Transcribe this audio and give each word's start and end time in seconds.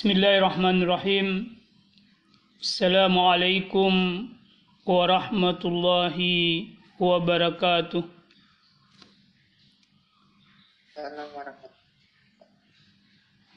Bismillahirrahmanirrahim. 0.00 1.60
Assalamualaikum 2.56 4.32
warahmatullahi 4.88 6.72
wabarakatuh. 6.96 8.00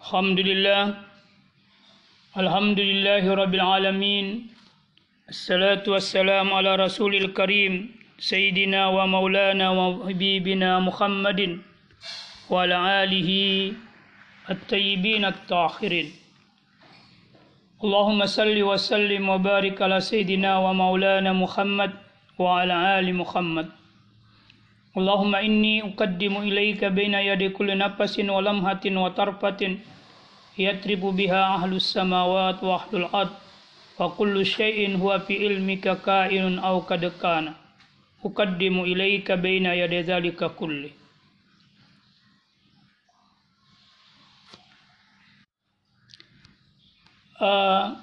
Alhamdulillah. 0.03 1.07
Alhamdulillahi 2.35 3.23
rabbil 3.23 3.63
alamin. 3.63 4.51
Assalatu 5.31 5.95
wassalamu 5.95 6.59
ala 6.59 6.75
rasulil 6.75 7.31
karim. 7.31 7.95
Sayyidina 8.19 8.91
wa 8.91 9.07
maulana 9.07 9.71
wa 9.71 10.03
habibina 10.11 10.83
Muhammadin. 10.83 11.63
Wa 12.51 12.67
ala 12.67 13.07
alihi 13.07 13.79
at-tayyibin 14.51 15.23
at-tahirin. 15.23 16.19
اللهم 17.84 18.26
صل 18.26 18.62
وسلم 18.62 19.28
وبارك 19.28 19.82
على 19.82 20.00
سيدنا 20.00 20.58
ومولانا 20.58 21.32
محمد 21.32 21.92
وعلى 22.38 22.76
آل 22.98 23.06
محمد 23.14 23.68
اللهم 24.98 25.34
إني 25.34 25.74
أقدم 25.88 26.34
إليك 26.48 26.84
بين 26.84 27.14
يدي 27.14 27.48
كل 27.48 27.78
نفس 27.78 28.14
ولمحة 28.18 28.84
وطرفة 28.86 29.60
يطرب 30.58 31.02
بها 31.18 31.42
أهل 31.54 31.72
السماوات 31.82 32.58
وأهل 32.64 32.92
الأرض 33.02 33.34
وكل 34.00 34.46
شيء 34.46 34.96
هو 35.02 35.18
في 35.18 35.34
علمك 35.48 35.86
كائن 36.02 36.58
أو 36.58 36.78
قد 36.78 37.12
كان 37.22 37.52
أقدم 38.24 38.76
إليك 38.90 39.32
بين 39.32 39.66
يدي 39.66 40.00
ذلك 40.00 40.40
كله 40.60 40.90
Uh, 47.43 47.99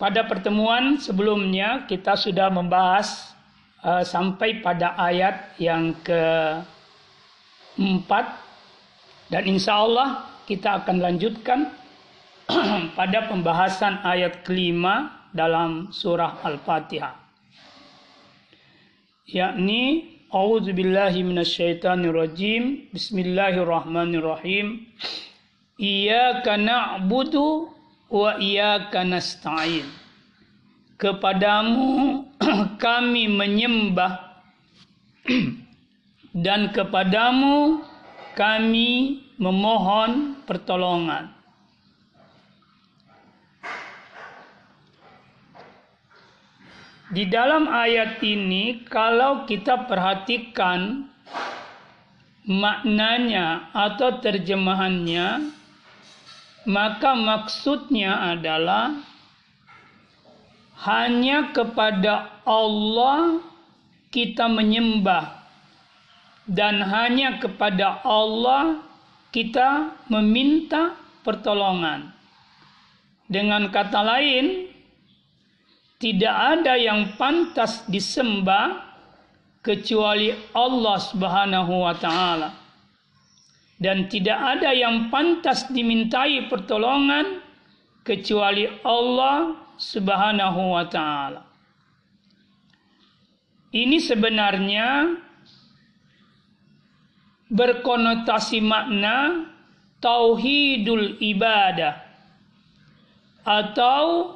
pada 0.00 0.24
pertemuan 0.24 0.96
sebelumnya 0.96 1.84
kita 1.84 2.16
sudah 2.16 2.48
membahas 2.48 3.36
uh, 3.84 4.00
sampai 4.00 4.64
pada 4.64 4.96
ayat 4.96 5.52
yang 5.60 5.92
keempat. 6.00 6.64
Dan 9.28 9.44
insya 9.44 9.84
Allah 9.84 10.40
kita 10.48 10.80
akan 10.80 11.04
lanjutkan 11.04 11.68
pada 12.98 13.28
pembahasan 13.28 14.00
ayat 14.08 14.40
kelima 14.40 15.28
dalam 15.36 15.92
surah 15.92 16.40
Al-Fatihah. 16.40 17.12
Yakni 19.28 20.16
A'udzu 20.32 20.72
billahi 20.72 21.22
minasyaitonir 21.22 22.16
rajim 22.16 22.88
Bismillahirrahmanirrahim. 22.88 24.88
Iyyaka 25.76 26.56
na'budu 26.56 27.75
wa 28.10 28.38
iyyaka 28.38 29.02
nasta'in. 29.02 29.86
Kepadamu 30.96 32.24
kami 32.84 33.28
menyembah. 33.28 34.42
Dan 36.46 36.68
kepadamu 36.68 37.80
kami 38.36 39.24
memohon 39.40 40.36
pertolongan. 40.44 41.32
Di 47.06 47.24
dalam 47.30 47.70
ayat 47.70 48.18
ini 48.20 48.82
kalau 48.84 49.46
kita 49.48 49.86
perhatikan 49.88 51.06
maknanya 52.44 53.70
atau 53.72 54.18
terjemahannya 54.18 55.55
maka 56.66 57.14
maksudnya 57.14 58.34
adalah 58.34 58.98
hanya 60.82 61.54
kepada 61.54 62.42
Allah 62.42 63.38
kita 64.10 64.50
menyembah 64.50 65.46
dan 66.50 66.82
hanya 66.82 67.38
kepada 67.38 68.02
Allah 68.02 68.82
kita 69.30 69.94
meminta 70.10 70.98
pertolongan. 71.22 72.10
Dengan 73.26 73.70
kata 73.70 74.06
lain, 74.06 74.70
tidak 75.98 76.34
ada 76.34 76.78
yang 76.78 77.14
pantas 77.18 77.82
disembah 77.90 78.86
kecuali 79.62 80.30
Allah 80.54 80.98
Subhanahu 81.02 81.72
wa 81.82 81.94
taala 81.98 82.65
dan 83.76 84.08
tidak 84.08 84.36
ada 84.40 84.72
yang 84.72 85.12
pantas 85.12 85.68
dimintai 85.68 86.48
pertolongan 86.48 87.44
kecuali 88.00 88.64
Allah 88.80 89.52
Subhanahu 89.76 90.72
wa 90.72 90.84
taala. 90.88 91.44
Ini 93.76 94.00
sebenarnya 94.00 95.12
berkonotasi 97.52 98.64
makna 98.64 99.44
tauhidul 100.00 101.20
ibadah 101.20 102.00
atau 103.44 104.32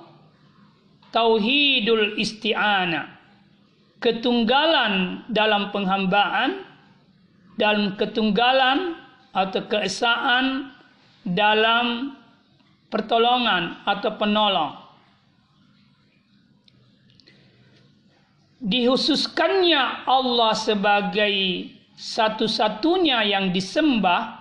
tauhidul 1.08 2.20
isti'anah. 2.20 3.16
Ketunggalan 4.00 5.24
dalam 5.28 5.72
penghambaan 5.72 6.64
dan 7.60 7.96
ketunggalan 8.00 8.99
atau 9.30 9.62
keesaan 9.70 10.74
dalam 11.22 12.18
pertolongan 12.90 13.78
atau 13.86 14.10
penolong. 14.18 14.72
Dihususkannya 18.60 20.04
Allah 20.04 20.52
sebagai 20.52 21.34
satu-satunya 21.96 23.24
yang 23.24 23.56
disembah 23.56 24.36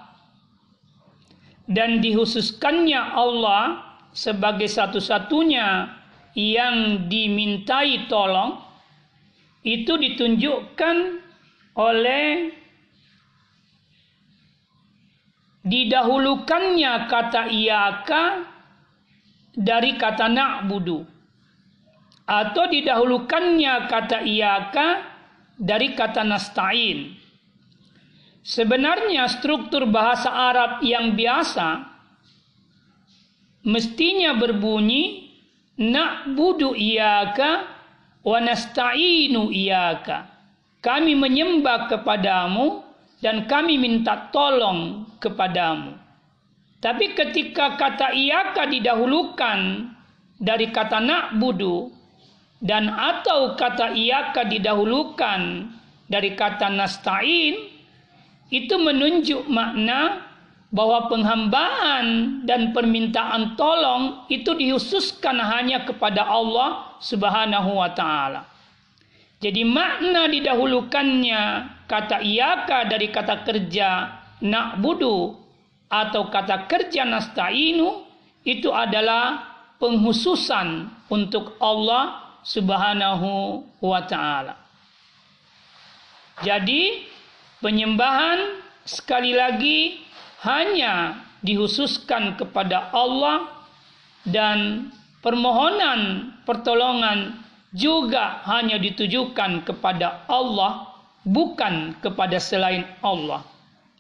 dan 1.70 2.04
dihususkannya 2.04 3.00
Allah 3.00 3.90
sebagai 4.12 4.68
satu-satunya 4.68 5.88
yang 6.36 7.08
dimintai 7.08 8.10
tolong 8.12 8.60
itu 9.64 9.96
ditunjukkan 9.96 10.98
oleh 11.78 12.59
didahulukannya 15.64 16.94
kata 17.10 17.52
iyaka 17.52 18.48
dari 19.56 19.98
kata 20.00 20.28
na'budu. 20.32 21.04
Atau 22.30 22.70
didahulukannya 22.70 23.90
kata 23.90 24.22
iyaka 24.24 24.88
dari 25.58 25.98
kata 25.98 26.22
nasta'in. 26.24 27.18
Sebenarnya 28.46 29.28
struktur 29.28 29.90
bahasa 29.90 30.32
Arab 30.32 30.80
yang 30.86 31.14
biasa 31.14 31.90
mestinya 33.68 34.32
berbunyi 34.40 35.28
na'budu 35.76 36.72
iyaka 36.76 37.68
wa 38.24 38.40
nasta'inu 38.40 39.52
iyaka 39.52 40.28
kami 40.80 41.16
menyembah 41.16 41.92
kepadamu 41.92 42.84
dan 43.20 43.44
kami 43.52 43.76
minta 43.76 44.32
tolong 44.32 45.04
kepadamu. 45.20 45.96
Tapi 46.80 47.12
ketika 47.12 47.76
kata 47.76 48.16
iyaka 48.16 48.64
didahulukan 48.72 49.92
dari 50.40 50.72
kata 50.72 51.04
na'budu 51.04 51.92
dan 52.64 52.88
atau 52.88 53.60
kata 53.60 53.92
iyaka 53.92 54.48
didahulukan 54.48 55.68
dari 56.08 56.40
kata 56.40 56.72
nasta'in 56.72 57.68
itu 58.50 58.76
menunjuk 58.80 59.46
makna 59.52 60.24
bahwa 60.70 61.10
penghambaan 61.10 62.06
dan 62.46 62.72
permintaan 62.72 63.58
tolong 63.58 64.24
itu 64.32 64.54
dihususkan 64.54 65.36
hanya 65.42 65.84
kepada 65.84 66.24
Allah 66.24 66.96
Subhanahu 67.02 67.76
wa 67.76 67.90
taala. 67.92 68.46
Jadi 69.40 69.64
makna 69.64 70.28
didahulukannya 70.28 71.44
kata 71.88 72.20
iyaka 72.22 72.88
dari 72.92 73.08
kata 73.08 73.48
kerja 73.48 74.19
na'budu 74.40 75.36
atau 75.90 76.30
kata 76.30 76.70
kerja 76.70 77.04
nasta'inu 77.04 78.06
itu 78.46 78.70
adalah 78.72 79.44
penghususan 79.82 80.92
untuk 81.10 81.58
Allah 81.60 82.38
Subhanahu 82.46 83.64
wa 83.84 84.02
taala. 84.08 84.56
Jadi 86.40 87.04
penyembahan 87.60 88.64
sekali 88.88 89.36
lagi 89.36 90.00
hanya 90.48 91.20
dihususkan 91.44 92.40
kepada 92.40 92.96
Allah 92.96 93.68
dan 94.24 94.88
permohonan 95.20 96.32
pertolongan 96.48 97.44
juga 97.76 98.40
hanya 98.48 98.80
ditujukan 98.80 99.68
kepada 99.68 100.24
Allah 100.32 100.90
bukan 101.28 102.00
kepada 102.00 102.40
selain 102.40 102.88
Allah. 103.04 103.44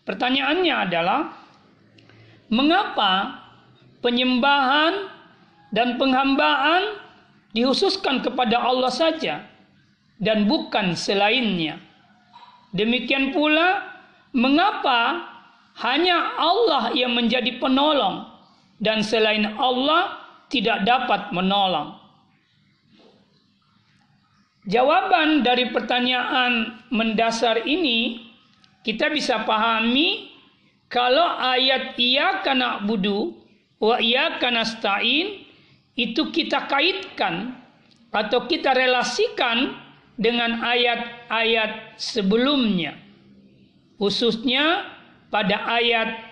Pertanyaannya 0.09 0.73
adalah 0.89 1.37
mengapa 2.49 3.45
penyembahan 4.01 5.05
dan 5.69 6.01
penghambaan 6.01 6.97
dihususkan 7.53 8.25
kepada 8.25 8.57
Allah 8.57 8.89
saja 8.89 9.45
dan 10.17 10.49
bukan 10.49 10.97
selainnya. 10.97 11.77
Demikian 12.73 13.37
pula 13.37 13.85
mengapa 14.33 15.29
hanya 15.77 16.33
Allah 16.41 16.89
yang 16.97 17.13
menjadi 17.13 17.61
penolong 17.61 18.25
dan 18.81 19.05
selain 19.05 19.45
Allah 19.61 20.25
tidak 20.49 20.89
dapat 20.89 21.29
menolong. 21.37 22.01
Jawaban 24.65 25.45
dari 25.45 25.69
pertanyaan 25.69 26.81
mendasar 26.89 27.61
ini 27.69 28.28
kita 28.83 29.11
bisa 29.11 29.43
pahami 29.43 30.31
kalau 30.89 31.37
ayat 31.37 31.93
iyyaka 31.99 32.55
na'budu 32.55 33.37
wa 33.77 34.01
iyyaka 34.01 34.49
nasta'in 34.49 35.45
itu 35.99 36.31
kita 36.31 36.65
kaitkan 36.71 37.59
atau 38.09 38.47
kita 38.47 38.73
relasikan 38.73 39.75
dengan 40.15 40.63
ayat-ayat 40.63 41.99
sebelumnya. 41.99 42.95
Khususnya 43.99 44.87
pada 45.27 45.59
ayat 45.67 46.23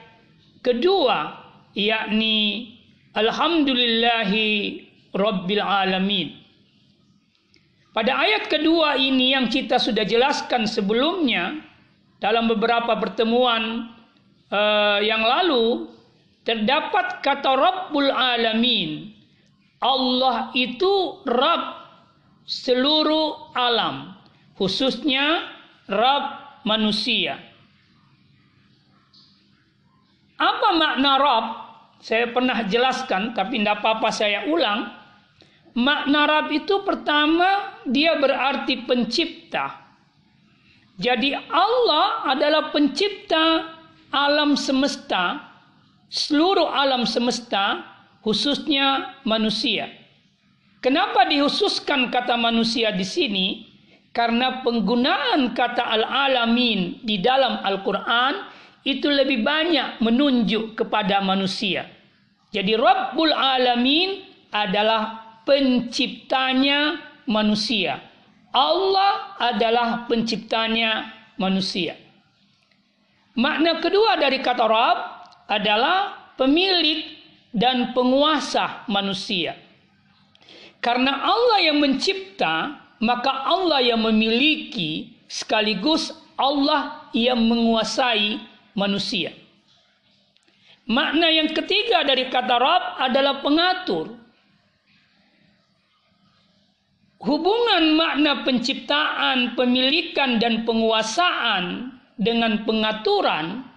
kedua 0.64 1.36
yakni 1.76 2.74
Alhamdulillahi 3.12 4.50
Rabbil 5.12 5.64
Alamin. 5.64 6.28
Pada 7.92 8.14
ayat 8.14 8.46
kedua 8.46 8.94
ini 8.94 9.34
yang 9.34 9.50
kita 9.50 9.82
sudah 9.82 10.06
jelaskan 10.06 10.70
sebelumnya 10.70 11.67
dalam 12.18 12.50
beberapa 12.50 12.98
pertemuan 12.98 13.94
uh, 14.50 15.00
yang 15.02 15.22
lalu 15.22 15.90
terdapat 16.42 17.22
kata 17.22 17.52
Rabbul 17.54 18.10
Alamin. 18.10 19.14
Allah 19.78 20.50
itu 20.58 21.22
Rabb 21.30 21.64
seluruh 22.50 23.54
alam, 23.54 24.18
khususnya 24.58 25.46
Rabb 25.86 26.66
manusia. 26.66 27.38
Apa 30.38 30.70
makna 30.78 31.14
Rabb? 31.18 31.48
Saya 31.98 32.30
pernah 32.30 32.62
jelaskan, 32.70 33.34
tapi 33.34 33.58
tidak 33.58 33.82
apa-apa 33.82 34.10
saya 34.14 34.46
ulang. 34.46 34.86
Makna 35.78 36.26
Rab 36.26 36.48
itu 36.50 36.82
pertama 36.82 37.82
dia 37.86 38.18
berarti 38.18 38.86
pencipta. 38.86 39.87
Jadi 40.98 41.38
Allah 41.38 42.26
adalah 42.26 42.74
pencipta 42.74 43.78
alam 44.10 44.58
semesta, 44.58 45.46
seluruh 46.10 46.66
alam 46.74 47.06
semesta, 47.06 47.86
khususnya 48.26 49.22
manusia. 49.22 49.94
Kenapa 50.82 51.30
dihususkan 51.30 52.10
kata 52.10 52.34
manusia 52.34 52.90
di 52.94 53.06
sini? 53.06 53.48
Karena 54.10 54.66
penggunaan 54.66 55.54
kata 55.54 55.86
al-alamin 55.86 57.06
di 57.06 57.22
dalam 57.22 57.62
Al-Quran 57.62 58.34
itu 58.82 59.06
lebih 59.06 59.46
banyak 59.46 60.02
menunjuk 60.02 60.74
kepada 60.74 61.22
manusia. 61.22 61.86
Jadi 62.50 62.74
Rabbul 62.74 63.36
Alamin 63.36 64.24
adalah 64.50 65.28
penciptanya 65.44 66.98
manusia. 67.28 68.00
Allah 68.52 69.38
adalah 69.38 70.08
penciptanya 70.10 71.14
manusia. 71.38 71.96
Makna 73.38 73.78
kedua 73.78 74.18
dari 74.18 74.42
kata 74.42 74.66
Rabb 74.66 75.00
adalah 75.46 76.18
pemilik 76.36 77.06
dan 77.54 77.94
penguasa 77.94 78.84
manusia. 78.90 79.54
Karena 80.82 81.22
Allah 81.22 81.70
yang 81.70 81.78
mencipta, 81.78 82.82
maka 82.98 83.46
Allah 83.46 83.82
yang 83.86 84.02
memiliki 84.02 85.14
sekaligus 85.30 86.14
Allah 86.34 87.10
yang 87.14 87.38
menguasai 87.46 88.42
manusia. 88.74 89.34
Makna 90.88 91.30
yang 91.30 91.54
ketiga 91.54 92.02
dari 92.08 92.32
kata 92.34 92.56
Rabb 92.58 92.84
adalah 93.06 93.46
pengatur. 93.46 94.17
Hubungan 97.28 98.00
makna 98.00 98.48
penciptaan, 98.48 99.60
pemilikan 99.60 100.40
dan 100.40 100.64
penguasaan 100.64 101.92
dengan 102.16 102.64
pengaturan 102.64 103.68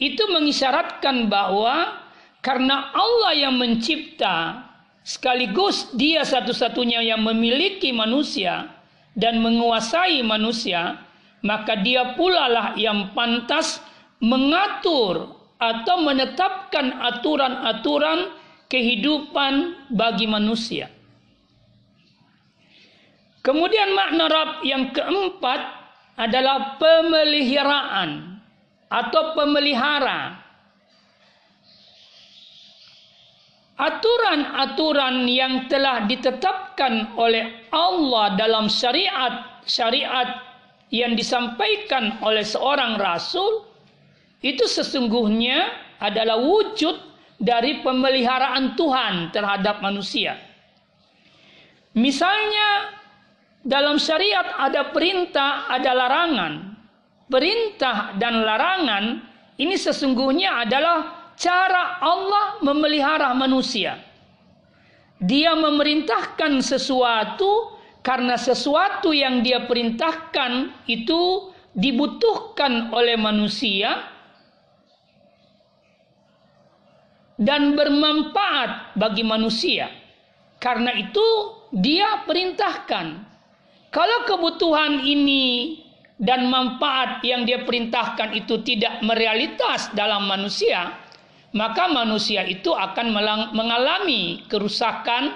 itu 0.00 0.24
mengisyaratkan 0.32 1.28
bahwa 1.28 2.00
karena 2.40 2.88
Allah 2.96 3.36
yang 3.36 3.60
mencipta 3.60 4.64
sekaligus 5.04 5.92
dia 5.92 6.24
satu-satunya 6.24 7.04
yang 7.04 7.20
memiliki 7.20 7.92
manusia 7.92 8.72
dan 9.12 9.44
menguasai 9.44 10.24
manusia, 10.24 11.04
maka 11.44 11.76
dia 11.84 12.16
pula 12.16 12.48
lah 12.48 12.68
yang 12.80 13.12
pantas 13.12 13.84
mengatur 14.24 15.36
atau 15.60 16.00
menetapkan 16.00 16.96
aturan-aturan 16.96 18.32
kehidupan 18.72 19.84
bagi 19.92 20.24
manusia. 20.24 20.97
Kemudian 23.48 23.96
makna 23.96 24.28
Rab 24.28 24.60
yang 24.60 24.92
keempat 24.92 25.60
adalah 26.20 26.76
pemeliharaan 26.76 28.36
atau 28.92 29.32
pemelihara. 29.32 30.36
Aturan-aturan 33.80 35.24
yang 35.32 35.64
telah 35.64 36.04
ditetapkan 36.04 37.16
oleh 37.16 37.72
Allah 37.72 38.36
dalam 38.36 38.68
syariat-syariat 38.68 40.44
yang 40.92 41.16
disampaikan 41.16 42.20
oleh 42.20 42.44
seorang 42.44 43.00
rasul 43.00 43.64
itu 44.44 44.68
sesungguhnya 44.68 45.72
adalah 46.04 46.36
wujud 46.36 47.00
dari 47.40 47.80
pemeliharaan 47.80 48.76
Tuhan 48.76 49.32
terhadap 49.32 49.80
manusia. 49.80 50.36
Misalnya 51.96 52.98
dalam 53.68 54.00
syariat 54.00 54.56
ada 54.56 54.88
perintah, 54.96 55.68
ada 55.68 55.92
larangan. 55.92 56.52
Perintah 57.28 58.16
dan 58.16 58.40
larangan 58.40 59.20
ini 59.60 59.76
sesungguhnya 59.76 60.64
adalah 60.64 61.28
cara 61.36 62.00
Allah 62.00 62.64
memelihara 62.64 63.36
manusia. 63.36 64.00
Dia 65.20 65.52
memerintahkan 65.52 66.64
sesuatu 66.64 67.76
karena 68.00 68.40
sesuatu 68.40 69.12
yang 69.12 69.44
dia 69.44 69.68
perintahkan 69.68 70.72
itu 70.88 71.52
dibutuhkan 71.76 72.88
oleh 72.96 73.20
manusia 73.20 74.08
dan 77.36 77.76
bermanfaat 77.76 78.96
bagi 78.96 79.28
manusia. 79.28 79.92
Karena 80.56 80.96
itu 80.96 81.26
dia 81.76 82.24
perintahkan 82.24 83.27
kalau 83.88 84.28
kebutuhan 84.28 85.00
ini 85.00 85.80
dan 86.18 86.50
manfaat 86.50 87.24
yang 87.24 87.48
dia 87.48 87.62
perintahkan 87.64 88.36
itu 88.36 88.60
tidak 88.66 89.00
merealitas 89.00 89.88
dalam 89.96 90.28
manusia, 90.28 90.92
maka 91.56 91.88
manusia 91.88 92.44
itu 92.44 92.74
akan 92.74 93.14
mengalami 93.56 94.44
kerusakan 94.50 95.32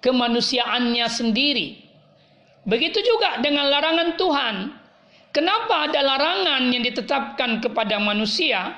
kemanusiaannya 0.00 1.06
sendiri. 1.10 1.84
Begitu 2.64 3.04
juga 3.04 3.44
dengan 3.44 3.68
larangan 3.68 4.16
Tuhan. 4.16 4.56
Kenapa 5.34 5.90
ada 5.90 6.00
larangan 6.00 6.70
yang 6.70 6.80
ditetapkan 6.80 7.60
kepada 7.60 8.00
manusia? 8.00 8.72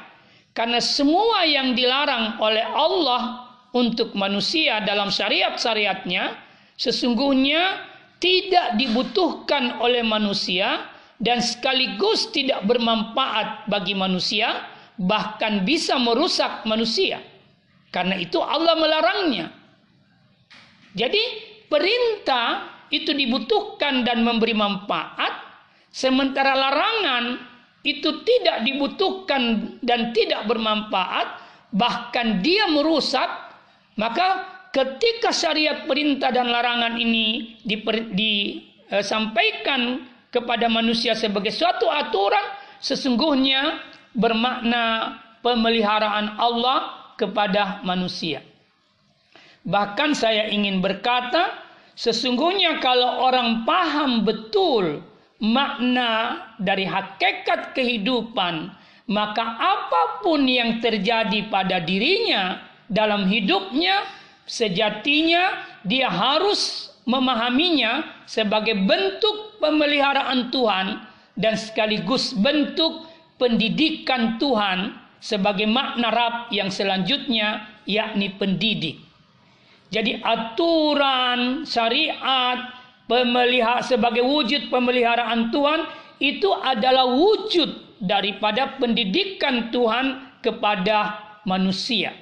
Karena 0.57 0.81
semua 0.81 1.45
yang 1.45 1.77
dilarang 1.77 2.41
oleh 2.41 2.65
Allah 2.65 3.47
untuk 3.77 4.17
manusia 4.17 4.81
dalam 4.81 5.13
syariat-syariatnya 5.13 6.33
sesungguhnya 6.81 7.95
tidak 8.17 8.81
dibutuhkan 8.81 9.81
oleh 9.81 10.01
manusia 10.01 10.89
dan 11.21 11.41
sekaligus 11.41 12.29
tidak 12.33 12.65
bermanfaat 12.65 13.69
bagi 13.69 13.97
manusia 13.97 14.65
bahkan 14.97 15.65
bisa 15.65 16.01
merusak 16.01 16.65
manusia. 16.65 17.21
Karena 17.93 18.17
itu 18.21 18.41
Allah 18.41 18.77
melarangnya. 18.77 19.53
Jadi 20.97 21.23
perintah 21.69 22.77
itu 22.89 23.13
dibutuhkan 23.13 24.05
dan 24.07 24.25
memberi 24.25 24.57
manfaat 24.57 25.45
sementara 25.93 26.57
larangan 26.57 27.41
itu 27.85 28.25
tidak 28.25 28.67
dibutuhkan 28.67 29.75
dan 29.85 30.11
tidak 30.17 30.47
bermanfaat 30.49 31.39
bahkan 31.75 32.41
dia 32.41 32.71
merusak 32.71 33.27
maka 33.99 34.56
ketika 34.77 35.33
syariat 35.33 35.89
perintah 35.89 36.29
dan 36.29 36.53
larangan 36.53 37.01
ini 37.01 37.57
disampaikan 38.93 39.81
eh, 39.97 40.13
kepada 40.29 40.69
manusia 40.69 41.17
sebagai 41.17 41.49
suatu 41.49 41.89
aturan 41.89 42.45
sesungguhnya 42.85 43.81
bermakna 44.13 45.17
pemeliharaan 45.41 46.37
Allah 46.37 47.09
kepada 47.17 47.81
manusia. 47.89 48.45
Bahkan 49.65 50.13
saya 50.13 50.53
ingin 50.53 50.85
berkata, 50.85 51.57
sesungguhnya 51.97 52.77
kalau 52.85 53.25
orang 53.25 53.65
paham 53.65 54.29
betul 54.29 55.01
makna 55.41 56.45
dari 56.61 56.85
hakikat 56.85 57.73
kehidupan, 57.73 58.71
maka 59.09 59.45
apa 59.57 60.21
pun 60.21 60.45
yang 60.45 60.79
terjadi 60.85 61.49
pada 61.49 61.81
dirinya 61.83 62.61
dalam 62.87 63.27
hidupnya, 63.27 64.05
sejatinya 64.47 65.67
dia 65.83 66.07
harus 66.07 66.91
memahaminya 67.07 68.25
sebagai 68.27 68.75
bentuk 68.75 69.59
pemeliharaan 69.63 70.51
Tuhan 70.55 71.03
dan 71.39 71.55
sekaligus 71.55 72.35
bentuk 72.35 73.07
pendidikan 73.37 74.41
Tuhan 74.41 74.97
sebagai 75.21 75.69
makna 75.69 76.09
Rab 76.11 76.35
yang 76.55 76.71
selanjutnya 76.71 77.67
yakni 77.85 78.33
pendidik. 78.35 79.03
Jadi 79.91 80.19
aturan 80.19 81.63
syariat 81.63 82.75
pemelihara 83.07 83.87
sebagai 83.87 84.27
wujud 84.27 84.67
pemeliharaan 84.67 85.55
Tuhan 85.55 85.87
itu 86.19 86.51
adalah 86.51 87.07
wujud 87.07 88.03
daripada 88.03 88.77
pendidikan 88.83 89.71
Tuhan 89.71 90.39
kepada 90.43 91.23
manusia 91.47 92.13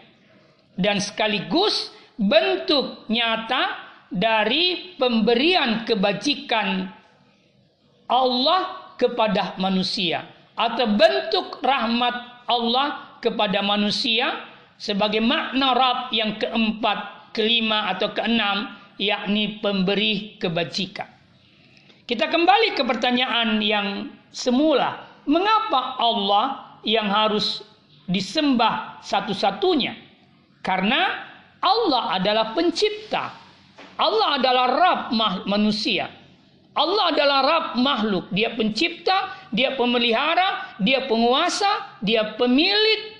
dan 0.76 1.00
sekaligus 1.00 1.94
bentuk 2.20 3.06
nyata 3.10 3.74
dari 4.10 4.94
pemberian 4.94 5.82
kebajikan 5.82 6.86
Allah 8.06 8.94
kepada 8.94 9.58
manusia 9.58 10.22
atau 10.54 10.86
bentuk 10.94 11.58
rahmat 11.58 12.46
Allah 12.46 13.18
kepada 13.18 13.64
manusia 13.64 14.46
sebagai 14.78 15.18
makna 15.18 15.74
Rab 15.74 15.98
yang 16.14 16.38
keempat 16.38 17.32
kelima 17.34 17.90
atau 17.90 18.14
keenam 18.14 18.78
yakni 19.00 19.58
pemberi 19.58 20.38
kebajikan. 20.38 21.10
Kita 22.04 22.28
kembali 22.28 22.76
ke 22.76 22.84
pertanyaan 22.84 23.58
yang 23.64 24.12
semula, 24.28 25.08
mengapa 25.24 25.96
Allah 25.98 26.76
yang 26.84 27.08
harus 27.08 27.64
disembah 28.04 29.00
satu-satunya? 29.00 29.96
Karena 30.60 31.32
Allah 31.64 32.20
adalah 32.20 32.52
pencipta. 32.52 33.32
Allah 33.96 34.36
adalah 34.36 34.66
Rabb 34.68 35.02
manusia. 35.48 36.12
Allah 36.74 37.14
adalah 37.14 37.40
Rabb 37.40 37.66
makhluk. 37.80 38.28
Dia 38.34 38.52
pencipta, 38.52 39.32
dia 39.54 39.72
pemelihara, 39.78 40.76
dia 40.82 41.06
penguasa, 41.08 41.96
dia 42.04 42.34
pemilik, 42.36 43.14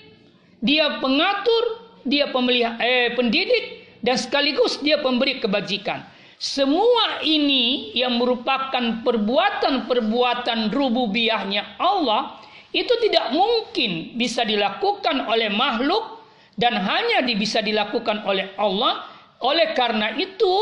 dia 0.61 0.99
pengatur, 1.01 1.63
dia 2.05 2.29
eh, 2.83 3.15
pendidik, 3.15 3.87
dan 4.05 4.21
sekaligus 4.21 4.77
dia 4.83 5.01
pemberi 5.01 5.41
kebajikan. 5.41 6.05
Semua 6.35 7.23
ini 7.23 7.95
yang 7.95 8.19
merupakan 8.19 9.01
perbuatan-perbuatan 9.01 10.69
rububiyahnya 10.69 11.79
Allah 11.79 12.43
itu 12.75 12.91
tidak 13.07 13.31
mungkin 13.31 14.19
bisa 14.19 14.43
dilakukan 14.43 15.31
oleh 15.31 15.47
makhluk 15.47 16.14
dan 16.55 16.79
hanya 16.79 17.23
bisa 17.35 17.59
dilakukan 17.59 18.23
oleh 18.23 18.55
Allah. 18.55 19.11
Oleh 19.43 19.75
karena 19.75 20.15
itu 20.15 20.55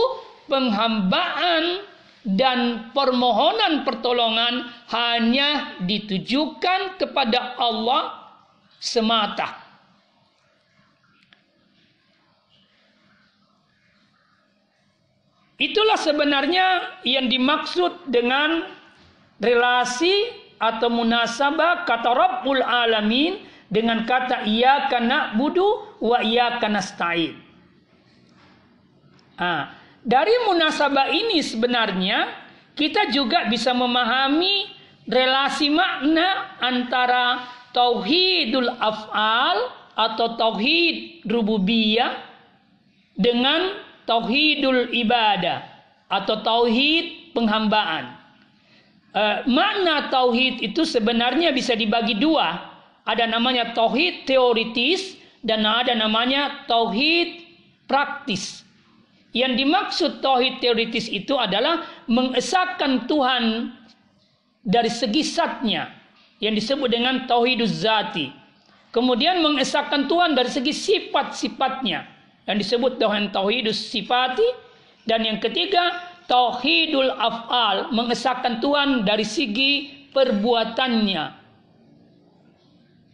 penghambaan 0.50 1.86
dan 2.26 2.90
permohonan 2.92 3.86
pertolongan 3.86 4.66
hanya 4.90 5.78
ditujukan 5.86 6.98
kepada 6.98 7.54
Allah 7.62 8.34
semata. 8.82 9.62
Itulah 15.62 15.96
sebenarnya 15.96 17.00
yang 17.06 17.30
dimaksud 17.30 18.10
dengan 18.10 18.68
relasi 19.40 20.28
atau 20.58 20.90
munasabah 20.92 21.86
kata 21.88 22.10
Rabbul 22.12 22.60
Alamin 22.60 23.53
dengan 23.74 24.06
kata 24.06 24.46
iyyaka 24.46 25.02
na'budu 25.02 25.98
wa 25.98 26.22
iyyaka 26.22 26.70
nasta'in. 26.70 27.34
Ah, 29.34 29.74
dari 30.06 30.36
munasabah 30.46 31.10
ini 31.10 31.42
sebenarnya 31.42 32.30
kita 32.78 33.10
juga 33.10 33.50
bisa 33.50 33.74
memahami 33.74 34.70
relasi 35.10 35.74
makna 35.74 36.54
antara 36.62 37.50
tauhidul 37.74 38.70
af'al 38.78 39.58
atau 39.94 40.38
tauhid 40.38 41.26
rububiyah 41.26 42.14
dengan 43.18 43.78
tauhidul 44.06 44.94
ibadah 44.94 45.66
atau 46.10 46.42
tauhid 46.42 47.34
penghambaan. 47.34 48.22
Uh, 49.14 49.46
makna 49.46 50.10
tauhid 50.10 50.62
itu 50.66 50.82
sebenarnya 50.86 51.54
bisa 51.54 51.78
dibagi 51.78 52.18
dua. 52.18 52.73
Ada 53.04 53.28
namanya 53.28 53.76
tauhid 53.76 54.24
teoritis 54.24 55.20
dan 55.44 55.68
ada 55.68 55.92
namanya 55.92 56.64
tauhid 56.72 57.44
praktis. 57.84 58.64
Yang 59.36 59.66
dimaksud 59.66 60.12
tauhid 60.24 60.64
teoritis 60.64 61.12
itu 61.12 61.36
adalah 61.36 61.84
mengesahkan 62.08 63.10
Tuhan 63.10 63.76
dari 64.64 64.88
segi 64.88 65.26
zatnya 65.26 65.92
yang 66.40 66.56
disebut 66.56 66.88
dengan 66.88 67.28
tauhiduz 67.28 67.84
zati. 67.84 68.32
Kemudian 68.94 69.42
mengesahkan 69.42 70.06
Tuhan 70.06 70.38
dari 70.38 70.48
segi 70.54 70.72
sifat-sifatnya 70.72 72.08
yang 72.46 72.58
disebut 72.62 73.02
dengan 73.02 73.34
tauhidus 73.34 73.90
sifati 73.90 74.46
dan 75.10 75.26
yang 75.26 75.42
ketiga 75.42 76.14
tauhidul 76.30 77.12
af'al 77.18 77.92
mengesahkan 77.92 78.62
Tuhan 78.64 79.04
dari 79.04 79.26
segi 79.26 79.92
perbuatannya 80.14 81.43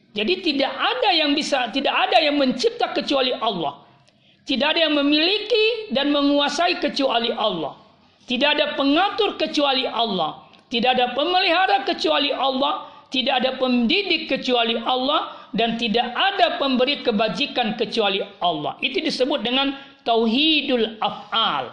jadi 0.10 0.42
tidak 0.42 0.74
ada 0.74 1.10
yang 1.14 1.38
bisa 1.38 1.70
tidak 1.70 1.94
ada 1.94 2.18
yang 2.18 2.42
mencipta 2.42 2.90
kecuali 2.98 3.30
Allah. 3.38 3.86
Tidak 4.50 4.66
ada 4.66 4.90
yang 4.90 4.98
memiliki 4.98 5.94
dan 5.94 6.10
menguasai 6.10 6.82
kecuali 6.82 7.30
Allah. 7.30 7.78
Tidak 8.26 8.50
ada 8.50 8.74
pengatur 8.74 9.38
kecuali 9.38 9.86
Allah. 9.86 10.50
Tidak 10.74 10.90
ada 10.90 11.14
pemelihara 11.14 11.86
kecuali 11.86 12.34
Allah. 12.34 12.90
Tidak 13.14 13.30
ada 13.30 13.62
pendidik 13.62 14.26
kecuali 14.26 14.74
Allah. 14.82 15.50
Dan 15.54 15.78
tidak 15.78 16.10
ada 16.18 16.58
pemberi 16.58 17.06
kebajikan 17.06 17.78
kecuali 17.78 18.26
Allah. 18.42 18.74
Itu 18.82 19.06
disebut 19.06 19.46
dengan 19.46 19.78
tauhidul 20.02 20.98
af'al. 20.98 21.70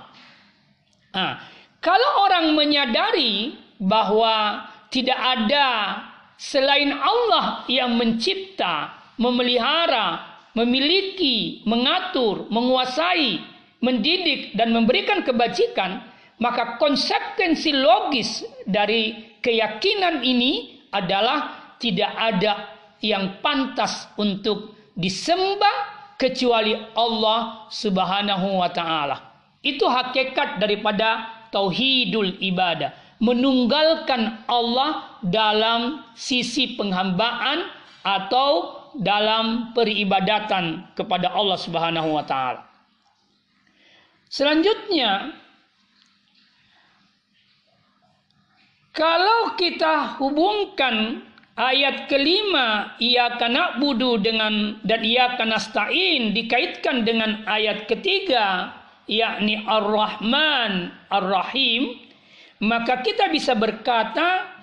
Nah, 1.17 1.41
kalau 1.81 2.29
orang 2.29 2.53
menyadari 2.53 3.57
bahwa 3.81 4.69
tidak 4.93 5.17
ada 5.17 5.69
selain 6.37 6.93
Allah 6.93 7.65
yang 7.69 7.97
mencipta, 7.97 8.93
memelihara, 9.17 10.37
memiliki, 10.57 11.65
mengatur, 11.69 12.49
menguasai, 12.49 13.41
mendidik 13.85 14.57
dan 14.57 14.73
memberikan 14.73 15.21
kebajikan, 15.21 16.05
maka 16.41 16.77
konsekuensi 16.81 17.73
logis 17.77 18.45
dari 18.65 19.37
keyakinan 19.41 20.25
ini 20.25 20.85
adalah 20.93 21.73
tidak 21.77 22.13
ada 22.17 22.53
yang 23.05 23.41
pantas 23.45 24.09
untuk 24.17 24.77
disembah 24.97 25.97
kecuali 26.17 26.73
Allah 26.97 27.69
Subhanahu 27.69 28.65
wa 28.65 28.71
taala. 28.73 29.17
Itu 29.61 29.85
hakikat 29.85 30.57
daripada 30.57 31.29
tauhidul 31.53 32.41
ibadah, 32.41 32.93
menunggalkan 33.21 34.45
Allah 34.49 35.06
dalam 35.25 36.05
sisi 36.13 36.77
penghambaan 36.77 37.69
atau 38.03 38.83
dalam 38.97 39.77
peribadatan 39.77 40.89
kepada 40.97 41.33
Allah 41.33 41.59
Subhanahu 41.61 42.17
wa 42.17 42.25
taala. 42.25 42.65
Selanjutnya 44.27 45.37
kalau 48.97 49.55
kita 49.55 50.17
hubungkan 50.19 51.23
Ayat 51.57 52.13
kelima 52.13 52.93
ia 53.01 53.33
kena 53.41 53.81
budu 53.81 54.21
dengan 54.21 54.77
dan 54.85 55.01
ia 55.01 55.41
kena 55.41 55.57
stain 55.57 56.37
dikaitkan 56.37 57.09
dengan 57.09 57.49
ayat 57.49 57.89
ketiga 57.89 58.77
yakni 59.09 59.65
Ar-Rahman 59.65 60.93
Ar-Rahim 61.09 61.97
maka 62.61 63.01
kita 63.01 63.33
bisa 63.33 63.57
berkata 63.57 64.56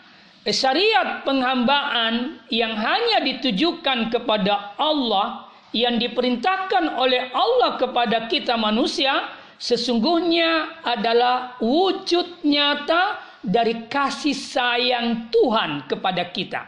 syariat 0.51 1.23
penghambaan 1.23 2.43
yang 2.51 2.75
hanya 2.75 3.23
ditujukan 3.23 4.12
kepada 4.12 4.75
Allah 4.75 5.47
yang 5.71 5.95
diperintahkan 5.95 7.00
oleh 7.00 7.31
Allah 7.31 7.79
kepada 7.79 8.27
kita 8.27 8.59
manusia 8.59 9.31
sesungguhnya 9.55 10.83
adalah 10.83 11.55
wujud 11.63 12.43
nyata 12.43 13.23
dari 13.39 13.88
kasih 13.88 14.35
sayang 14.35 15.31
Tuhan 15.31 15.88
kepada 15.88 16.27
kita. 16.27 16.67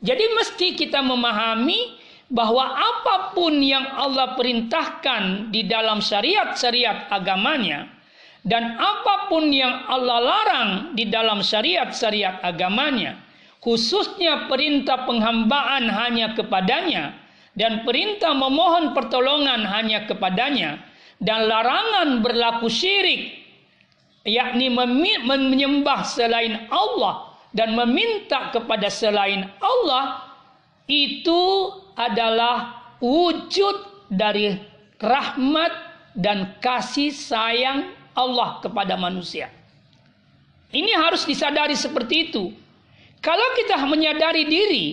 Jadi 0.00 0.24
mesti 0.32 0.72
kita 0.74 1.04
memahami 1.04 2.00
bahwa 2.32 2.64
apa 2.64 3.36
pun 3.36 3.60
yang 3.60 3.84
Allah 3.92 4.32
perintahkan 4.32 5.52
di 5.52 5.68
dalam 5.68 6.00
syariat-syariat 6.00 7.12
agamanya 7.12 7.91
dan 8.42 8.74
apa 8.74 9.30
pun 9.30 9.54
yang 9.54 9.86
Allah 9.86 10.18
larang 10.18 10.70
di 10.98 11.06
dalam 11.06 11.42
syariat-syariat 11.42 12.42
agamanya 12.42 13.22
khususnya 13.62 14.50
perintah 14.50 15.06
penghambaan 15.06 15.86
hanya 15.86 16.34
kepadanya 16.34 17.14
dan 17.54 17.86
perintah 17.86 18.34
memohon 18.34 18.90
pertolongan 18.98 19.62
hanya 19.62 20.10
kepadanya 20.10 20.82
dan 21.22 21.46
larangan 21.46 22.18
berlaku 22.18 22.66
syirik 22.66 23.38
yakni 24.26 24.70
menyembah 25.22 26.02
selain 26.02 26.66
Allah 26.66 27.38
dan 27.54 27.78
meminta 27.78 28.50
kepada 28.50 28.90
selain 28.90 29.46
Allah 29.62 30.34
itu 30.90 31.70
adalah 31.94 32.82
wujud 32.98 34.08
dari 34.10 34.58
rahmat 34.98 35.70
dan 36.18 36.58
kasih 36.58 37.14
sayang 37.14 38.01
Allah 38.12 38.60
kepada 38.60 38.96
manusia. 38.96 39.48
Ini 40.72 40.92
harus 40.96 41.28
disadari 41.28 41.76
seperti 41.76 42.32
itu. 42.32 42.52
Kalau 43.20 43.48
kita 43.54 43.78
menyadari 43.84 44.48
diri 44.48 44.86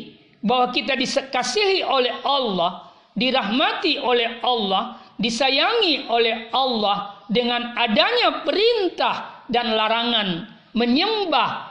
bahwa 0.44 0.70
kita 0.76 0.94
dikasihi 0.94 1.82
oleh 1.88 2.14
Allah, 2.22 2.92
dirahmati 3.16 4.00
oleh 4.00 4.44
Allah, 4.44 5.00
disayangi 5.20 6.08
oleh 6.08 6.52
Allah 6.52 7.24
dengan 7.32 7.76
adanya 7.76 8.44
perintah 8.44 9.44
dan 9.52 9.76
larangan 9.76 10.48
menyembah 10.78 11.70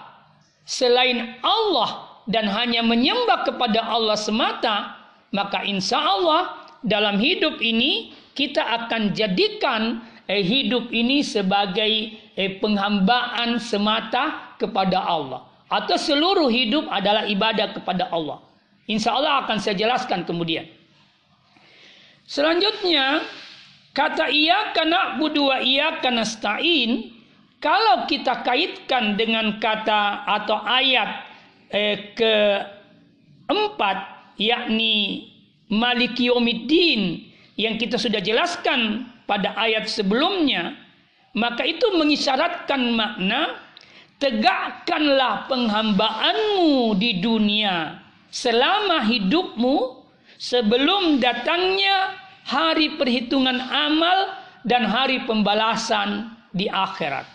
selain 0.69 1.39
Allah 1.41 2.21
dan 2.29 2.45
hanya 2.45 2.85
menyembah 2.85 3.49
kepada 3.49 3.81
Allah 3.89 4.17
semata, 4.21 5.01
maka 5.33 5.65
insya 5.65 5.97
Allah 5.97 6.69
dalam 6.85 7.17
hidup 7.17 7.57
ini 7.65 8.13
kita 8.37 8.61
akan 8.61 9.17
jadikan 9.17 10.05
eh, 10.29 10.45
hidup 10.45 10.93
ini 10.93 11.25
sebagai 11.25 12.21
eh, 12.37 12.61
penghambaan 12.61 13.57
semata 13.59 14.55
kepada 14.61 15.01
Allah. 15.03 15.49
Atau 15.69 15.97
seluruh 15.97 16.49
hidup 16.49 16.89
adalah 16.89 17.25
ibadah 17.29 17.73
kepada 17.77 18.09
Allah. 18.13 18.41
Insya 18.89 19.13
Allah 19.17 19.45
akan 19.45 19.61
saya 19.61 19.77
jelaskan 19.77 20.25
kemudian. 20.25 20.65
Selanjutnya, 22.25 23.25
kata 23.93 24.29
iya 24.33 24.73
karena 24.73 25.17
budua 25.17 25.61
iya 25.65 26.01
karena 26.01 26.25
stain. 26.25 27.17
Kalau 27.59 28.07
kita 28.07 28.47
kaitkan 28.47 29.19
dengan 29.19 29.59
kata 29.59 30.25
atau 30.25 30.63
ayat 30.63 31.27
eh, 31.75 32.15
keempat 32.17 33.99
yakni 34.39 35.27
Maliki 35.69 36.33
Yawmiddin 36.33 37.29
yang 37.61 37.77
kita 37.77 38.01
sudah 38.01 38.23
jelaskan 38.25 39.05
pada 39.29 39.53
ayat 39.61 39.85
sebelumnya 39.85 40.73
maka 41.37 41.63
itu 41.69 41.85
mengisyaratkan 41.93 42.97
makna 42.97 43.61
tegakkanlah 44.19 45.47
penghambaanmu 45.47 46.97
di 46.97 47.21
dunia 47.21 48.01
selama 48.33 49.05
hidupmu 49.07 50.03
sebelum 50.41 51.23
datangnya 51.23 52.17
hari 52.49 52.97
perhitungan 52.97 53.61
amal 53.61 54.35
dan 54.65 54.89
hari 54.89 55.23
pembalasan 55.29 56.33
di 56.51 56.67
akhirat. 56.67 57.29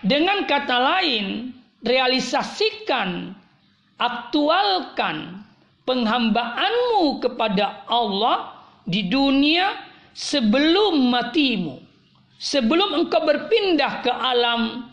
Dengan 0.00 0.48
kata 0.48 0.76
lain 0.80 1.54
realisasikan, 1.84 3.36
aktualkan 4.00 5.44
penghambaanmu 5.84 7.20
kepada 7.20 7.84
Allah 7.88 8.64
di 8.88 9.06
dunia 9.08 9.89
sebelum 10.14 11.10
matimu. 11.10 11.80
Sebelum 12.40 12.96
engkau 13.04 13.20
berpindah 13.20 14.00
ke 14.00 14.08
alam 14.08 14.88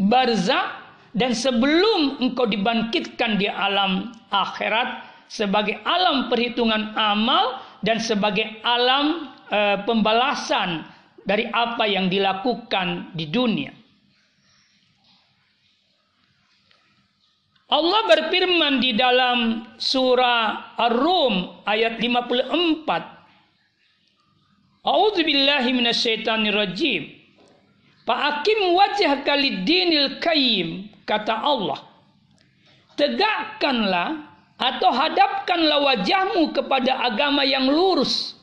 barzah 0.00 0.80
dan 1.12 1.36
sebelum 1.36 2.20
engkau 2.24 2.48
dibangkitkan 2.48 3.36
di 3.36 3.48
alam 3.48 4.12
akhirat 4.32 5.04
sebagai 5.28 5.76
alam 5.84 6.32
perhitungan 6.32 6.96
amal 6.96 7.60
dan 7.84 8.00
sebagai 8.00 8.48
alam 8.64 9.28
e, 9.48 9.60
pembalasan 9.84 10.88
dari 11.26 11.44
apa 11.50 11.84
yang 11.84 12.06
dilakukan 12.08 13.12
di 13.12 13.26
dunia. 13.28 13.72
Allah 17.66 18.02
berfirman 18.06 18.78
di 18.78 18.94
dalam 18.94 19.66
surah 19.74 20.78
Ar-Rum 20.78 21.66
ayat 21.66 21.98
54. 21.98 23.15
A'udzu 24.86 25.26
billahi 25.26 25.74
minasyaitonir 25.74 26.54
rajim. 26.54 27.10
Fa'akim 28.06 28.70
wajhaka 28.70 29.34
lid-dinil 29.34 30.22
qayyim 30.22 30.86
kata 31.02 31.34
Allah. 31.34 31.82
Tegakkanlah 32.94 34.30
atau 34.56 34.90
hadapkanlah 34.94 35.82
wajahmu 35.82 36.54
kepada 36.54 37.02
agama 37.02 37.42
yang 37.42 37.66
lurus. 37.66 38.38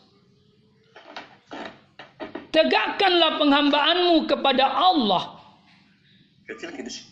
Tegakkanlah 2.53 3.41
penghambaanmu 3.41 4.29
kepada 4.29 4.67
Allah 4.67 5.43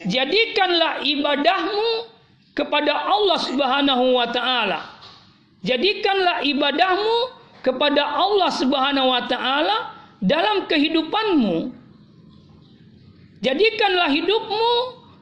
Jadikanlah 0.03 1.07
ibadahmu 1.07 1.89
kepada 2.51 2.93
Allah 3.07 3.39
Subhanahu 3.39 4.19
wa 4.19 4.27
taala. 4.27 4.79
Jadikanlah 5.63 6.43
ibadahmu 6.43 7.17
kepada 7.61 8.01
Allah 8.05 8.49
Subhanahu 8.53 9.09
wa 9.09 9.25
taala 9.25 9.77
dalam 10.21 10.69
kehidupanmu. 10.69 11.73
Jadikanlah 13.41 14.09
hidupmu 14.13 14.73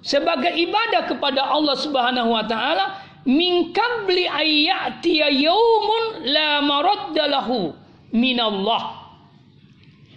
sebagai 0.04 0.52
ibadah 0.52 1.08
kepada 1.08 1.48
Allah 1.48 1.76
Subhanahu 1.80 2.36
wa 2.36 2.44
taala 2.44 3.00
min 3.24 3.72
qabli 3.72 4.28
ayyatiya 4.28 5.32
yaumun 5.32 6.28
la 6.28 6.60
maraddalahu 6.60 7.72
minallah. 8.12 9.08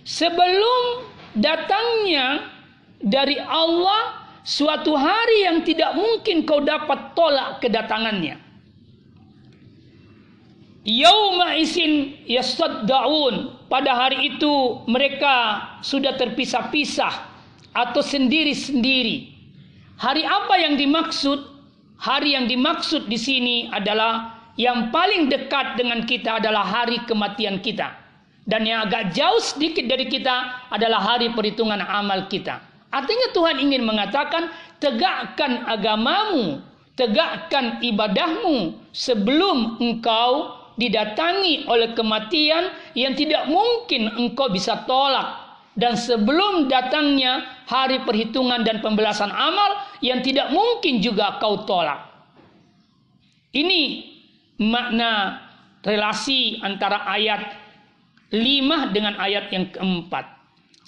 Sebelum 0.03 1.07
datangnya 1.39 2.51
dari 2.99 3.39
Allah 3.39 4.27
suatu 4.43 4.99
hari 4.99 5.47
yang 5.47 5.63
tidak 5.63 5.95
mungkin 5.95 6.43
kau 6.43 6.59
dapat 6.59 7.15
tolak 7.15 7.63
kedatangannya. 7.63 8.42
Yauma 10.83 11.55
isin 11.55 12.19
yasaddaun. 12.27 13.55
Pada 13.71 13.95
hari 13.95 14.35
itu 14.35 14.83
mereka 14.91 15.63
sudah 15.81 16.19
terpisah-pisah 16.19 17.15
atau 17.73 18.03
sendiri-sendiri. 18.03 19.31
Hari 19.97 20.27
apa 20.27 20.55
yang 20.59 20.75
dimaksud? 20.75 21.55
Hari 22.03 22.35
yang 22.35 22.51
dimaksud 22.51 23.07
di 23.07 23.15
sini 23.15 23.71
adalah 23.71 24.43
yang 24.59 24.91
paling 24.91 25.31
dekat 25.31 25.79
dengan 25.79 26.03
kita 26.03 26.43
adalah 26.43 26.67
hari 26.67 26.99
kematian 27.07 27.63
kita. 27.63 27.95
Dan 28.43 28.67
yang 28.67 28.91
agak 28.91 29.15
jauh 29.15 29.39
sedikit 29.39 29.87
dari 29.87 30.11
kita 30.11 30.67
adalah 30.75 30.99
hari 30.99 31.31
perhitungan 31.31 31.79
amal 31.79 32.27
kita. 32.27 32.59
Artinya 32.91 33.31
Tuhan 33.31 33.63
ingin 33.63 33.87
mengatakan 33.87 34.51
tegakkan 34.83 35.63
agamamu, 35.71 36.59
tegakkan 36.99 37.79
ibadahmu 37.81 38.83
sebelum 38.91 39.79
engkau 39.79 40.62
didatangi 40.77 41.69
oleh 41.69 41.93
kematian 41.93 42.73
yang 42.97 43.13
tidak 43.13 43.45
mungkin 43.49 44.09
engkau 44.17 44.49
bisa 44.49 44.85
tolak 44.89 45.43
dan 45.73 45.97
sebelum 45.97 46.69
datangnya 46.69 47.65
hari 47.65 48.05
perhitungan 48.05 48.61
dan 48.65 48.85
pembelasan 48.85 49.33
amal 49.33 49.81
yang 50.05 50.21
tidak 50.21 50.53
mungkin 50.53 51.01
juga 51.01 51.41
kau 51.41 51.65
tolak. 51.65 52.13
Ini 53.53 54.05
makna 54.61 55.41
relasi 55.85 56.61
antara 56.61 57.05
ayat 57.09 57.57
5 58.33 58.97
dengan 58.97 59.17
ayat 59.21 59.53
yang 59.53 59.69
keempat. 59.73 60.25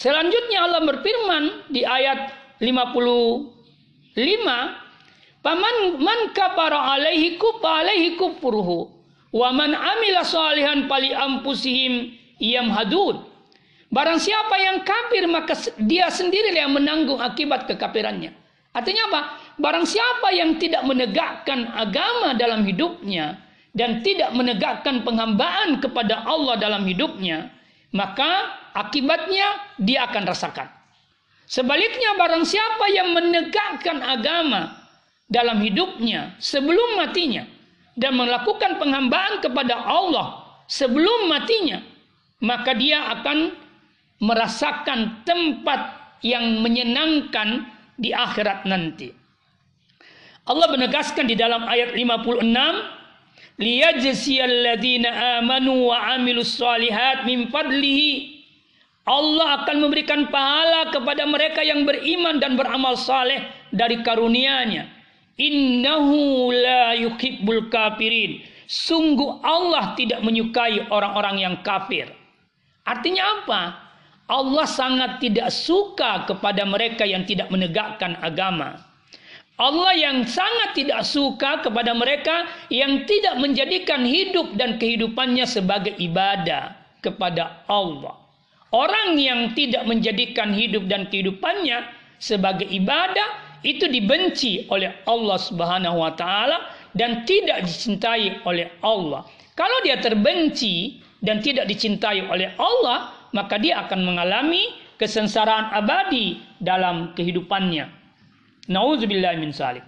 Selanjutnya 0.01 0.65
Allah 0.65 0.81
berfirman 0.85 1.69
di 1.69 1.85
ayat 1.85 2.33
55, 2.61 4.81
"Paman 5.45 5.77
man 6.01 6.33
kafara 6.33 6.97
alaihi 6.97 7.37
kufa 7.37 7.85
alaihi 7.85 8.17
kufruhu 8.17 8.94
wa 9.35 9.51
man 9.51 9.75
amila 9.75 10.23
salihan 10.23 10.87
pali 10.87 11.11
ampusihim 11.11 12.15
hadud. 12.71 13.27
Barang 13.91 14.19
siapa 14.23 14.55
yang 14.59 14.87
kafir 14.87 15.27
maka 15.27 15.59
dia 15.83 16.11
sendiri 16.11 16.55
yang 16.55 16.75
menanggung 16.75 17.19
akibat 17.19 17.67
kekafirannya. 17.67 18.35
Artinya 18.75 19.03
apa? 19.11 19.21
Barang 19.59 19.87
siapa 19.87 20.35
yang 20.35 20.59
tidak 20.59 20.83
menegakkan 20.83 21.71
agama 21.71 22.35
dalam 22.35 22.67
hidupnya 22.67 23.39
dan 23.71 24.03
tidak 24.03 24.35
menegakkan 24.35 25.07
penghambaan 25.07 25.79
kepada 25.79 26.27
Allah 26.27 26.59
dalam 26.59 26.83
hidupnya, 26.83 27.55
maka 27.95 28.51
akibatnya 28.75 29.79
dia 29.79 30.11
akan 30.11 30.27
rasakan. 30.27 30.67
Sebaliknya 31.47 32.19
barang 32.19 32.43
siapa 32.43 32.87
yang 32.91 33.15
menegakkan 33.15 34.03
agama 34.03 34.75
dalam 35.31 35.63
hidupnya 35.63 36.35
sebelum 36.43 36.99
matinya, 36.99 37.47
dan 37.95 38.19
melakukan 38.19 38.79
penghambaan 38.83 39.39
kepada 39.43 39.79
Allah 39.79 40.43
sebelum 40.67 41.31
matinya, 41.31 41.83
maka 42.43 42.75
dia 42.75 43.15
akan 43.21 43.55
merasakan 44.23 45.23
tempat 45.27 45.81
yang 46.23 46.63
menyenangkan 46.63 47.67
di 47.95 48.11
akhirat 48.11 48.67
nanti. 48.67 49.13
Allah 50.45 50.69
menegaskan 50.69 51.25
di 51.25 51.37
dalam 51.39 51.65
ayat 51.65 51.97
56 51.97 52.45
liyajziyalladzina 53.57 55.41
amanu 55.41 55.89
wa 55.89 56.19
amilus 56.19 56.59
solihat 56.59 57.25
min 57.25 57.49
fadlihi 57.49 58.35
Allah 59.05 59.65
akan 59.65 59.85
memberikan 59.85 60.33
pahala 60.33 60.89
kepada 60.89 61.29
mereka 61.29 61.61
yang 61.61 61.85
beriman 61.85 62.41
dan 62.41 62.57
beramal 62.57 62.97
saleh 62.97 63.45
dari 63.69 64.01
karunia-Nya. 64.01 64.89
Innahu 65.35 66.55
la 66.55 66.95
yuhibbul 66.95 67.67
kafirin. 67.67 68.43
Sungguh 68.65 69.45
Allah 69.45 69.93
tidak 69.99 70.23
menyukai 70.25 70.89
orang-orang 70.89 71.43
yang 71.43 71.55
kafir. 71.61 72.09
Artinya 72.87 73.43
apa? 73.43 73.63
Allah 74.25 74.65
sangat 74.65 75.21
tidak 75.21 75.53
suka 75.53 76.25
kepada 76.25 76.65
mereka 76.65 77.05
yang 77.05 77.29
tidak 77.29 77.53
menegakkan 77.53 78.17
agama. 78.25 78.81
Allah 79.55 79.95
yang 79.95 80.27
sangat 80.27 80.75
tidak 80.75 81.07
suka 81.07 81.63
kepada 81.63 81.95
mereka 81.95 82.49
yang 82.75 83.07
tidak 83.07 83.39
menjadikan 83.39 84.03
hidup 84.03 84.51
dan 84.59 84.83
kehidupannya 84.83 85.47
sebagai 85.47 85.95
ibadah 86.01 86.75
kepada 86.99 87.63
Allah. 87.71 88.19
Orang 88.75 89.15
yang 89.15 89.55
tidak 89.55 89.87
menjadikan 89.87 90.51
hidup 90.51 90.91
dan 90.91 91.07
kehidupannya 91.07 91.87
sebagai 92.19 92.67
ibadah 92.67 93.54
itu 93.65 93.89
dibenci 93.89 94.69
oleh 94.69 94.93
Allah 95.09 95.41
Subhanahu 95.41 96.05
wa 96.05 96.13
taala 96.13 96.69
dan 96.93 97.25
tidak 97.25 97.65
dicintai 97.65 98.45
oleh 98.45 98.69
Allah. 98.85 99.25
Kalau 99.57 99.79
dia 99.83 99.97
terbenci 99.99 101.01
dan 101.25 101.41
tidak 101.41 101.65
dicintai 101.67 102.29
oleh 102.29 102.53
Allah, 102.61 103.17
maka 103.33 103.57
dia 103.57 103.81
akan 103.89 104.05
mengalami 104.05 104.77
kesengsaraan 105.01 105.73
abadi 105.73 106.39
dalam 106.61 107.17
kehidupannya. 107.17 107.89
Nauzubillah 108.69 109.35
min 109.41 109.51
salik. 109.51 109.83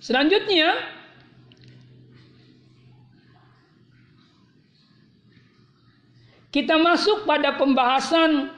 Selanjutnya, 0.00 0.96
Kita 6.48 6.80
masuk 6.80 7.28
pada 7.28 7.60
pembahasan 7.60 8.48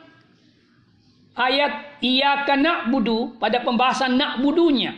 ayat 1.40 2.04
ia 2.04 2.44
kena 2.44 2.92
budu 2.92 3.40
pada 3.40 3.64
pembahasan 3.64 4.20
nak 4.20 4.44
budunya 4.44 4.92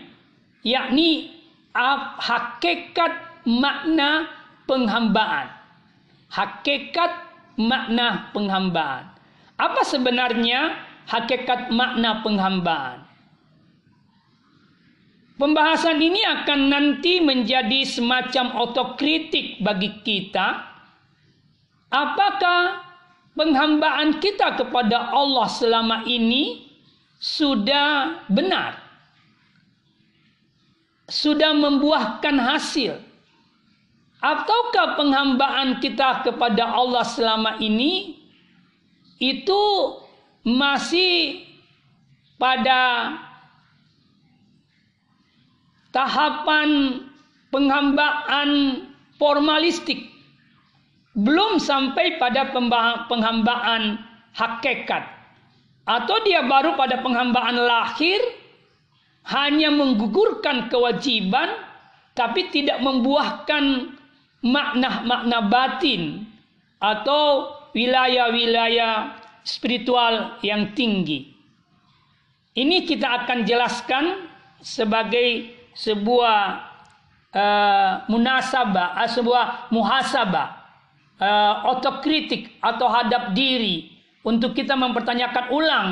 yakni 0.67 1.31
hakikat 2.19 3.47
makna 3.47 4.29
penghambaan. 4.69 5.51
Hakikat 6.33 7.13
makna 7.61 8.33
penghambaan. 8.33 9.13
Apa 9.61 9.85
sebenarnya 9.85 10.81
hakikat 11.05 11.69
makna 11.69 12.25
penghambaan? 12.25 13.05
Pembahasan 15.37 15.99
ini 15.99 16.23
akan 16.23 16.71
nanti 16.71 17.19
menjadi 17.19 17.83
semacam 17.83 18.63
otokritik 18.63 19.59
bagi 19.61 19.91
kita. 20.07 20.71
Apakah 21.93 22.92
penghambaan 23.33 24.21
kita 24.21 24.61
kepada 24.61 25.13
Allah 25.13 25.49
selama 25.49 26.05
ini 26.05 26.69
sudah 27.17 28.25
benar? 28.29 28.81
Sudah 31.09 31.53
membuahkan 31.53 32.37
hasil? 32.41 32.97
Ataukah 34.23 34.95
penghambaan 34.95 35.83
kita 35.83 36.23
kepada 36.23 36.63
Allah 36.71 37.03
selama 37.03 37.59
ini 37.59 38.23
itu 39.19 39.63
masih 40.47 41.43
pada 42.39 43.15
tahapan 45.91 47.03
penghambaan 47.51 48.51
formalistik 49.19 50.12
belum 51.13 51.61
sampai 51.61 52.17
pada 52.17 52.49
penghambaan 53.09 54.01
hakikat 54.33 55.05
atau 55.85 56.17
dia 56.25 56.41
baru 56.47 56.73
pada 56.79 57.05
penghambaan 57.05 57.59
lahir 57.59 58.21
hanya 59.29 59.69
menggugurkan 59.69 60.73
kewajiban 60.73 61.53
tapi 62.17 62.49
tidak 62.49 62.81
membuahkan 62.81 63.93
makna-makna 64.41 65.39
batin 65.53 66.25
atau 66.81 67.53
wilayah-wilayah 67.77 69.17
spiritual 69.45 70.39
yang 70.45 70.75
tinggi. 70.75 71.33
Ini 72.53 72.85
kita 72.85 73.25
akan 73.25 73.49
jelaskan 73.49 74.29
sebagai 74.61 75.57
sebuah 75.73 76.41
uh, 77.33 77.93
munasabah, 78.13 79.01
uh, 79.01 79.09
sebuah 79.09 79.73
muhasabah 79.73 80.62
uh, 81.23 81.71
otokritik 81.71 82.59
atau 82.59 82.91
hadap 82.91 83.31
diri 83.33 83.95
untuk 84.27 84.59
kita 84.59 84.75
mempertanyakan 84.75 85.55
ulang 85.55 85.89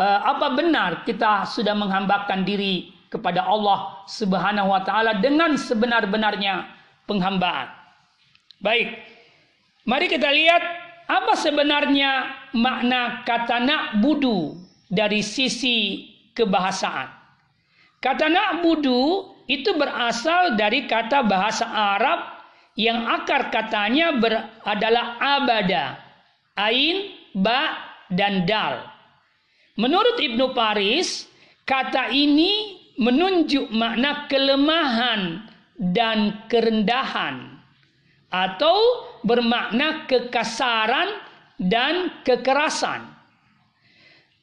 uh, 0.00 0.20
apa 0.24 0.56
benar 0.56 1.04
kita 1.04 1.44
sudah 1.44 1.76
menghambakan 1.76 2.48
diri 2.48 2.96
kepada 3.12 3.44
Allah 3.44 4.00
Subhanahu 4.08 4.72
wa 4.72 4.80
taala 4.80 5.20
dengan 5.20 5.58
sebenar-benarnya 5.60 6.64
penghambaan. 7.04 7.68
Baik. 8.62 8.96
Mari 9.84 10.06
kita 10.06 10.30
lihat 10.30 10.62
apa 11.10 11.34
sebenarnya 11.34 12.30
makna 12.54 13.26
kata 13.26 13.58
nak 13.58 13.98
budu 13.98 14.54
dari 14.86 15.24
sisi 15.26 16.06
kebahasaan. 16.38 17.08
Kata 17.98 18.30
nak 18.30 18.62
budu 18.62 19.34
itu 19.50 19.74
berasal 19.74 20.54
dari 20.54 20.86
kata 20.86 21.26
bahasa 21.26 21.66
Arab 21.66 22.39
yang 22.80 23.04
akar 23.04 23.52
katanya 23.52 24.16
ber, 24.16 24.32
adalah 24.64 25.20
abada, 25.20 26.00
ain, 26.56 27.12
ba, 27.36 27.76
dan 28.08 28.48
dal. 28.48 28.80
Menurut 29.76 30.16
Ibnu 30.16 30.56
Paris, 30.56 31.28
kata 31.68 32.08
ini 32.08 32.80
menunjuk 32.96 33.68
makna 33.68 34.24
kelemahan 34.32 35.44
dan 35.76 36.48
kerendahan 36.48 37.60
atau 38.32 38.76
bermakna 39.24 40.08
kekasaran 40.08 41.20
dan 41.60 42.24
kekerasan. 42.24 43.04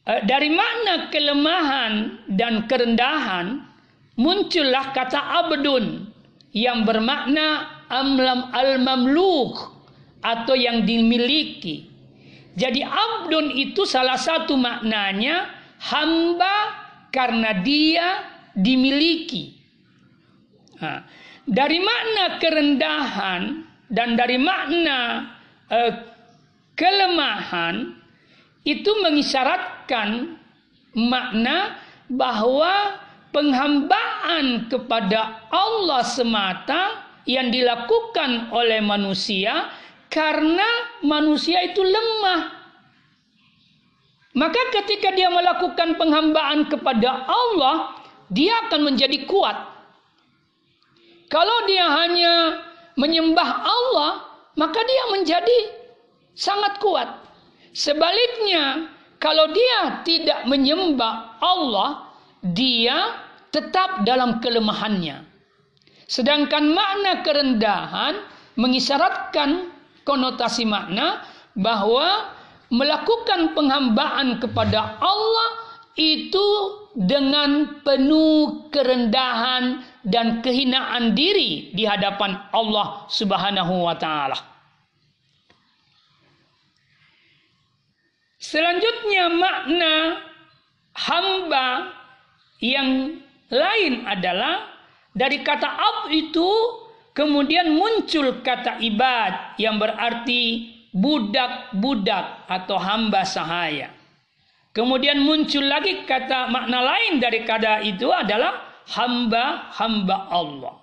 E, 0.05 0.13
dari 0.29 0.53
makna 0.53 1.09
kelemahan 1.09 1.93
dan 2.29 2.69
kerendahan 2.69 3.61
muncullah 4.17 4.93
kata 4.93 5.45
abdun 5.45 6.09
yang 6.53 6.81
bermakna 6.81 7.76
amlam 7.87 8.51
al-mamluk 8.51 9.77
atau 10.21 10.55
yang 10.55 10.83
dimiliki. 10.83 11.87
Jadi 12.57 12.81
abdun 12.81 13.53
itu 13.53 13.85
salah 13.85 14.17
satu 14.17 14.57
maknanya 14.57 15.53
hamba 15.77 16.73
karena 17.13 17.61
dia 17.61 18.25
dimiliki. 18.57 19.53
Nah, 20.81 21.05
dari 21.45 21.77
makna 21.77 22.25
kerendahan 22.41 23.41
dan 23.93 24.17
dari 24.17 24.41
makna 24.41 24.99
uh, 25.69 25.93
kelemahan 26.73 27.93
itu 28.65 28.91
mengisyaratkan 29.05 30.37
makna 30.97 31.77
bahwa 32.09 32.99
penghambaan 33.31 34.65
kepada 34.67 35.45
Allah 35.53 36.01
semata 36.03 37.06
yang 37.27 37.51
dilakukan 37.51 38.49
oleh 38.55 38.79
manusia 38.79 39.67
karena 40.07 40.65
manusia 41.03 41.59
itu 41.67 41.83
lemah. 41.83 42.55
Maka 44.37 44.61
ketika 44.81 45.11
dia 45.11 45.27
melakukan 45.27 45.99
penghambaan 45.99 46.71
kepada 46.71 47.27
Allah, 47.27 47.99
dia 48.31 48.55
akan 48.69 48.93
menjadi 48.93 49.27
kuat. 49.27 49.57
Kalau 51.27 51.67
dia 51.67 51.83
hanya 51.83 52.63
menyembah 52.95 53.49
Allah, 53.67 54.11
maka 54.55 54.79
dia 54.79 55.03
menjadi 55.11 55.59
sangat 56.31 56.79
kuat. 56.79 57.11
Sebaliknya, 57.75 58.87
kalau 59.19 59.51
dia 59.51 60.05
tidak 60.07 60.47
menyembah 60.47 61.41
Allah, 61.43 62.07
dia 62.39 63.19
tetap 63.51 64.07
dalam 64.07 64.39
kelemahannya. 64.39 65.26
Sedangkan 66.07 66.71
makna 66.71 67.19
kerendahan 67.19 68.15
mengisyaratkan 68.55 69.75
konotasi 70.07 70.63
makna 70.63 71.27
bahwa 71.51 72.31
melakukan 72.71 73.51
penghambaan 73.51 74.39
kepada 74.39 74.95
Allah 75.03 75.49
itu 75.99 76.47
dengan 76.95 77.81
penuh 77.83 78.71
kerendahan 78.71 79.83
dan 80.07 80.39
kehinaan 80.39 81.11
diri 81.11 81.75
di 81.75 81.83
hadapan 81.83 82.39
Allah 82.55 83.03
Subhanahu 83.11 83.83
wa 83.83 83.97
taala. 83.99 84.37
Selanjutnya 88.37 89.27
makna 89.33 89.93
hamba 90.95 91.67
yang 92.63 93.19
lain 93.51 94.07
adalah 94.07 94.76
dari 95.17 95.41
kata 95.41 95.65
ab 95.65 96.13
itu 96.13 96.45
kemudian 97.17 97.73
muncul 97.73 98.45
kata 98.45 98.77
ibad 98.77 99.57
yang 99.57 99.81
berarti 99.81 100.69
budak-budak 100.93 102.45
atau 102.45 102.77
hamba 102.77 103.25
sahaya. 103.25 103.89
Kemudian 104.77 105.25
muncul 105.25 105.65
lagi 105.65 106.05
kata 106.05 106.53
makna 106.53 106.85
lain 106.85 107.17
dari 107.17 107.41
kata 107.41 107.81
itu 107.81 108.13
adalah 108.13 108.85
hamba-hamba 108.93 110.17
Allah. 110.29 110.75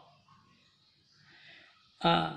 Uh, 2.03 2.31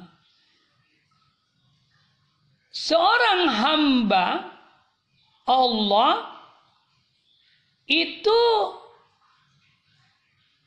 seorang 2.69 3.41
hamba 3.49 4.25
Allah 5.49 6.29
itu 7.89 8.39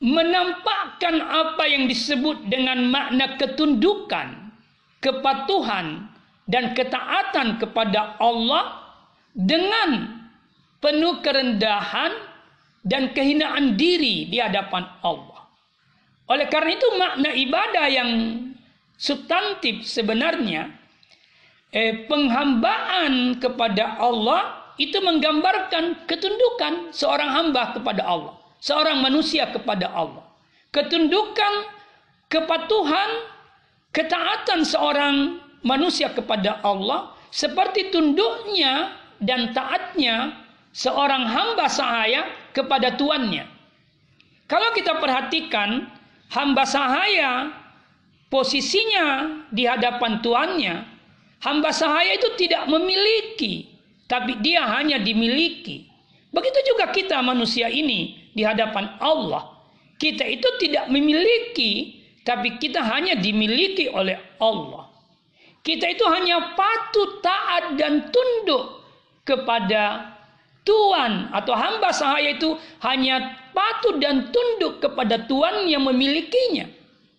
menampakkan 0.01 1.21
apa 1.21 1.63
yang 1.69 1.85
disebut 1.85 2.49
dengan 2.49 2.89
makna 2.89 3.37
ketundukan, 3.37 4.51
kepatuhan, 4.97 6.09
dan 6.49 6.73
ketaatan 6.73 7.61
kepada 7.61 8.17
Allah 8.17 8.81
dengan 9.31 10.19
penuh 10.81 11.21
kerendahan 11.21 12.11
dan 12.81 13.13
kehinaan 13.13 13.77
diri 13.77 14.25
di 14.27 14.41
hadapan 14.41 14.89
Allah. 15.05 15.45
Oleh 16.25 16.49
karena 16.49 16.71
itu 16.73 16.87
makna 16.97 17.29
ibadah 17.29 17.85
yang 17.85 18.09
substantif 18.97 19.85
sebenarnya 19.85 20.73
eh, 21.69 22.09
penghambaan 22.09 23.37
kepada 23.37 24.01
Allah 24.01 24.73
itu 24.81 24.97
menggambarkan 24.97 26.09
ketundukan 26.09 26.89
seorang 26.89 27.29
hamba 27.29 27.77
kepada 27.77 28.01
Allah, 28.01 28.40
seorang 28.61 29.01
manusia 29.01 29.49
kepada 29.49 29.89
Allah. 29.89 30.23
Ketundukan, 30.71 31.67
kepatuhan, 32.29 33.09
ketaatan 33.91 34.63
seorang 34.63 35.41
manusia 35.65 36.13
kepada 36.13 36.61
Allah 36.63 37.11
seperti 37.33 37.91
tunduknya 37.91 38.95
dan 39.19 39.51
taatnya 39.51 40.45
seorang 40.71 41.27
hamba 41.27 41.67
sahaya 41.67 42.29
kepada 42.55 42.95
tuannya. 42.95 43.43
Kalau 44.47 44.69
kita 44.71 45.01
perhatikan 45.01 45.89
hamba 46.31 46.63
sahaya 46.63 47.51
posisinya 48.31 49.37
di 49.51 49.67
hadapan 49.67 50.23
tuannya, 50.23 50.75
hamba 51.43 51.71
sahaya 51.75 52.15
itu 52.15 52.29
tidak 52.39 52.69
memiliki 52.71 53.67
tapi 54.07 54.39
dia 54.43 54.67
hanya 54.67 54.99
dimiliki. 54.99 55.87
Begitu 56.31 56.59
juga 56.75 56.91
kita 56.91 57.19
manusia 57.23 57.67
ini 57.67 58.20
di 58.35 58.43
hadapan 58.43 58.97
Allah. 58.99 59.59
Kita 60.01 60.25
itu 60.25 60.47
tidak 60.57 60.89
memiliki, 60.89 62.01
tapi 62.25 62.57
kita 62.57 62.81
hanya 62.81 63.17
dimiliki 63.17 63.91
oleh 63.91 64.17
Allah. 64.41 64.89
Kita 65.61 65.85
itu 65.85 66.01
hanya 66.09 66.57
patut 66.57 67.21
taat 67.21 67.77
dan 67.77 68.09
tunduk 68.09 68.81
kepada 69.21 70.09
Tuhan 70.65 71.29
atau 71.33 71.53
hamba 71.53 71.93
sahaya 71.93 72.33
itu 72.33 72.57
hanya 72.81 73.37
patut 73.53 74.01
dan 74.01 74.33
tunduk 74.33 74.81
kepada 74.81 75.25
Tuhan 75.29 75.69
yang 75.69 75.85
memilikinya. 75.85 76.65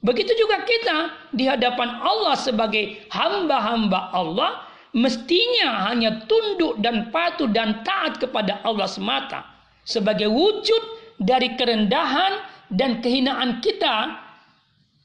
Begitu 0.02 0.34
juga 0.34 0.66
kita 0.66 1.30
di 1.30 1.46
hadapan 1.46 2.02
Allah 2.02 2.34
sebagai 2.34 3.06
hamba-hamba 3.14 4.10
Allah 4.10 4.66
mestinya 4.90 5.86
hanya 5.86 6.26
tunduk 6.26 6.82
dan 6.82 7.14
patuh 7.14 7.46
dan 7.46 7.86
taat 7.86 8.18
kepada 8.18 8.58
Allah 8.66 8.90
semata 8.90 9.46
sebagai 9.86 10.26
wujud 10.26 11.01
dari 11.20 11.56
kerendahan 11.58 12.40
dan 12.72 13.04
kehinaan 13.04 13.60
kita 13.60 14.16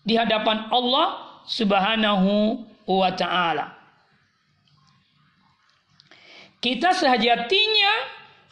di 0.07 0.15
hadapan 0.15 0.71
Allah 0.71 1.41
Subhanahu 1.47 2.63
wa 2.87 3.11
taala. 3.15 3.75
Kita 6.63 6.95
sehajatinya 6.95 7.93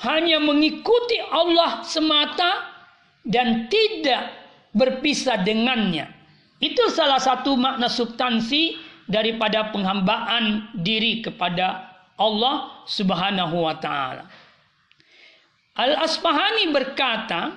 hanya 0.03 0.37
mengikuti 0.43 1.17
Allah 1.31 1.81
semata 1.87 2.75
dan 3.25 3.71
tidak 3.71 4.29
berpisah 4.75 5.41
dengannya. 5.41 6.11
Itu 6.59 6.91
salah 6.91 7.19
satu 7.19 7.55
makna 7.55 7.87
substansi 7.87 8.77
daripada 9.07 9.71
penghambaan 9.71 10.75
diri 10.75 11.23
kepada 11.23 11.95
Allah 12.15 12.85
Subhanahu 12.87 13.65
wa 13.65 13.75
taala. 13.79 14.27
Al-Asfahani 15.75 16.71
berkata 16.71 17.51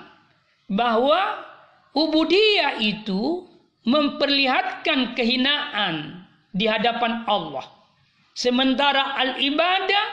bahwa 0.67 1.39
ubudiyah 1.95 2.83
itu 2.83 3.47
memperlihatkan 3.87 5.15
kehinaan 5.15 6.27
di 6.51 6.67
hadapan 6.67 7.23
Allah. 7.25 7.63
Sementara 8.35 9.15
al-ibadah 9.19 10.05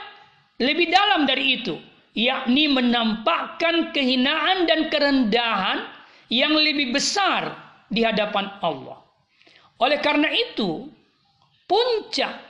lebih 0.63 0.87
dalam 0.89 1.27
dari 1.27 1.61
itu, 1.61 1.75
yakni 2.17 2.71
menampakkan 2.71 3.93
kehinaan 3.93 4.65
dan 4.65 4.89
kerendahan 4.89 5.85
yang 6.31 6.55
lebih 6.55 6.95
besar 6.95 7.53
di 7.91 8.01
hadapan 8.07 8.49
Allah. 8.63 9.03
Oleh 9.77 10.01
karena 10.01 10.31
itu, 10.33 10.89
puncak 11.69 12.41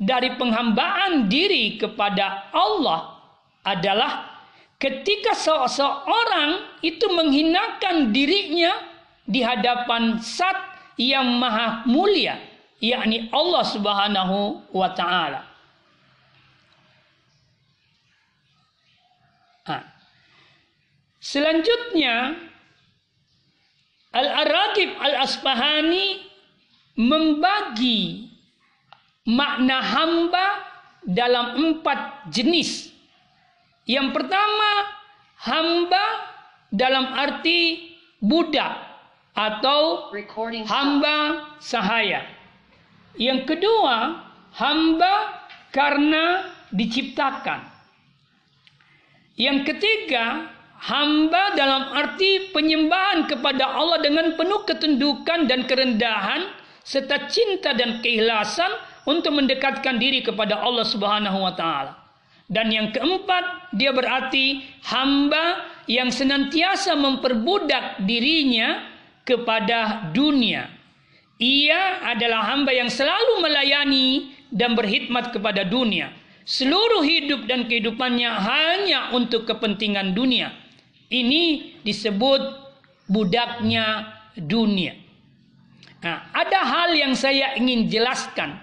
dari 0.00 0.32
penghambaan 0.40 1.28
diri 1.28 1.76
kepada 1.76 2.48
Allah 2.56 3.20
adalah 3.62 4.31
ketika 4.82 5.38
seseorang 5.38 6.82
itu 6.82 7.06
menghinakan 7.14 8.10
dirinya 8.10 8.74
di 9.22 9.38
hadapan 9.38 10.18
Sat 10.18 10.58
yang 10.98 11.38
maha 11.38 11.86
mulia, 11.86 12.42
yakni 12.82 13.30
Allah 13.30 13.62
Subhanahu 13.62 14.66
wa 14.74 14.90
taala. 14.90 15.52
Selanjutnya 21.22 22.34
Al-Aragib 24.12 24.98
Al-Asfahani 24.98 26.28
membagi 26.98 28.28
makna 29.30 29.80
hamba 29.80 30.46
dalam 31.06 31.46
empat 31.56 32.28
jenis. 32.28 32.91
Yang 33.92 34.08
pertama, 34.16 34.88
hamba 35.44 36.04
dalam 36.72 37.12
arti 37.12 37.92
budak 38.24 38.72
atau 39.36 40.08
hamba 40.64 41.16
sahaya. 41.60 42.24
Yang 43.20 43.52
kedua, 43.52 44.24
hamba 44.56 45.44
karena 45.68 46.48
diciptakan. 46.72 47.68
Yang 49.36 49.76
ketiga, 49.76 50.48
hamba 50.80 51.52
dalam 51.52 51.92
arti 51.92 52.48
penyembahan 52.48 53.28
kepada 53.28 53.76
Allah 53.76 54.00
dengan 54.00 54.32
penuh 54.40 54.64
ketundukan 54.64 55.44
dan 55.44 55.68
kerendahan 55.68 56.48
serta 56.80 57.28
cinta 57.28 57.76
dan 57.76 58.00
keikhlasan 58.00 58.72
untuk 59.04 59.36
mendekatkan 59.36 60.00
diri 60.00 60.24
kepada 60.24 60.60
Allah 60.64 60.88
Subhanahu 60.88 61.44
wa 61.44 61.52
taala. 61.52 62.01
Dan 62.52 62.68
yang 62.68 62.92
keempat, 62.92 63.72
dia 63.72 63.96
berarti 63.96 64.60
hamba 64.84 65.64
yang 65.88 66.12
senantiasa 66.12 66.92
memperbudak 67.00 68.04
dirinya 68.04 68.92
kepada 69.24 70.12
dunia. 70.12 70.68
Ia 71.40 72.12
adalah 72.12 72.52
hamba 72.52 72.76
yang 72.76 72.92
selalu 72.92 73.40
melayani 73.40 74.36
dan 74.52 74.76
berkhidmat 74.76 75.32
kepada 75.32 75.64
dunia. 75.64 76.12
Seluruh 76.44 77.00
hidup 77.00 77.48
dan 77.48 77.64
kehidupannya 77.64 78.28
hanya 78.28 79.00
untuk 79.16 79.48
kepentingan 79.48 80.12
dunia. 80.12 80.52
Ini 81.08 81.76
disebut 81.80 82.42
budaknya 83.08 84.12
dunia. 84.36 84.92
Nah, 86.02 86.28
ada 86.34 86.60
hal 86.66 86.90
yang 86.98 87.14
saya 87.16 87.56
ingin 87.56 87.88
jelaskan 87.88 88.58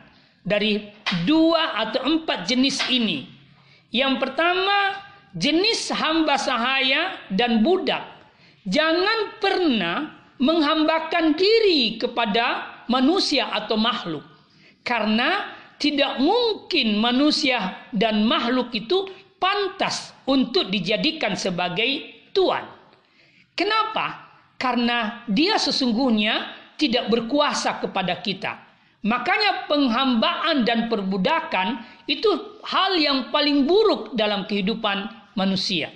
dari 0.45 0.91
dua 1.25 1.79
atau 1.87 2.05
empat 2.05 2.45
jenis 2.45 2.83
ini. 2.91 3.38
Yang 3.89 4.21
pertama, 4.21 5.01
jenis 5.33 5.89
hamba 5.93 6.37
sahaya 6.37 7.17
dan 7.33 7.65
budak. 7.65 8.05
Jangan 8.69 9.41
pernah 9.41 9.97
menghambakan 10.37 11.33
diri 11.33 11.97
kepada 11.97 12.79
manusia 12.85 13.49
atau 13.49 13.75
makhluk. 13.75 14.23
Karena 14.85 15.57
tidak 15.81 16.19
mungkin 16.21 16.99
manusia 16.99 17.87
dan 17.95 18.27
makhluk 18.27 18.69
itu 18.75 19.09
pantas 19.39 20.11
untuk 20.27 20.69
dijadikan 20.69 21.33
sebagai 21.33 22.19
tuan. 22.35 22.67
Kenapa? 23.55 24.29
Karena 24.59 25.23
dia 25.25 25.55
sesungguhnya 25.55 26.51
tidak 26.75 27.07
berkuasa 27.07 27.79
kepada 27.79 28.19
kita. 28.19 28.68
Makanya 28.99 29.71
penghambaan 29.71 30.67
dan 30.67 30.91
perbudakan 30.91 31.79
itu 32.03 32.59
hal 32.67 32.99
yang 32.99 33.31
paling 33.31 33.63
buruk 33.63 34.11
dalam 34.19 34.43
kehidupan 34.43 35.07
manusia. 35.39 35.87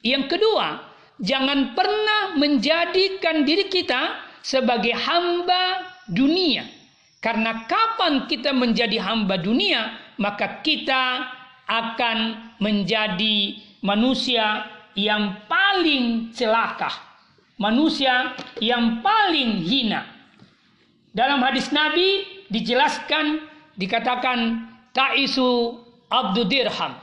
Yang 0.00 0.38
kedua, 0.38 0.80
jangan 1.20 1.76
pernah 1.76 2.40
menjadikan 2.40 3.44
diri 3.44 3.68
kita 3.68 4.16
sebagai 4.40 4.96
hamba 4.96 5.92
dunia. 6.08 6.64
Karena 7.20 7.68
kapan 7.68 8.24
kita 8.30 8.56
menjadi 8.56 8.96
hamba 9.02 9.36
dunia, 9.36 9.92
maka 10.16 10.64
kita 10.64 11.28
akan 11.68 12.48
menjadi 12.64 13.60
manusia 13.84 14.64
yang 14.96 15.44
paling 15.50 16.32
celaka, 16.32 16.88
manusia 17.60 18.32
yang 18.62 19.04
paling 19.04 19.60
hina. 19.60 20.06
Dalam 21.12 21.42
hadis 21.42 21.74
Nabi 21.74 22.37
dijelaskan 22.48 23.44
dikatakan 23.78 24.68
taisu 24.92 25.78
abdu 26.08 26.44
dirham. 26.48 26.96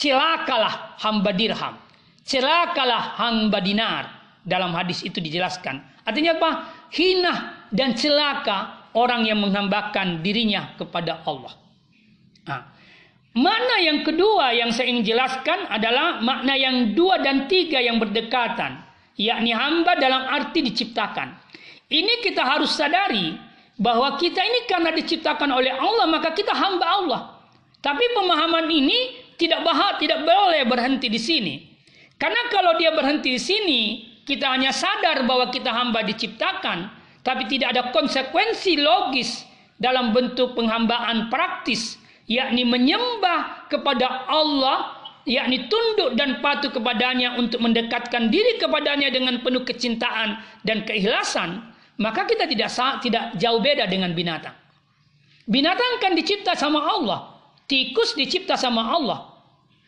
Celakalah 0.00 0.96
hamba 0.98 1.30
dirham. 1.36 1.76
Celakalah 2.24 3.20
hamba 3.20 3.60
dinar. 3.60 4.04
Dalam 4.40 4.72
hadis 4.72 5.04
itu 5.04 5.20
dijelaskan. 5.20 5.84
Artinya 6.08 6.40
apa? 6.40 6.50
Hina 6.90 7.68
dan 7.68 7.92
celaka 7.92 8.88
orang 8.96 9.28
yang 9.28 9.38
menghambakan 9.38 10.24
dirinya 10.24 10.74
kepada 10.80 11.20
Allah. 11.28 11.54
Nah, 12.48 12.60
makna 13.36 13.76
yang 13.84 14.00
kedua 14.00 14.56
yang 14.56 14.72
saya 14.72 14.88
ingin 14.90 15.04
jelaskan 15.04 15.68
adalah 15.68 16.24
makna 16.24 16.56
yang 16.56 16.96
dua 16.96 17.20
dan 17.20 17.46
tiga 17.46 17.78
yang 17.78 18.00
berdekatan. 18.00 18.80
Yakni 19.20 19.52
hamba 19.52 20.00
dalam 20.00 20.24
arti 20.24 20.64
diciptakan. 20.64 21.36
Ini 21.92 22.24
kita 22.24 22.40
harus 22.40 22.72
sadari 22.72 23.36
bahwa 23.80 24.20
kita 24.20 24.44
ini 24.44 24.68
karena 24.68 24.92
diciptakan 24.92 25.48
oleh 25.48 25.72
Allah 25.72 26.04
maka 26.04 26.36
kita 26.36 26.52
hamba 26.52 26.86
Allah. 26.86 27.20
Tapi 27.80 28.04
pemahaman 28.12 28.68
ini 28.68 29.16
tidak 29.40 29.64
bahas, 29.64 29.96
tidak 29.96 30.20
boleh 30.20 30.68
berhenti 30.68 31.08
di 31.08 31.16
sini. 31.16 31.54
Karena 32.20 32.52
kalau 32.52 32.76
dia 32.76 32.92
berhenti 32.92 33.32
di 33.32 33.40
sini, 33.40 33.80
kita 34.28 34.52
hanya 34.52 34.68
sadar 34.68 35.24
bahwa 35.24 35.48
kita 35.48 35.72
hamba 35.72 36.04
diciptakan, 36.04 36.92
tapi 37.24 37.48
tidak 37.48 37.72
ada 37.72 37.88
konsekuensi 37.88 38.76
logis 38.76 39.48
dalam 39.80 40.12
bentuk 40.12 40.52
penghambaan 40.52 41.32
praktis, 41.32 41.96
yakni 42.28 42.68
menyembah 42.68 43.72
kepada 43.72 44.28
Allah, 44.28 45.00
yakni 45.24 45.72
tunduk 45.72 46.20
dan 46.20 46.44
patuh 46.44 46.68
kepadanya 46.68 47.40
untuk 47.40 47.64
mendekatkan 47.64 48.28
diri 48.28 48.60
kepadanya 48.60 49.08
dengan 49.08 49.40
penuh 49.40 49.64
kecintaan 49.64 50.36
dan 50.68 50.84
keikhlasan, 50.84 51.64
maka 52.00 52.24
kita 52.24 52.48
tidak 52.48 52.72
tidak 53.04 53.24
jauh 53.36 53.60
beda 53.60 53.84
dengan 53.84 54.16
binatang. 54.16 54.56
Binatang 55.44 56.00
kan 56.00 56.16
dicipta 56.16 56.56
sama 56.56 56.80
Allah, 56.80 57.36
tikus 57.68 58.16
dicipta 58.16 58.56
sama 58.56 58.88
Allah. 58.88 59.28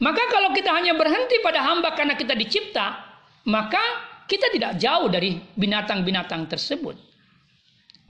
Maka 0.02 0.28
kalau 0.28 0.52
kita 0.52 0.68
hanya 0.74 0.92
berhenti 0.92 1.40
pada 1.40 1.62
hamba 1.62 1.94
karena 1.96 2.18
kita 2.18 2.36
dicipta, 2.36 3.00
maka 3.48 3.80
kita 4.28 4.50
tidak 4.52 4.76
jauh 4.76 5.08
dari 5.08 5.38
binatang-binatang 5.56 6.50
tersebut. 6.50 6.98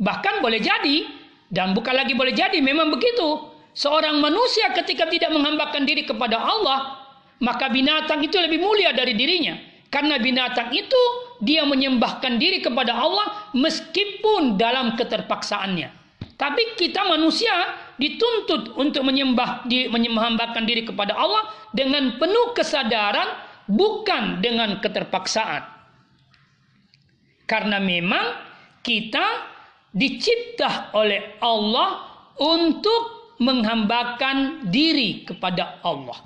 Bahkan 0.01 0.41
boleh 0.41 0.59
jadi 0.59 1.07
dan 1.53 1.77
bukan 1.77 1.93
lagi 1.93 2.17
boleh 2.17 2.33
jadi, 2.33 2.59
memang 2.65 2.89
begitu. 2.89 3.53
Seorang 3.77 4.21
manusia 4.25 4.73
ketika 4.73 5.05
tidak 5.09 5.33
menghambakan 5.37 5.85
diri 5.85 6.09
kepada 6.09 6.41
Allah, 6.41 7.07
maka 7.45 7.69
binatang 7.69 8.25
itu 8.25 8.41
lebih 8.41 8.61
mulia 8.61 8.97
dari 8.97 9.13
dirinya. 9.13 9.57
Karena 9.93 10.17
binatang 10.17 10.73
itu 10.73 11.03
dia 11.43 11.67
menyembahkan 11.67 12.39
diri 12.39 12.63
kepada 12.63 12.95
Allah 12.95 13.51
meskipun 13.59 14.55
dalam 14.55 14.95
keterpaksaannya. 14.95 15.91
Tapi 16.39 16.79
kita 16.79 17.03
manusia 17.07 17.51
dituntut 17.99 18.79
untuk 18.79 19.03
menyembah 19.03 19.67
di 19.67 19.91
menyembahkan 19.91 20.63
diri 20.63 20.87
kepada 20.87 21.19
Allah 21.19 21.51
dengan 21.75 22.19
penuh 22.19 22.55
kesadaran 22.55 23.27
bukan 23.67 24.39
dengan 24.39 24.79
keterpaksaan. 24.79 25.67
Karena 27.47 27.83
memang 27.83 28.39
kita 28.87 29.51
dicipta 29.91 30.95
oleh 30.95 31.43
Allah 31.43 32.07
untuk 32.39 33.35
menghambakan 33.43 34.67
diri 34.71 35.27
kepada 35.27 35.83
Allah. 35.83 36.23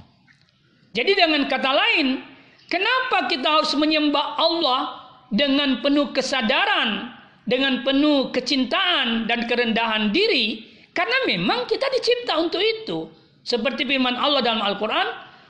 Jadi 0.97 1.13
dengan 1.13 1.45
kata 1.45 1.71
lain, 1.73 2.37
Kenapa 2.67 3.31
kita 3.31 3.47
harus 3.47 3.73
menyembah 3.79 4.35
Allah 4.35 5.06
dengan 5.31 5.83
penuh 5.83 6.15
kesadaran, 6.15 7.13
dengan 7.47 7.83
penuh 7.83 8.31
kecintaan 8.31 9.27
dan 9.27 9.47
kerendahan 9.47 10.11
diri? 10.11 10.63
Karena 10.95 11.29
memang 11.29 11.69
kita 11.69 11.87
dicipta 11.93 12.41
untuk 12.41 12.63
itu. 12.63 13.11
Seperti 13.47 13.87
firman 13.87 14.17
Allah 14.19 14.43
dalam 14.43 14.65
Al-Quran, 14.65 15.07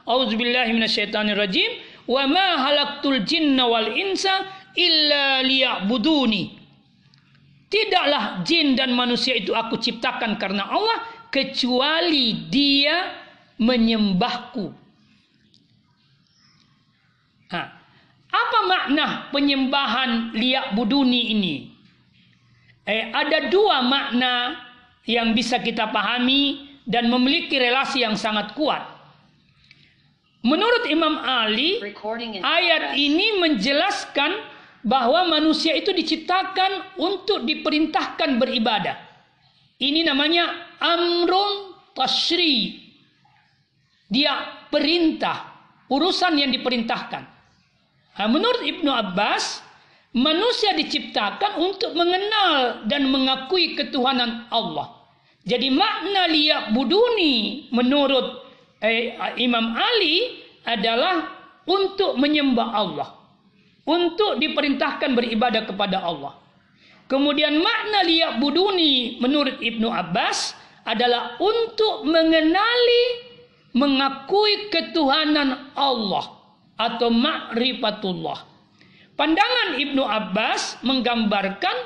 A'udzubillahi 0.06 0.74
minasyaitonirrajim, 0.74 1.70
wa 2.06 2.22
ma 2.28 2.48
halaktul 2.66 3.24
jinna 3.24 3.66
wal 3.66 3.90
insa 3.94 4.46
illa 4.76 5.42
liya'buduni. 5.42 6.62
Tidaklah 7.66 8.46
jin 8.46 8.78
dan 8.78 8.94
manusia 8.94 9.34
itu 9.34 9.50
aku 9.50 9.74
ciptakan 9.82 10.38
karena 10.38 10.70
Allah 10.70 11.02
kecuali 11.34 12.46
dia 12.46 13.10
menyembahku 13.58 14.85
Apa 18.36 18.58
makna 18.68 19.06
penyembahan 19.32 20.36
liak 20.36 20.76
buduni 20.76 21.32
ini? 21.32 21.54
Eh, 22.84 23.08
ada 23.10 23.48
dua 23.48 23.80
makna 23.80 24.60
yang 25.08 25.32
bisa 25.32 25.58
kita 25.58 25.88
pahami 25.88 26.76
dan 26.84 27.08
memiliki 27.08 27.56
relasi 27.56 28.04
yang 28.04 28.14
sangat 28.14 28.52
kuat. 28.52 28.84
Menurut 30.46 30.86
Imam 30.86 31.18
Ali, 31.18 31.82
ayat 32.38 32.94
ini 32.94 33.42
menjelaskan 33.42 34.38
bahwa 34.86 35.26
manusia 35.26 35.74
itu 35.74 35.90
diciptakan 35.90 36.94
untuk 37.02 37.42
diperintahkan 37.42 38.38
beribadah. 38.38 38.94
Ini 39.82 40.06
namanya 40.06 40.78
amrun 40.78 41.74
tasri. 41.98 42.78
Dia 44.06 44.62
perintah, 44.70 45.50
urusan 45.90 46.38
yang 46.38 46.54
diperintahkan. 46.54 47.35
Nah, 48.16 48.28
menurut 48.32 48.64
Ibnu 48.64 48.88
Abbas, 48.88 49.60
manusia 50.16 50.72
diciptakan 50.72 51.60
untuk 51.60 51.92
mengenal 51.92 52.88
dan 52.88 53.12
mengakui 53.12 53.76
ketuhanan 53.76 54.48
Allah. 54.48 55.04
Jadi 55.46 55.68
makna 55.70 56.26
liyak 56.26 56.72
buduni 56.72 57.68
menurut 57.70 58.40
eh, 58.80 59.14
Imam 59.38 59.76
Ali 59.76 60.42
adalah 60.64 61.28
untuk 61.68 62.16
menyembah 62.16 62.68
Allah. 62.72 63.08
Untuk 63.86 64.42
diperintahkan 64.42 65.14
beribadah 65.14 65.62
kepada 65.62 66.02
Allah. 66.02 66.34
Kemudian 67.06 67.62
makna 67.62 68.02
liyak 68.02 68.42
buduni 68.42 69.22
menurut 69.22 69.62
Ibnu 69.62 69.86
Abbas 69.86 70.58
adalah 70.82 71.38
untuk 71.38 72.02
mengenali, 72.02 73.30
mengakui 73.76 74.72
ketuhanan 74.74 75.70
Allah 75.78 76.35
atau 76.76 77.08
ma'rifatullah. 77.08 78.44
Pandangan 79.16 79.80
Ibnu 79.80 80.04
Abbas 80.04 80.84
menggambarkan 80.84 81.76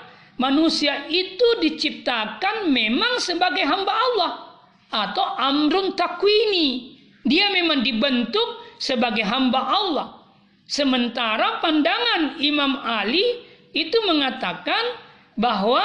manusia 0.43 1.07
itu 1.07 1.63
diciptakan 1.63 2.67
memang 2.75 3.23
sebagai 3.23 3.63
hamba 3.63 3.95
Allah 3.95 4.33
atau 4.91 5.39
amrun 5.39 5.95
takwini. 5.95 6.99
Dia 7.23 7.55
memang 7.55 7.87
dibentuk 7.87 8.77
sebagai 8.83 9.23
hamba 9.23 9.63
Allah. 9.63 10.09
Sementara 10.67 11.63
pandangan 11.63 12.43
Imam 12.43 12.79
Ali 12.83 13.47
itu 13.71 13.99
mengatakan 14.07 14.99
bahwa 15.39 15.83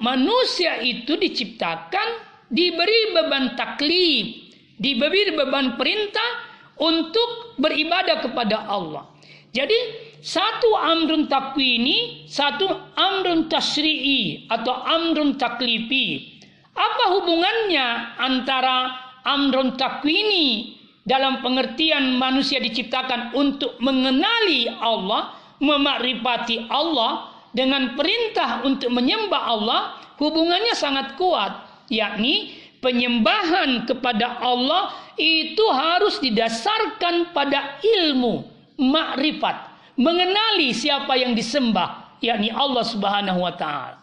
manusia 0.00 0.80
itu 0.80 1.16
diciptakan 1.16 2.24
diberi 2.48 3.12
beban 3.16 3.56
taklif, 3.56 4.52
diberi 4.80 5.36
beban 5.36 5.76
perintah 5.76 6.49
untuk 6.80 7.60
beribadah 7.60 8.24
kepada 8.24 8.64
Allah. 8.64 9.04
Jadi 9.52 10.08
satu 10.24 10.76
amrun 10.76 11.28
takwini, 11.28 12.24
satu 12.28 12.68
amrun 12.96 13.48
tasri'i 13.52 14.48
atau 14.48 14.72
amrun 14.72 15.36
taklifi. 15.36 16.40
Apa 16.72 17.18
hubungannya 17.18 18.16
antara 18.16 18.94
amrun 19.26 19.76
takwini 19.76 20.76
dalam 21.04 21.42
pengertian 21.42 22.16
manusia 22.16 22.62
diciptakan 22.62 23.34
untuk 23.34 23.76
mengenali 23.82 24.70
Allah, 24.70 25.34
memakrifati 25.58 26.70
Allah 26.70 27.32
dengan 27.50 27.98
perintah 27.98 28.62
untuk 28.62 28.94
menyembah 28.94 29.42
Allah, 29.42 29.80
hubungannya 30.22 30.76
sangat 30.78 31.18
kuat, 31.18 31.84
yakni 31.90 32.59
penyembahan 32.80 33.84
kepada 33.84 34.40
Allah 34.40 34.92
itu 35.20 35.64
harus 35.70 36.16
didasarkan 36.18 37.32
pada 37.36 37.80
ilmu, 37.80 38.44
makrifat, 38.80 39.68
mengenali 40.00 40.72
siapa 40.72 41.16
yang 41.16 41.36
disembah, 41.36 42.20
yakni 42.24 42.48
Allah 42.48 42.84
Subhanahu 42.84 43.40
wa 43.44 43.52
taala. 43.54 44.00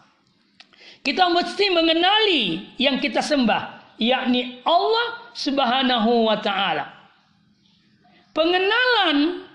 Kita 1.02 1.30
mesti 1.30 1.66
mengenali 1.70 2.74
yang 2.78 2.98
kita 2.98 3.22
sembah, 3.22 3.94
yakni 3.98 4.62
Allah 4.66 5.30
Subhanahu 5.34 6.26
wa 6.26 6.38
taala. 6.38 6.94
Pengenalan 8.34 9.46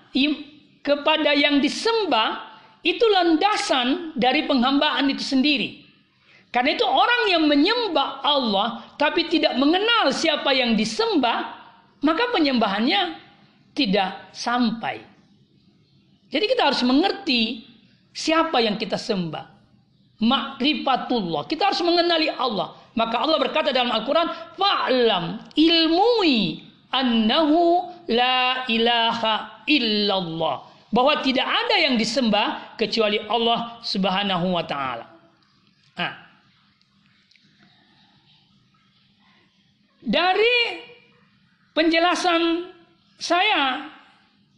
kepada 0.84 1.32
yang 1.32 1.64
disembah 1.64 2.52
itu 2.84 3.00
landasan 3.08 4.12
dari 4.12 4.44
penghambaan 4.44 5.08
itu 5.08 5.24
sendiri. 5.24 5.83
Karena 6.54 6.70
itu 6.70 6.86
orang 6.86 7.22
yang 7.34 7.50
menyembah 7.50 8.22
Allah 8.22 8.86
tapi 8.94 9.26
tidak 9.26 9.58
mengenal 9.58 10.14
siapa 10.14 10.54
yang 10.54 10.78
disembah, 10.78 11.50
maka 12.06 12.30
penyembahannya 12.30 13.18
tidak 13.74 14.30
sampai. 14.30 15.02
Jadi 16.30 16.44
kita 16.46 16.70
harus 16.70 16.86
mengerti 16.86 17.66
siapa 18.14 18.62
yang 18.62 18.78
kita 18.78 18.94
sembah. 18.94 19.50
Makrifatullah. 20.22 21.50
Kita 21.50 21.74
harus 21.74 21.82
mengenali 21.82 22.30
Allah. 22.30 22.78
Maka 22.94 23.26
Allah 23.26 23.38
berkata 23.42 23.74
dalam 23.74 23.90
Al-Quran, 23.90 24.30
Fa'lam 24.54 25.42
ilmui 25.58 26.62
annahu 26.94 27.90
la 28.06 28.62
ilaha 28.70 29.66
illallah. 29.66 30.70
Bahwa 30.94 31.18
tidak 31.18 31.50
ada 31.50 31.82
yang 31.82 31.98
disembah 31.98 32.78
kecuali 32.78 33.18
Allah 33.26 33.82
subhanahu 33.82 34.54
wa 34.54 34.62
ta'ala. 34.62 35.06
Nah, 35.98 36.23
Dari 40.04 40.84
penjelasan 41.72 42.68
saya 43.16 43.88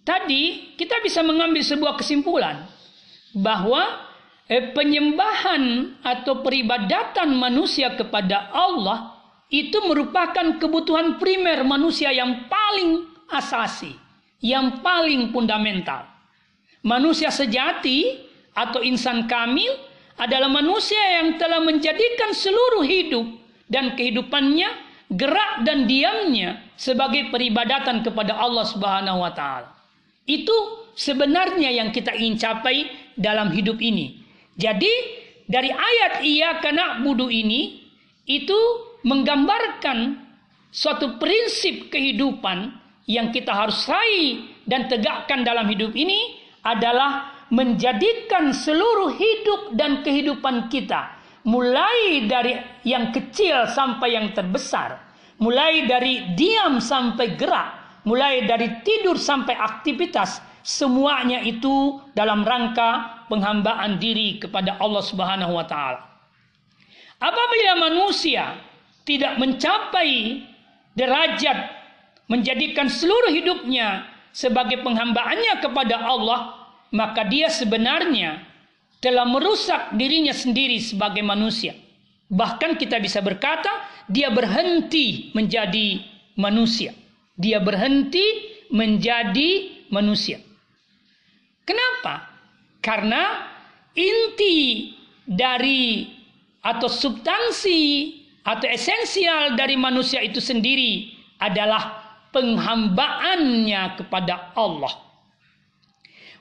tadi 0.03 0.75
kita 0.75 0.99
bisa 1.07 1.23
mengambil 1.23 1.63
sebuah 1.63 1.95
kesimpulan 1.95 2.67
bahwa 3.31 4.11
eh, 4.51 4.75
penyembahan 4.75 5.95
atau 6.03 6.43
peribadatan 6.43 7.31
manusia 7.39 7.95
kepada 7.95 8.51
Allah 8.51 9.23
itu 9.47 9.79
merupakan 9.87 10.59
kebutuhan 10.59 11.23
primer 11.23 11.63
manusia 11.63 12.11
yang 12.11 12.51
paling 12.51 13.07
asasi, 13.31 13.95
yang 14.43 14.83
paling 14.83 15.31
fundamental. 15.31 16.11
Manusia 16.83 17.31
sejati 17.31 18.27
atau 18.51 18.83
insan 18.83 19.31
kamil 19.31 19.71
adalah 20.19 20.51
manusia 20.51 21.23
yang 21.23 21.39
telah 21.39 21.63
menjadikan 21.63 22.35
seluruh 22.35 22.83
hidup 22.83 23.27
dan 23.71 23.95
kehidupannya 23.95 24.86
gerak 25.13 25.63
dan 25.63 25.87
diamnya 25.87 26.63
sebagai 26.75 27.31
peribadatan 27.31 28.03
kepada 28.03 28.35
Allah 28.35 28.67
Subhanahu 28.67 29.23
wa 29.23 29.33
taala. 29.33 29.71
Itu 30.27 30.91
sebenarnya 30.99 31.71
yang 31.71 31.95
kita 31.95 32.15
ingin 32.19 32.37
capai 32.37 32.91
dalam 33.15 33.55
hidup 33.55 33.79
ini. 33.79 34.23
Jadi 34.59 34.91
dari 35.47 35.71
ayat 35.71 36.27
ia 36.27 36.59
kena 36.59 37.01
budu 37.07 37.31
ini 37.31 37.87
itu 38.27 38.59
menggambarkan 39.07 40.19
suatu 40.75 41.17
prinsip 41.23 41.89
kehidupan 41.95 42.75
yang 43.07 43.31
kita 43.31 43.55
harus 43.55 43.87
raih 43.87 44.51
dan 44.67 44.91
tegakkan 44.91 45.47
dalam 45.47 45.71
hidup 45.71 45.95
ini 45.95 46.43
adalah 46.67 47.31
menjadikan 47.55 48.51
seluruh 48.51 49.15
hidup 49.15 49.79
dan 49.79 50.03
kehidupan 50.03 50.67
kita 50.67 51.16
mulai 51.47 52.27
dari 52.27 52.59
yang 52.83 53.15
kecil 53.15 53.71
sampai 53.71 54.19
yang 54.19 54.35
terbesar, 54.35 54.99
mulai 55.39 55.87
dari 55.87 56.35
diam 56.35 56.83
sampai 56.83 57.39
gerak, 57.39 58.03
mulai 58.03 58.43
dari 58.45 58.83
tidur 58.83 59.15
sampai 59.15 59.55
aktivitas, 59.55 60.43
semuanya 60.67 61.39
itu 61.47 62.03
dalam 62.19 62.43
rangka 62.43 63.23
penghambaan 63.31 64.03
diri 64.03 64.43
kepada 64.43 64.79
Allah 64.83 65.03
Subhanahu 65.03 65.55
wa 65.55 65.67
taala. 65.67 66.03
Apabila 67.23 67.73
manusia 67.81 68.59
tidak 69.07 69.39
mencapai 69.39 70.43
derajat 70.99 71.73
menjadikan 72.27 72.91
seluruh 72.91 73.31
hidupnya 73.31 74.03
sebagai 74.35 74.83
penghambaannya 74.83 75.63
kepada 75.63 75.97
Allah, 76.03 76.69
maka 76.91 77.23
dia 77.27 77.47
sebenarnya 77.47 78.46
telah 79.07 79.23
merusak 79.23 79.95
dirinya 79.95 80.35
sendiri 80.35 80.83
sebagai 80.83 81.23
manusia. 81.23 81.79
Bahkan 82.27 82.75
kita 82.75 82.99
bisa 82.99 83.23
berkata 83.23 83.71
dia 84.11 84.35
berhenti 84.35 85.31
menjadi 85.31 86.03
manusia. 86.35 86.91
Dia 87.39 87.63
berhenti 87.63 88.27
menjadi 88.75 89.79
manusia. 89.95 90.43
Kenapa? 91.63 92.27
Karena 92.83 93.47
inti 93.95 94.91
dari 95.23 96.11
atau 96.67 96.91
substansi 96.91 98.11
atau 98.43 98.67
esensial 98.67 99.55
dari 99.55 99.79
manusia 99.79 100.19
itu 100.19 100.43
sendiri 100.43 101.15
adalah 101.39 101.95
penghambaannya 102.35 104.03
kepada 104.03 104.51
Allah. 104.59 105.06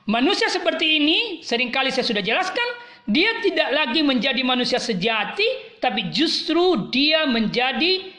Manusia 0.06 0.46
seperti 0.46 1.02
ini, 1.02 1.18
sering 1.42 1.74
kali 1.74 1.90
saya 1.90 2.06
sudah 2.06 2.22
jelaskan, 2.22 2.68
dia 3.10 3.42
tidak 3.42 3.74
lagi 3.74 4.06
menjadi 4.06 4.38
manusia 4.46 4.78
sejati, 4.78 5.78
tapi 5.82 6.14
justru 6.14 6.86
dia 6.94 7.26
menjadi 7.26 8.14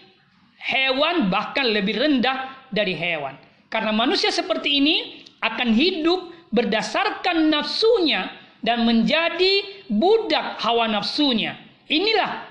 hewan 0.59 1.31
bahkan 1.31 1.63
lebih 1.63 1.95
rendah 1.95 2.51
dari 2.75 2.91
hewan. 2.91 3.39
Karena 3.71 3.95
manusia 3.95 4.35
seperti 4.35 4.83
ini 4.83 4.95
akan 5.39 5.71
hidup 5.71 6.51
berdasarkan 6.51 7.47
nafsunya 7.47 8.35
dan 8.59 8.83
menjadi 8.83 9.87
budak 9.87 10.59
hawa 10.59 10.91
nafsunya. 10.91 11.55
Inilah 11.87 12.43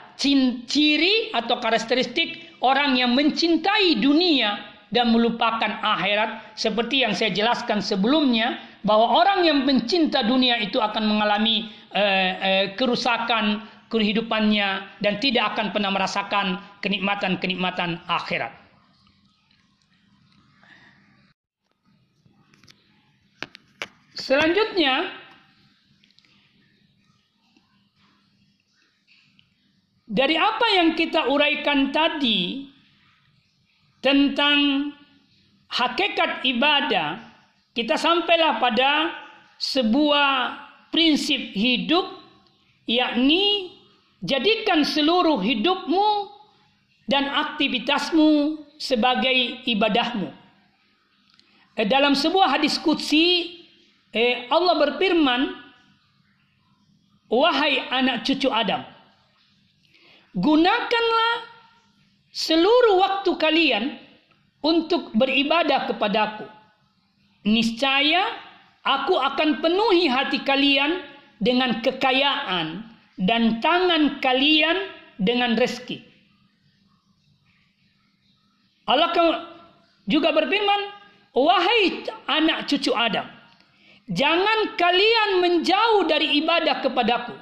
ciri 0.65 1.37
atau 1.37 1.61
karakteristik 1.61 2.57
orang 2.65 2.97
yang 2.97 3.13
mencintai 3.13 4.01
dunia 4.01 4.65
dan 4.89 5.13
melupakan 5.13 5.77
akhirat 5.85 6.57
seperti 6.57 7.05
yang 7.05 7.13
saya 7.13 7.35
jelaskan 7.37 7.85
sebelumnya 7.85 8.57
bahwa 8.87 9.19
orang 9.19 9.43
yang 9.43 9.59
mencinta 9.67 10.23
dunia 10.23 10.63
itu 10.63 10.79
akan 10.79 11.03
mengalami 11.11 11.75
eh, 11.91 12.33
eh, 12.39 12.65
kerusakan 12.79 13.67
kehidupannya 13.91 15.03
dan 15.03 15.19
tidak 15.19 15.55
akan 15.55 15.75
pernah 15.75 15.91
merasakan 15.91 16.63
kenikmatan-kenikmatan 16.87 17.99
akhirat. 18.07 18.55
Selanjutnya 24.15 25.11
dari 30.07 30.39
apa 30.39 30.67
yang 30.79 30.95
kita 30.95 31.27
uraikan 31.27 31.91
tadi 31.91 32.71
tentang 34.03 34.91
hakikat 35.75 36.47
ibadah 36.47 37.26
kita 37.77 38.01
sampailah 38.01 38.57
pada 38.57 39.13
sebuah 39.61 40.57
prinsip 40.89 41.53
hidup 41.53 42.09
yakni 42.89 43.77
jadikan 44.25 44.81
seluruh 44.81 45.37
hidupmu 45.45 46.33
dan 47.05 47.29
aktivitasmu 47.29 48.65
sebagai 48.81 49.61
ibadahmu. 49.69 50.33
Eh, 51.77 51.85
dalam 51.85 52.17
sebuah 52.17 52.57
hadis 52.57 52.81
kutsi 52.81 53.61
eh, 54.17 54.49
Allah 54.49 54.81
berfirman, 54.81 55.69
Wahai 57.27 57.83
anak 57.91 58.23
cucu 58.23 58.47
Adam, 58.49 58.87
gunakanlah 60.33 61.35
seluruh 62.31 63.03
waktu 63.03 63.31
kalian 63.35 63.85
untuk 64.63 65.11
beribadah 65.11 65.91
kepadaku 65.91 66.56
niscaya 67.47 68.35
aku 68.83 69.15
akan 69.15 69.63
penuhi 69.63 70.11
hati 70.11 70.43
kalian 70.43 71.01
dengan 71.39 71.79
kekayaan 71.81 72.83
dan 73.17 73.63
tangan 73.63 74.19
kalian 74.19 74.77
dengan 75.17 75.55
rezeki. 75.57 76.03
Allah 78.87 79.11
juga 80.07 80.31
berfirman, 80.31 80.81
"Wahai 81.35 82.07
anak 82.31 82.71
cucu 82.71 82.95
Adam, 82.95 83.27
jangan 84.11 84.79
kalian 84.79 85.31
menjauh 85.43 86.07
dari 86.07 86.39
ibadah 86.39 86.83
kepadaku, 86.87 87.35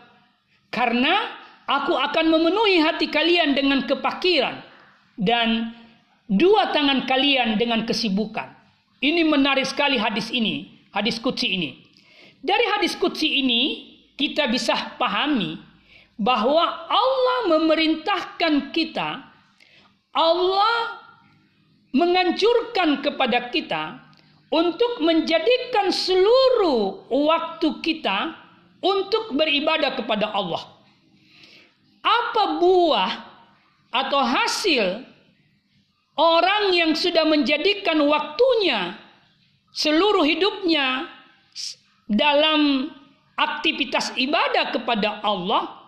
karena 0.73 1.29
aku 1.69 1.93
akan 1.93 2.27
memenuhi 2.33 2.81
hati 2.81 3.13
kalian 3.13 3.53
dengan 3.53 3.85
kepakiran 3.85 4.65
dan 5.21 5.77
dua 6.29 6.73
tangan 6.73 7.05
kalian 7.05 7.61
dengan 7.61 7.85
kesibukan." 7.85 8.64
Ini 9.05 9.21
menarik 9.29 9.69
sekali 9.69 10.01
hadis 10.01 10.33
ini, 10.33 10.81
hadis 10.89 11.21
kutsi 11.21 11.53
ini. 11.53 11.77
Dari 12.41 12.65
hadis 12.73 12.97
kutsi 12.97 13.45
ini 13.45 13.93
kita 14.17 14.49
bisa 14.49 14.97
pahami 14.97 15.61
bahwa 16.17 16.65
Allah 16.89 17.39
memerintahkan 17.53 18.73
kita 18.73 19.35
Allah 20.15 21.03
menganjurkan 21.91 23.03
kepada 23.03 23.51
kita 23.51 23.99
untuk 24.55 25.03
menjadikan 25.03 25.91
seluruh 25.91 27.11
waktu 27.11 27.83
kita 27.83 28.39
untuk 28.79 29.35
beribadah 29.35 29.99
kepada 29.99 30.31
Allah. 30.31 30.63
Apa 32.01 32.63
buah 32.63 33.13
atau 33.91 34.23
hasil 34.23 35.03
orang 36.15 36.75
yang 36.75 36.93
sudah 36.95 37.27
menjadikan 37.27 37.99
waktunya 38.07 38.99
seluruh 39.75 40.23
hidupnya 40.23 41.11
dalam 42.07 42.91
aktivitas 43.35 44.15
ibadah 44.15 44.71
kepada 44.71 45.23
Allah? 45.23 45.83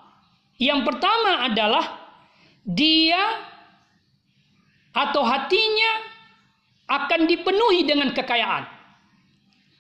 Yang 0.57 0.89
pertama 0.89 1.47
adalah 1.47 1.85
dia 2.65 3.21
atau 4.97 5.21
hatinya 5.23 5.93
akan 6.89 7.29
dipenuhi 7.29 7.85
dengan 7.85 8.11
kekayaan. 8.17 8.65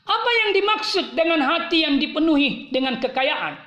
Apa 0.07 0.31
yang 0.45 0.51
dimaksud 0.55 1.19
dengan 1.19 1.43
hati 1.43 1.83
yang 1.83 1.99
dipenuhi 1.99 2.71
dengan 2.71 3.03
kekayaan? 3.03 3.59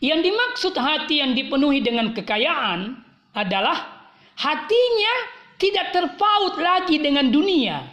Yang 0.00 0.20
dimaksud 0.32 0.74
hati 0.78 1.20
yang 1.20 1.36
dipenuhi 1.36 1.84
dengan 1.84 2.16
kekayaan 2.16 2.96
adalah 3.36 4.08
hatinya 4.40 5.14
tidak 5.62 5.94
terpaut 5.94 6.58
lagi 6.58 6.98
dengan 6.98 7.30
dunia. 7.30 7.86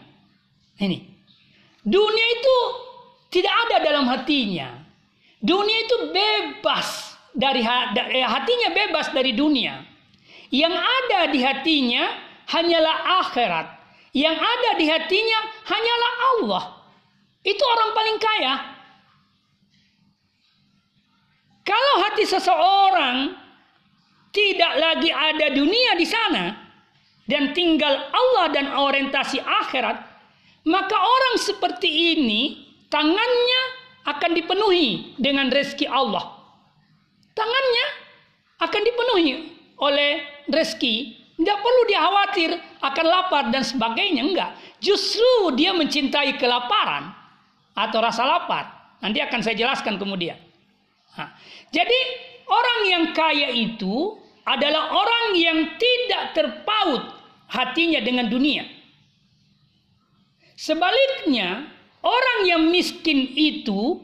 Ini. 0.81 0.97
Dunia 1.85 2.27
itu 2.33 2.57
tidak 3.29 3.53
ada 3.69 3.77
dalam 3.85 4.09
hatinya. 4.09 4.73
Dunia 5.37 5.77
itu 5.85 6.09
bebas 6.09 7.13
dari 7.29 7.61
eh, 7.61 8.25
hatinya 8.25 8.73
bebas 8.73 9.13
dari 9.13 9.37
dunia. 9.37 9.85
Yang 10.49 10.75
ada 10.81 11.19
di 11.29 11.39
hatinya 11.45 12.09
hanyalah 12.49 12.97
akhirat. 13.21 13.67
Yang 14.17 14.37
ada 14.41 14.69
di 14.81 14.85
hatinya 14.89 15.39
hanyalah 15.69 16.13
Allah. 16.33 16.63
Itu 17.45 17.61
orang 17.61 17.89
paling 17.93 18.17
kaya. 18.17 18.55
Kalau 21.61 21.95
hati 22.01 22.25
seseorang 22.25 23.37
tidak 24.33 24.73
lagi 24.73 25.13
ada 25.13 25.53
dunia 25.53 25.93
di 25.93 26.07
sana 26.09 26.68
dan 27.29 27.53
tinggal 27.53 27.93
Allah 28.09 28.49
dan 28.49 28.73
orientasi 28.73 29.37
akhirat, 29.37 30.01
maka 30.65 30.97
orang 30.97 31.35
seperti 31.37 32.17
ini 32.17 32.41
tangannya 32.89 33.61
akan 34.09 34.31
dipenuhi 34.33 35.13
dengan 35.21 35.53
rezeki 35.53 35.85
Allah. 35.85 36.25
Tangannya 37.37 37.85
akan 38.65 38.81
dipenuhi 38.81 39.31
oleh 39.77 40.25
rezeki 40.49 41.19
tidak 41.39 41.55
perlu 41.63 41.81
dia 41.87 42.03
khawatir 42.03 42.51
akan 42.83 43.05
lapar 43.07 43.47
dan 43.47 43.63
sebagainya. 43.63 44.27
Enggak. 44.27 44.51
Justru 44.83 45.55
dia 45.55 45.71
mencintai 45.71 46.35
kelaparan 46.35 47.15
atau 47.71 48.03
rasa 48.03 48.27
lapar. 48.27 48.67
Nanti 48.99 49.23
akan 49.23 49.39
saya 49.39 49.55
jelaskan 49.55 49.95
kemudian. 49.95 50.35
Nah, 51.15 51.31
jadi 51.71 51.99
orang 52.43 52.79
yang 52.91 53.03
kaya 53.15 53.55
itu 53.55 54.19
adalah 54.43 54.91
orang 54.91 55.25
yang 55.39 55.79
tidak 55.79 56.23
terpaut 56.35 57.18
hatinya 57.49 57.99
dengan 57.99 58.29
dunia. 58.29 58.63
Sebaliknya, 60.53 61.65
orang 62.05 62.39
yang 62.45 62.69
miskin 62.69 63.33
itu 63.33 63.99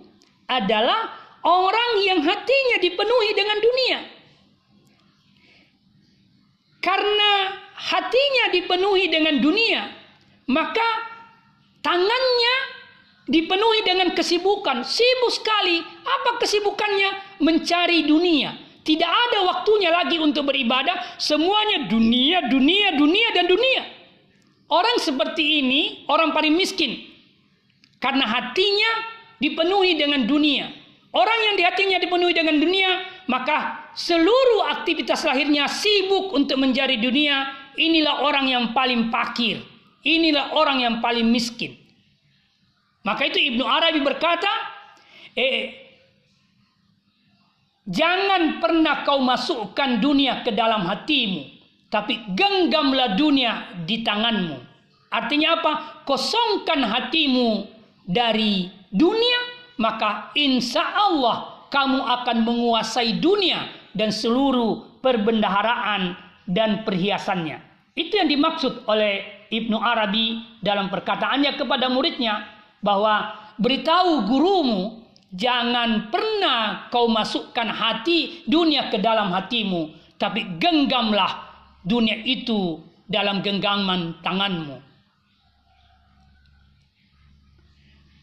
adalah 0.50 1.14
orang 1.46 1.92
yang 2.02 2.20
hatinya 2.26 2.78
dipenuhi 2.82 3.30
dengan 3.38 3.58
dunia. 3.62 4.00
Karena 6.82 7.32
hatinya 7.76 8.46
dipenuhi 8.54 9.06
dengan 9.10 9.42
dunia, 9.42 9.90
maka 10.50 10.90
tangannya 11.82 12.56
dipenuhi 13.26 13.82
dengan 13.86 14.14
kesibukan. 14.14 14.86
Sibuk 14.86 15.34
sekali. 15.34 15.82
Apa 15.82 16.38
kesibukannya? 16.42 17.42
Mencari 17.42 18.06
dunia. 18.06 18.65
Tidak 18.86 19.10
ada 19.10 19.50
waktunya 19.50 19.90
lagi 19.90 20.22
untuk 20.22 20.46
beribadah. 20.46 21.18
Semuanya 21.18 21.90
dunia, 21.90 22.46
dunia, 22.46 22.94
dunia, 22.94 23.28
dan 23.34 23.50
dunia. 23.50 23.82
Orang 24.70 25.02
seperti 25.02 25.66
ini, 25.66 25.82
orang 26.06 26.38
paling 26.38 26.54
miskin. 26.54 27.02
Karena 27.98 28.30
hatinya 28.30 28.92
dipenuhi 29.42 29.98
dengan 29.98 30.30
dunia. 30.30 30.70
Orang 31.10 31.40
yang 31.50 31.56
di 31.58 31.64
hatinya 31.66 31.98
dipenuhi 31.98 32.38
dengan 32.38 32.62
dunia, 32.62 33.26
maka 33.26 33.90
seluruh 33.98 34.70
aktivitas 34.78 35.26
lahirnya 35.26 35.66
sibuk 35.66 36.30
untuk 36.38 36.62
mencari 36.62 37.02
dunia. 37.02 37.50
Inilah 37.82 38.22
orang 38.22 38.46
yang 38.46 38.70
paling 38.78 39.10
pakir. 39.10 39.66
Inilah 40.06 40.54
orang 40.54 40.86
yang 40.86 40.96
paling 41.02 41.26
miskin. 41.26 41.74
Maka 43.02 43.34
itu 43.34 43.42
Ibnu 43.42 43.66
Arabi 43.66 44.02
berkata, 44.06 44.50
eh, 45.34 45.85
jangan 47.86 48.60
pernah 48.60 49.06
kau 49.06 49.22
masukkan 49.22 50.02
dunia 50.02 50.42
ke 50.42 50.52
dalam 50.54 50.86
hatimu, 50.86 51.46
tapi 51.90 52.22
genggamlah 52.34 53.18
dunia 53.18 53.82
di 53.86 54.02
tanganmu. 54.02 54.58
Artinya 55.14 55.62
apa? 55.62 55.74
Kosongkan 56.04 56.84
hatimu 56.84 57.66
dari 58.06 58.68
dunia 58.92 59.56
maka 59.76 60.32
insya 60.36 60.84
Allah 60.96 61.68
kamu 61.72 62.00
akan 62.00 62.38
menguasai 62.48 63.20
dunia 63.20 63.68
dan 63.92 64.12
seluruh 64.12 65.00
perbendaharaan 65.04 66.16
dan 66.48 66.84
perhiasannya. 66.88 67.60
Itu 67.96 68.20
yang 68.20 68.28
dimaksud 68.32 68.88
oleh 68.88 69.48
Ibnu 69.52 69.78
Arabi 69.80 70.60
dalam 70.60 70.92
perkataannya 70.92 71.56
kepada 71.56 71.88
muridnya 71.88 72.44
bahwa 72.84 73.36
beritahu 73.56 74.28
gurumu 74.28 75.05
jangan 75.36 76.10
pernah 76.10 76.88
kau 76.90 77.12
masukkan 77.12 77.68
hati 77.68 78.48
dunia 78.48 78.88
ke 78.90 78.98
dalam 78.98 79.32
hatimu 79.36 79.92
tapi 80.16 80.58
genggamlah 80.58 81.46
dunia 81.84 82.18
itu 82.24 82.82
dalam 83.06 83.46
genggaman 83.46 84.18
tanganmu. 84.26 84.82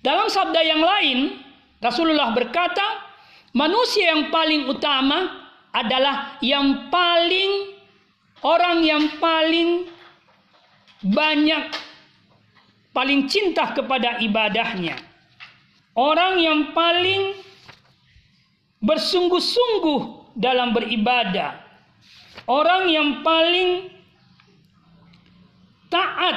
Dalam 0.02 0.26
sabda 0.26 0.60
yang 0.66 0.82
lain, 0.82 1.38
Rasulullah 1.78 2.34
berkata, 2.34 3.06
manusia 3.54 4.10
yang 4.10 4.34
paling 4.34 4.66
utama 4.66 5.46
adalah 5.70 6.42
yang 6.42 6.90
paling 6.90 7.78
orang 8.42 8.82
yang 8.82 9.04
paling 9.22 9.86
banyak 11.06 11.70
paling 12.90 13.30
cinta 13.30 13.70
kepada 13.70 14.18
ibadahnya. 14.18 15.11
Orang 15.92 16.40
yang 16.40 16.72
paling 16.72 17.36
bersungguh-sungguh 18.80 20.34
dalam 20.40 20.72
beribadah. 20.72 21.60
Orang 22.48 22.88
yang 22.88 23.20
paling 23.20 23.92
taat 25.92 26.36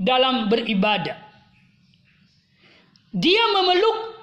dalam 0.00 0.48
beribadah. 0.48 1.20
Dia 3.12 3.44
memeluk 3.52 4.16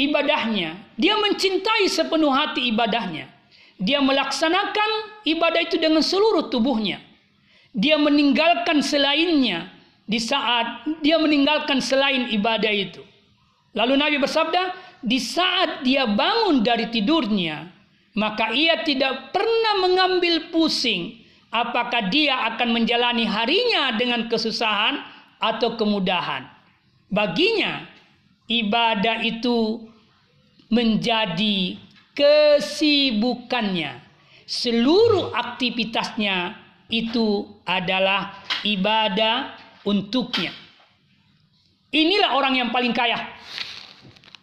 ibadahnya. 0.00 0.80
Dia 0.96 1.20
mencintai 1.20 1.84
sepenuh 1.92 2.32
hati 2.32 2.72
ibadahnya. 2.72 3.28
Dia 3.76 4.00
melaksanakan 4.00 5.20
ibadah 5.28 5.60
itu 5.60 5.76
dengan 5.76 6.00
seluruh 6.00 6.48
tubuhnya. 6.48 7.04
Dia 7.76 8.00
meninggalkan 8.00 8.80
selainnya 8.80 9.68
di 10.08 10.16
saat 10.16 10.88
dia 11.04 11.20
meninggalkan 11.20 11.84
selain 11.84 12.32
ibadah 12.32 12.72
itu. 12.72 13.03
Lalu 13.74 13.94
Nabi 13.98 14.16
bersabda, 14.22 14.62
di 15.02 15.18
saat 15.18 15.82
dia 15.82 16.06
bangun 16.06 16.62
dari 16.62 16.88
tidurnya, 16.88 17.68
maka 18.14 18.54
ia 18.54 18.80
tidak 18.86 19.34
pernah 19.34 19.82
mengambil 19.82 20.48
pusing 20.54 21.24
apakah 21.50 22.10
dia 22.10 22.50
akan 22.54 22.74
menjalani 22.74 23.26
harinya 23.26 23.94
dengan 23.94 24.26
kesusahan 24.30 25.02
atau 25.38 25.78
kemudahan. 25.78 26.46
Baginya, 27.10 27.86
ibadah 28.50 29.22
itu 29.22 29.86
menjadi 30.70 31.78
kesibukannya. 32.14 34.02
Seluruh 34.44 35.34
aktivitasnya 35.34 36.58
itu 36.90 37.46
adalah 37.64 38.44
ibadah 38.66 39.56
untuknya. 39.86 40.52
Inilah 41.94 42.34
orang 42.34 42.58
yang 42.58 42.68
paling 42.74 42.90
kaya. 42.90 43.30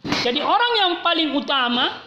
Jadi 0.02 0.42
orang 0.42 0.74
yang 0.78 0.94
paling 1.06 1.30
utama 1.38 2.02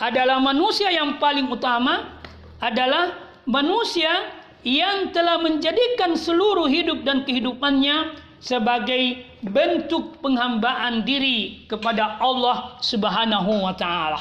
adalah 0.00 0.40
manusia 0.40 0.88
yang 0.88 1.20
paling 1.20 1.48
utama 1.48 2.20
adalah 2.60 3.12
manusia 3.44 4.32
yang 4.64 5.12
telah 5.12 5.36
menjadikan 5.36 6.16
seluruh 6.16 6.64
hidup 6.64 7.04
dan 7.04 7.28
kehidupannya 7.28 8.16
sebagai 8.40 9.24
bentuk 9.44 10.20
penghambaan 10.24 11.04
diri 11.04 11.68
kepada 11.68 12.16
Allah 12.20 12.80
Subhanahu 12.80 13.64
wa 13.64 13.76
taala. 13.76 14.20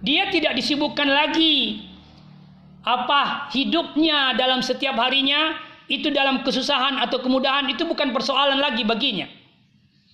Dia 0.00 0.32
tidak 0.32 0.56
disibukkan 0.56 1.08
lagi 1.08 1.84
apa 2.80 3.52
hidupnya 3.52 4.32
dalam 4.40 4.64
setiap 4.64 4.96
harinya 4.96 5.56
itu 5.92 6.08
dalam 6.08 6.40
kesusahan 6.40 6.96
atau 7.04 7.20
kemudahan 7.20 7.68
itu 7.68 7.84
bukan 7.84 8.12
persoalan 8.16 8.56
lagi 8.56 8.88
baginya. 8.88 9.28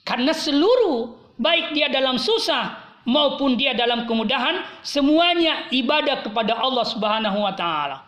Karena 0.06 0.34
seluruh 0.34 1.15
baik 1.36 1.76
dia 1.76 1.92
dalam 1.92 2.16
susah 2.16 2.86
maupun 3.06 3.54
dia 3.54 3.72
dalam 3.72 4.04
kemudahan 4.04 4.66
semuanya 4.82 5.70
ibadah 5.70 6.26
kepada 6.26 6.58
Allah 6.58 6.84
Subhanahu 6.84 7.38
wa 7.38 7.54
taala. 7.54 8.02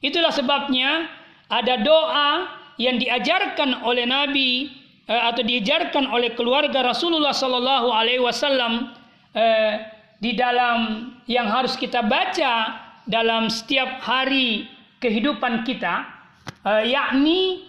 Itulah 0.00 0.30
sebabnya 0.30 1.10
ada 1.50 1.82
doa 1.82 2.30
yang 2.78 3.00
diajarkan 3.00 3.82
oleh 3.82 4.06
Nabi 4.06 4.70
eh, 5.10 5.22
atau 5.26 5.42
diajarkan 5.42 6.06
oleh 6.12 6.32
keluarga 6.38 6.86
Rasulullah 6.86 7.34
sallallahu 7.34 7.90
alaihi 7.90 8.22
wasallam 8.22 8.94
eh, 9.34 9.82
di 10.22 10.32
dalam 10.36 11.12
yang 11.28 11.50
harus 11.50 11.74
kita 11.76 12.04
baca 12.06 12.84
dalam 13.08 13.48
setiap 13.50 13.98
hari 14.04 14.68
kehidupan 15.02 15.66
kita 15.66 16.06
eh, 16.62 16.94
yakni 16.94 17.66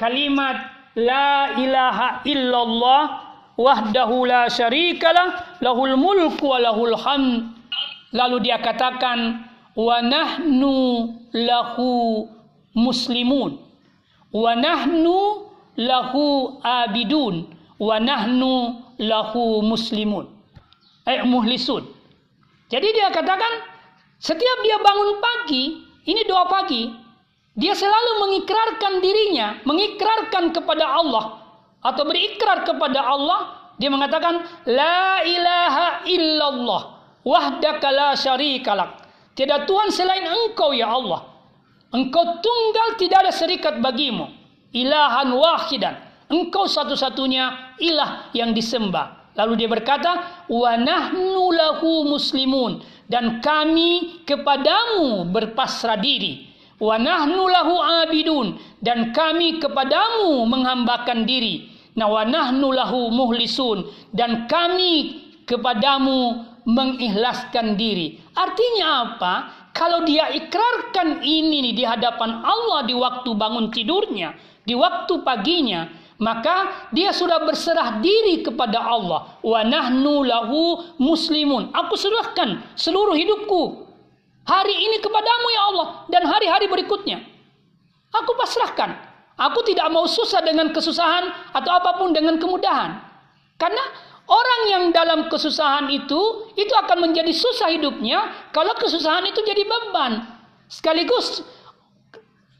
kalimat 0.00 0.72
la 0.96 1.52
ilaha 1.60 2.24
illallah 2.24 3.25
wahdahu 3.56 4.28
la 4.28 4.46
syarikalah 4.52 5.58
lahul 5.64 5.96
mulku 5.96 6.44
wa 6.46 6.60
lahul 6.60 6.94
hamd. 6.94 7.56
Lalu 8.12 8.48
dia 8.48 8.60
katakan 8.60 9.44
wa 9.74 10.00
nahnu 10.00 11.12
lahu 11.32 12.24
muslimun. 12.76 13.58
Wa 14.32 14.52
nahnu 14.56 15.48
lahu 15.80 16.56
abidun. 16.62 17.50
Wa 17.80 18.00
nahnu 18.00 18.80
lahu 19.00 19.64
muslimun. 19.64 20.28
Eh 21.08 21.24
muhlisun. 21.24 21.84
Jadi 22.66 22.88
dia 22.92 23.12
katakan 23.12 23.62
setiap 24.18 24.58
dia 24.64 24.80
bangun 24.80 25.10
pagi, 25.22 25.64
ini 26.08 26.24
doa 26.26 26.48
pagi, 26.50 26.88
dia 27.54 27.76
selalu 27.76 28.26
mengikrarkan 28.26 28.98
dirinya, 28.98 29.60
mengikrarkan 29.62 30.50
kepada 30.50 30.98
Allah 30.98 31.45
atau 31.86 32.02
berikrar 32.02 32.66
kepada 32.66 32.98
Allah, 32.98 33.72
dia 33.78 33.86
mengatakan 33.86 34.42
la 34.66 35.22
ilaha 35.22 36.02
illallah 36.08 36.82
wahdaka 37.22 37.88
la 37.94 38.10
syarikalak. 38.18 39.06
Tiada 39.36 39.68
Tuhan 39.68 39.92
selain 39.92 40.24
Engkau 40.26 40.72
ya 40.72 40.90
Allah. 40.90 41.22
Engkau 41.94 42.42
tunggal 42.42 42.98
tidak 42.98 43.28
ada 43.28 43.32
serikat 43.32 43.78
bagimu. 43.78 44.26
Ilahan 44.74 45.30
wahidan. 45.30 45.94
Engkau 46.26 46.66
satu-satunya 46.66 47.78
ilah 47.78 48.32
yang 48.34 48.50
disembah. 48.50 49.30
Lalu 49.36 49.64
dia 49.64 49.68
berkata, 49.68 50.44
"Wa 50.48 50.74
nahnu 50.80 51.52
lahu 51.52 52.08
muslimun." 52.08 52.96
dan 53.06 53.38
kami 53.38 54.22
kepadamu 54.26 55.30
berpasrah 55.30 55.98
diri 55.98 56.50
wa 56.82 56.98
nahnu 56.98 57.46
lahu 57.46 57.78
abidun 58.04 58.58
dan 58.82 59.14
kami 59.14 59.62
kepadamu 59.62 60.44
menghambakan 60.44 61.24
diri 61.24 61.70
na 61.96 62.06
wa 62.06 62.22
nahnu 62.22 62.70
lahu 62.70 63.10
muhlisun. 63.10 63.88
Dan 64.12 64.44
kami 64.46 65.24
kepadamu 65.48 66.44
mengikhlaskan 66.68 67.74
diri. 67.74 68.20
Artinya 68.36 68.86
apa? 69.08 69.34
Kalau 69.72 70.04
dia 70.08 70.32
ikrarkan 70.32 71.20
ini 71.20 71.76
di 71.76 71.84
hadapan 71.84 72.40
Allah 72.40 72.84
di 72.88 72.96
waktu 72.96 73.28
bangun 73.36 73.68
tidurnya 73.68 74.32
di 74.66 74.74
waktu 74.74 75.22
paginya 75.22 75.86
maka 76.16 76.88
dia 76.90 77.12
sudah 77.12 77.44
berserah 77.44 78.00
diri 78.00 78.40
kepada 78.40 78.80
Allah. 78.80 79.36
Wa 79.44 79.60
nahnu 79.62 80.24
lahu 80.24 80.82
muslimun. 80.96 81.70
Aku 81.76 81.94
serahkan 81.94 82.64
seluruh 82.74 83.12
hidupku 83.14 83.86
hari 84.48 84.74
ini 84.74 84.96
kepadamu 85.04 85.46
ya 85.52 85.62
Allah 85.72 85.86
dan 86.08 86.22
hari-hari 86.24 86.66
berikutnya. 86.72 87.20
Aku 88.16 88.32
pasrahkan 88.32 88.96
aku 89.36 89.60
tidak 89.68 89.88
mau 89.92 90.08
susah 90.08 90.40
dengan 90.42 90.72
kesusahan 90.72 91.52
atau 91.52 91.70
apa 91.76 92.00
pun 92.00 92.12
dengan 92.12 92.40
kemudahan 92.40 93.00
karena 93.56 93.84
orang 94.26 94.62
yang 94.68 94.84
dalam 94.90 95.30
kesusahan 95.30 95.88
itu 95.92 96.50
itu 96.56 96.72
akan 96.72 97.08
menjadi 97.08 97.32
susah 97.32 97.70
hidupnya 97.72 98.50
kalau 98.50 98.72
kesusahan 98.76 99.24
itu 99.28 99.40
jadi 99.44 99.62
beban 99.64 100.24
sekaligus 100.66 101.46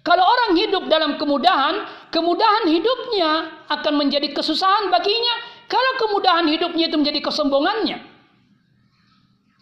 kalau 0.07 0.23
orang 0.23 0.55
hidup 0.55 0.87
dalam 0.87 1.19
kemudahan, 1.19 1.83
kemudahan 2.15 2.71
hidupnya 2.71 3.51
akan 3.67 4.07
menjadi 4.07 4.31
kesusahan 4.31 4.87
baginya. 4.87 5.35
Kalau 5.67 5.93
kemudahan 5.99 6.47
hidupnya 6.47 6.87
itu 6.87 6.95
menjadi 6.95 7.27
kesombongannya, 7.27 7.99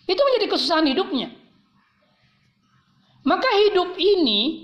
itu 0.05 0.21
menjadi 0.21 0.47
kesusahan 0.53 0.85
hidupnya. 0.85 1.33
Maka 3.25 3.49
hidup 3.65 3.97
ini 3.97 4.64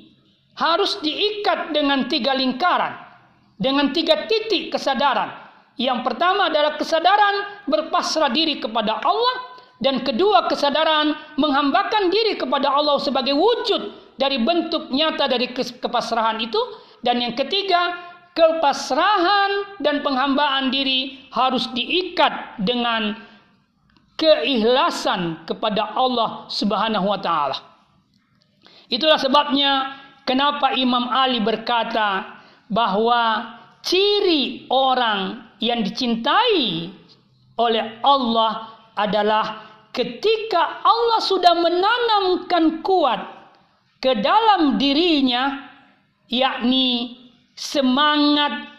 harus 0.58 0.98
diikat 1.02 1.74
dengan 1.74 2.08
tiga 2.10 2.34
lingkaran, 2.34 2.96
dengan 3.60 3.92
tiga 3.94 4.26
titik 4.26 4.74
kesadaran. 4.74 5.30
Yang 5.80 6.04
pertama 6.04 6.52
adalah 6.52 6.76
kesadaran 6.76 7.64
berpasrah 7.64 8.28
diri 8.28 8.60
kepada 8.60 9.00
Allah, 9.00 9.50
dan 9.80 10.04
kedua 10.04 10.44
kesadaran 10.46 11.16
menghambakan 11.40 12.12
diri 12.12 12.36
kepada 12.36 12.68
Allah 12.68 13.00
sebagai 13.00 13.32
wujud 13.32 13.96
dari 14.20 14.36
bentuk 14.36 14.92
nyata 14.92 15.24
dari 15.24 15.48
kepasrahan 15.56 16.36
itu 16.44 16.60
dan 17.00 17.16
yang 17.24 17.32
ketiga 17.32 17.96
kepasrahan 18.36 19.80
dan 19.80 20.04
penghambaan 20.04 20.68
diri 20.68 21.24
harus 21.32 21.64
diikat 21.72 22.60
dengan 22.60 23.16
keikhlasan 24.20 25.48
kepada 25.48 25.96
Allah 25.96 26.44
Subhanahu 26.52 27.08
wa 27.08 27.16
taala. 27.16 27.56
Itulah 28.92 29.16
sebabnya 29.16 29.99
kenapa 30.30 30.78
Imam 30.78 31.10
Ali 31.10 31.42
berkata 31.42 32.38
bahwa 32.70 33.50
ciri 33.82 34.70
orang 34.70 35.50
yang 35.58 35.82
dicintai 35.82 36.94
oleh 37.58 37.98
Allah 38.06 38.78
adalah 38.94 39.66
ketika 39.90 40.86
Allah 40.86 41.18
sudah 41.18 41.58
menanamkan 41.58 42.78
kuat 42.86 43.20
ke 43.98 44.22
dalam 44.22 44.78
dirinya 44.78 45.66
yakni 46.30 47.18
semangat 47.58 48.70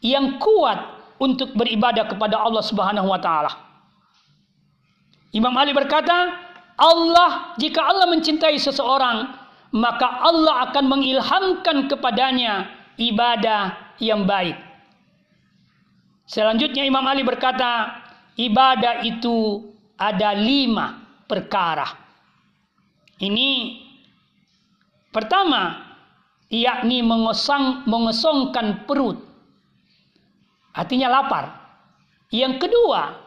yang 0.00 0.38
kuat 0.38 0.78
untuk 1.20 1.52
beribadah 1.58 2.06
kepada 2.06 2.38
Allah 2.38 2.62
Subhanahu 2.64 3.10
wa 3.10 3.20
taala. 3.20 3.52
Imam 5.36 5.52
Ali 5.58 5.76
berkata, 5.76 6.32
Allah 6.80 7.52
jika 7.60 7.84
Allah 7.84 8.08
mencintai 8.08 8.56
seseorang, 8.56 9.39
maka 9.70 10.26
Allah 10.26 10.70
akan 10.70 10.84
mengilhamkan 10.90 11.86
kepadanya 11.86 12.70
ibadah 12.98 13.94
yang 14.02 14.26
baik. 14.26 14.58
Selanjutnya 16.26 16.86
Imam 16.86 17.02
Ali 17.06 17.26
berkata, 17.26 18.02
ibadah 18.38 19.02
itu 19.02 19.70
ada 19.98 20.30
lima 20.34 20.98
perkara. 21.26 21.86
Ini 23.20 23.50
Pertama, 25.10 25.90
yakni 26.46 27.02
mengosong, 27.02 27.82
mengosongkan 27.90 28.86
perut. 28.86 29.18
Artinya 30.70 31.10
lapar. 31.10 31.50
Yang 32.30 32.62
kedua, 32.62 33.18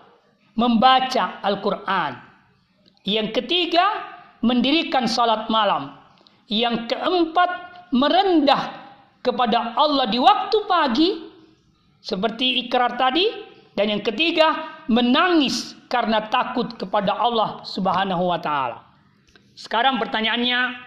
membaca 0.56 1.44
Al-Quran. 1.44 2.16
Yang 3.04 3.36
ketiga, 3.36 3.84
mendirikan 4.40 5.12
salat 5.12 5.52
malam. 5.52 5.92
Yang 6.52 6.92
keempat, 6.92 7.52
merendah 7.94 8.62
kepada 9.24 9.78
Allah 9.80 10.10
di 10.12 10.20
waktu 10.20 10.58
pagi, 10.68 11.10
seperti 12.04 12.68
ikrar 12.68 13.00
tadi. 13.00 13.52
Dan 13.74 13.90
yang 13.90 14.04
ketiga, 14.06 14.82
menangis 14.86 15.74
karena 15.90 16.30
takut 16.30 16.78
kepada 16.78 17.18
Allah 17.18 17.66
Subhanahu 17.66 18.30
wa 18.30 18.38
Ta'ala. 18.38 18.86
Sekarang 19.58 19.98
pertanyaannya, 19.98 20.78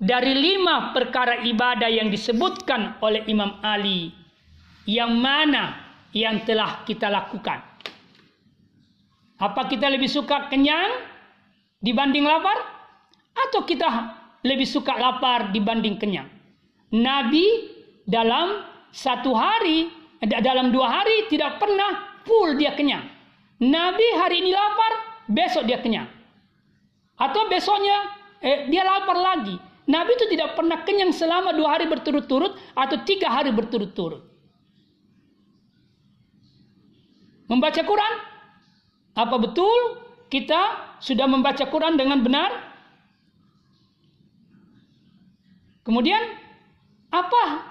dari 0.00 0.32
lima 0.32 0.96
perkara 0.96 1.44
ibadah 1.44 1.88
yang 1.88 2.08
disebutkan 2.08 2.96
oleh 3.04 3.28
Imam 3.28 3.60
Ali, 3.60 4.12
yang 4.88 5.16
mana 5.20 5.84
yang 6.16 6.44
telah 6.48 6.84
kita 6.88 7.12
lakukan? 7.12 7.60
Apa 9.40 9.68
kita 9.68 9.90
lebih 9.92 10.08
suka 10.08 10.48
kenyang 10.48 11.04
dibanding 11.84 12.24
lapar? 12.24 12.56
Atau 13.34 13.66
kita 13.66 14.23
lebih 14.44 14.68
suka 14.68 14.94
lapar 14.94 15.50
dibanding 15.50 15.96
kenyang? 15.96 16.28
Nabi 16.94 17.74
dalam 18.06 18.62
satu 18.94 19.34
hari, 19.34 19.90
dalam 20.22 20.70
dua 20.70 21.02
hari 21.02 21.26
tidak 21.32 21.58
pernah 21.58 22.22
full 22.22 22.54
dia 22.54 22.76
kenyang. 22.78 23.02
Nabi 23.58 24.06
hari 24.20 24.44
ini 24.44 24.54
lapar, 24.54 24.92
besok 25.26 25.66
dia 25.66 25.80
kenyang. 25.80 26.06
Atau 27.18 27.50
besoknya 27.50 28.12
eh, 28.44 28.68
dia 28.70 28.84
lapar 28.84 29.16
lagi. 29.16 29.56
Nabi 29.84 30.16
itu 30.16 30.26
tidak 30.32 30.56
pernah 30.56 30.80
kenyang 30.84 31.12
selama 31.12 31.52
dua 31.52 31.76
hari 31.76 31.84
berturut-turut 31.88 32.56
atau 32.72 32.96
tiga 33.04 33.28
hari 33.28 33.52
berturut-turut. 33.52 34.24
Membaca 37.44 37.82
Quran, 37.84 38.14
apa 39.12 39.36
betul 39.36 40.00
kita 40.32 40.96
sudah 41.04 41.28
membaca 41.28 41.68
Quran 41.68 42.00
dengan 42.00 42.24
benar? 42.24 42.73
Kemudian 45.84 46.20
apa 47.12 47.62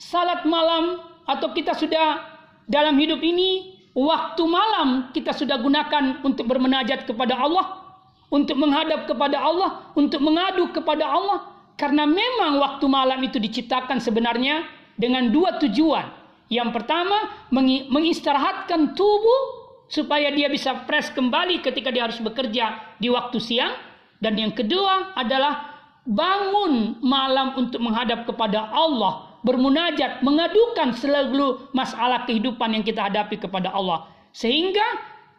salat 0.00 0.48
malam 0.48 1.04
atau 1.28 1.52
kita 1.52 1.76
sudah 1.76 2.24
dalam 2.64 2.96
hidup 2.96 3.20
ini 3.20 3.76
waktu 3.92 4.42
malam 4.48 5.12
kita 5.12 5.36
sudah 5.36 5.60
gunakan 5.60 6.24
untuk 6.24 6.48
bermenajat 6.48 7.04
kepada 7.04 7.36
Allah, 7.36 7.84
untuk 8.32 8.56
menghadap 8.56 9.04
kepada 9.04 9.38
Allah, 9.38 9.92
untuk 9.92 10.24
mengadu 10.24 10.72
kepada 10.72 11.04
Allah. 11.04 11.38
Karena 11.76 12.04
memang 12.04 12.60
waktu 12.60 12.84
malam 12.88 13.20
itu 13.24 13.40
diciptakan 13.40 14.04
sebenarnya 14.04 14.68
dengan 15.00 15.32
dua 15.32 15.56
tujuan. 15.60 16.12
Yang 16.50 16.82
pertama, 16.82 17.46
mengistirahatkan 17.88 18.92
tubuh 18.98 19.42
supaya 19.86 20.28
dia 20.34 20.50
bisa 20.50 20.84
fresh 20.84 21.14
kembali 21.14 21.62
ketika 21.62 21.88
dia 21.94 22.04
harus 22.10 22.20
bekerja 22.20 22.98
di 23.00 23.08
waktu 23.08 23.38
siang. 23.40 23.72
Dan 24.20 24.36
yang 24.36 24.52
kedua 24.52 25.16
adalah 25.16 25.69
bangun 26.08 27.00
malam 27.04 27.56
untuk 27.56 27.80
menghadap 27.80 28.24
kepada 28.24 28.72
Allah, 28.72 29.40
bermunajat, 29.44 30.24
mengadukan 30.24 30.96
seluruh 30.96 31.72
masalah 31.72 32.24
kehidupan 32.24 32.76
yang 32.76 32.84
kita 32.84 33.08
hadapi 33.08 33.36
kepada 33.40 33.72
Allah. 33.72 34.08
Sehingga 34.32 34.84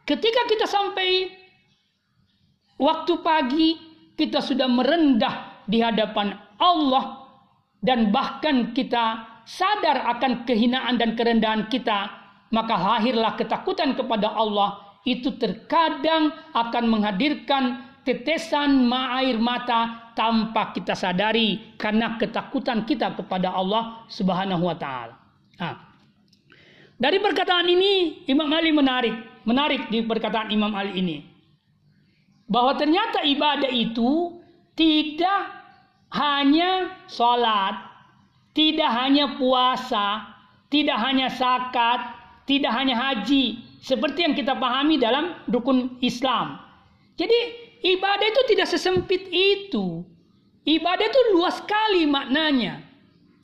ketika 0.05 0.41
kita 0.49 0.65
sampai 0.67 1.31
waktu 2.77 3.13
pagi, 3.21 3.69
kita 4.17 4.41
sudah 4.43 4.69
merendah 4.69 5.65
di 5.65 5.81
hadapan 5.81 6.37
Allah 6.61 7.25
dan 7.81 8.13
bahkan 8.13 8.75
kita 8.77 9.25
sadar 9.49 10.05
akan 10.17 10.45
kehinaan 10.45 11.01
dan 11.01 11.17
kerendahan 11.17 11.65
kita, 11.73 12.09
maka 12.53 12.75
lahirlah 12.77 13.33
ketakutan 13.37 13.97
kepada 13.97 14.29
Allah. 14.29 15.01
Itu 15.01 15.33
terkadang 15.41 16.29
akan 16.53 16.83
menghadirkan 16.85 17.90
tetesan 18.01 18.89
air 18.91 19.37
mata 19.37 20.11
tanpa 20.17 20.73
kita 20.73 20.97
sadari 20.97 21.77
karena 21.77 22.17
ketakutan 22.17 22.83
kita 22.85 23.13
kepada 23.15 23.53
Allah 23.53 24.05
Subhanahu 24.09 24.65
wa 24.65 24.75
taala. 24.75 25.15
Dari 27.01 27.17
perkataan 27.17 27.65
ini 27.65 28.25
Imam 28.29 28.49
Ali 28.53 28.69
menarik, 28.69 29.15
menarik 29.45 29.89
di 29.89 30.05
perkataan 30.05 30.53
Imam 30.53 30.73
Ali 30.73 31.01
ini 31.01 31.17
bahwa 32.45 32.77
ternyata 32.77 33.25
ibadah 33.25 33.71
itu 33.71 34.37
tidak 34.77 35.49
hanya 36.11 36.91
sholat, 37.07 37.79
tidak 38.51 38.91
hanya 38.91 39.39
puasa, 39.39 40.27
tidak 40.67 40.99
hanya 40.99 41.31
zakat, 41.31 42.11
tidak 42.43 42.75
hanya 42.75 42.99
haji, 42.99 43.63
seperti 43.79 44.27
yang 44.27 44.35
kita 44.35 44.53
pahami 44.59 44.99
dalam 44.99 45.39
rukun 45.47 45.95
Islam. 46.03 46.59
Jadi 47.15 47.70
ibadah 47.81 48.27
itu 48.29 48.41
tidak 48.53 48.67
sesempit 48.69 49.27
itu. 49.29 50.05
Ibadah 50.61 51.05
itu 51.09 51.21
luas 51.33 51.57
sekali 51.57 52.05
maknanya. 52.05 52.85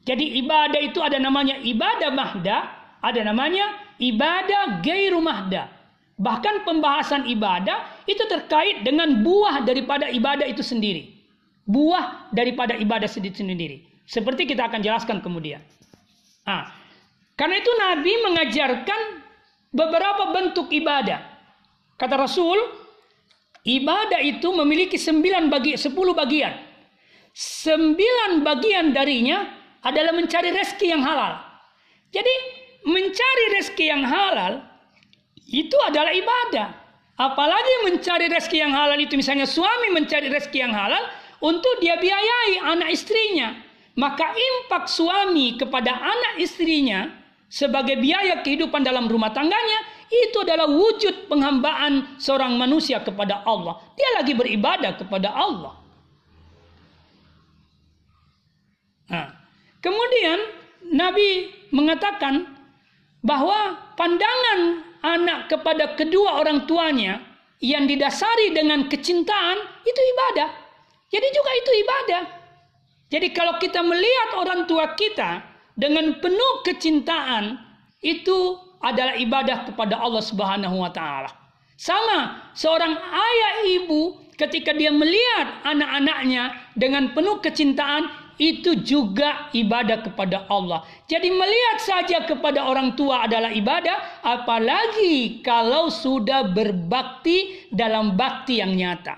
Jadi 0.06 0.40
ibadah 0.40 0.80
itu 0.80 1.04
ada 1.04 1.20
namanya 1.20 1.60
ibadah 1.60 2.10
mahda, 2.14 2.58
ada 3.04 3.22
namanya 3.26 3.76
ibadah 4.00 4.80
gairu 4.80 5.20
mahda. 5.20 5.68
Bahkan 6.18 6.66
pembahasan 6.66 7.30
ibadah 7.30 8.06
itu 8.10 8.24
terkait 8.26 8.82
dengan 8.82 9.22
buah 9.22 9.62
daripada 9.62 10.10
ibadah 10.10 10.48
itu 10.48 10.64
sendiri. 10.66 11.14
Buah 11.68 12.32
daripada 12.32 12.74
ibadah 12.80 13.06
sendiri. 13.06 13.84
Seperti 14.08 14.48
kita 14.48 14.72
akan 14.72 14.80
jelaskan 14.80 15.20
kemudian. 15.20 15.60
Nah, 16.48 16.72
karena 17.36 17.60
itu 17.60 17.72
Nabi 17.76 18.14
mengajarkan 18.24 19.00
beberapa 19.76 20.32
bentuk 20.32 20.72
ibadah. 20.72 21.22
Kata 22.00 22.16
Rasul, 22.16 22.87
ibadah 23.68 24.24
itu 24.24 24.48
memiliki 24.56 24.96
sembilan 24.96 25.52
bagi 25.52 25.76
sepuluh 25.76 26.16
bagian. 26.16 26.56
Sembilan 27.36 28.42
bagian 28.42 28.96
darinya 28.96 29.46
adalah 29.84 30.16
mencari 30.16 30.50
rezeki 30.56 30.88
yang 30.90 31.04
halal. 31.04 31.38
Jadi 32.10 32.34
mencari 32.88 33.46
rezeki 33.60 33.86
yang 33.92 34.04
halal 34.08 34.64
itu 35.46 35.78
adalah 35.84 36.16
ibadah. 36.16 36.68
Apalagi 37.20 37.74
mencari 37.86 38.32
rezeki 38.32 38.58
yang 38.64 38.74
halal 38.74 38.98
itu 38.98 39.20
misalnya 39.20 39.46
suami 39.46 39.92
mencari 39.92 40.32
rezeki 40.32 40.58
yang 40.64 40.74
halal 40.74 41.04
untuk 41.44 41.78
dia 41.84 42.00
biayai 42.00 42.62
anak 42.66 42.90
istrinya 42.94 43.68
maka 43.98 44.30
impak 44.30 44.86
suami 44.86 45.58
kepada 45.58 45.90
anak 45.90 46.38
istrinya 46.38 47.10
sebagai 47.50 47.98
biaya 47.98 48.46
kehidupan 48.46 48.86
dalam 48.86 49.10
rumah 49.10 49.34
tangganya 49.34 49.80
itu 50.08 50.38
adalah 50.40 50.68
wujud 50.72 51.28
penghambaan 51.28 52.16
seorang 52.20 52.56
manusia 52.56 53.04
kepada 53.04 53.44
Allah. 53.44 53.80
Dia 54.00 54.10
lagi 54.20 54.32
beribadah 54.32 54.96
kepada 54.96 55.30
Allah. 55.32 55.76
Nah, 59.08 59.28
kemudian 59.84 60.40
Nabi 60.92 61.52
mengatakan 61.76 62.48
bahwa 63.24 63.76
pandangan 64.00 64.84
anak 65.04 65.52
kepada 65.52 65.96
kedua 66.00 66.40
orang 66.40 66.64
tuanya 66.68 67.20
yang 67.60 67.90
didasari 67.90 68.56
dengan 68.56 68.88
kecintaan 68.88 69.58
itu 69.84 70.02
ibadah. 70.16 70.50
Jadi 71.12 71.28
juga 71.36 71.52
itu 71.56 71.72
ibadah. 71.84 72.24
Jadi 73.08 73.28
kalau 73.32 73.56
kita 73.60 73.80
melihat 73.84 74.30
orang 74.36 74.68
tua 74.68 74.92
kita 74.96 75.40
dengan 75.80 76.20
penuh 76.20 76.54
kecintaan, 76.68 77.56
itu 78.04 78.60
adalah 78.82 79.18
ibadah 79.18 79.68
kepada 79.70 79.98
Allah 79.98 80.24
Subhanahu 80.24 80.82
wa 80.82 80.92
taala. 80.94 81.32
Sama 81.78 82.52
seorang 82.58 82.94
ayah 82.98 83.56
ibu 83.82 84.18
ketika 84.38 84.74
dia 84.74 84.94
melihat 84.94 85.62
anak-anaknya 85.66 86.74
dengan 86.74 87.14
penuh 87.14 87.38
kecintaan 87.42 88.10
itu 88.38 88.78
juga 88.86 89.50
ibadah 89.54 90.06
kepada 90.06 90.46
Allah. 90.46 90.86
Jadi 91.10 91.34
melihat 91.34 91.78
saja 91.82 92.18
kepada 92.26 92.70
orang 92.70 92.94
tua 92.94 93.26
adalah 93.26 93.50
ibadah, 93.50 94.22
apalagi 94.22 95.42
kalau 95.42 95.90
sudah 95.90 96.54
berbakti 96.54 97.66
dalam 97.74 98.14
bakti 98.14 98.62
yang 98.62 98.78
nyata. 98.78 99.18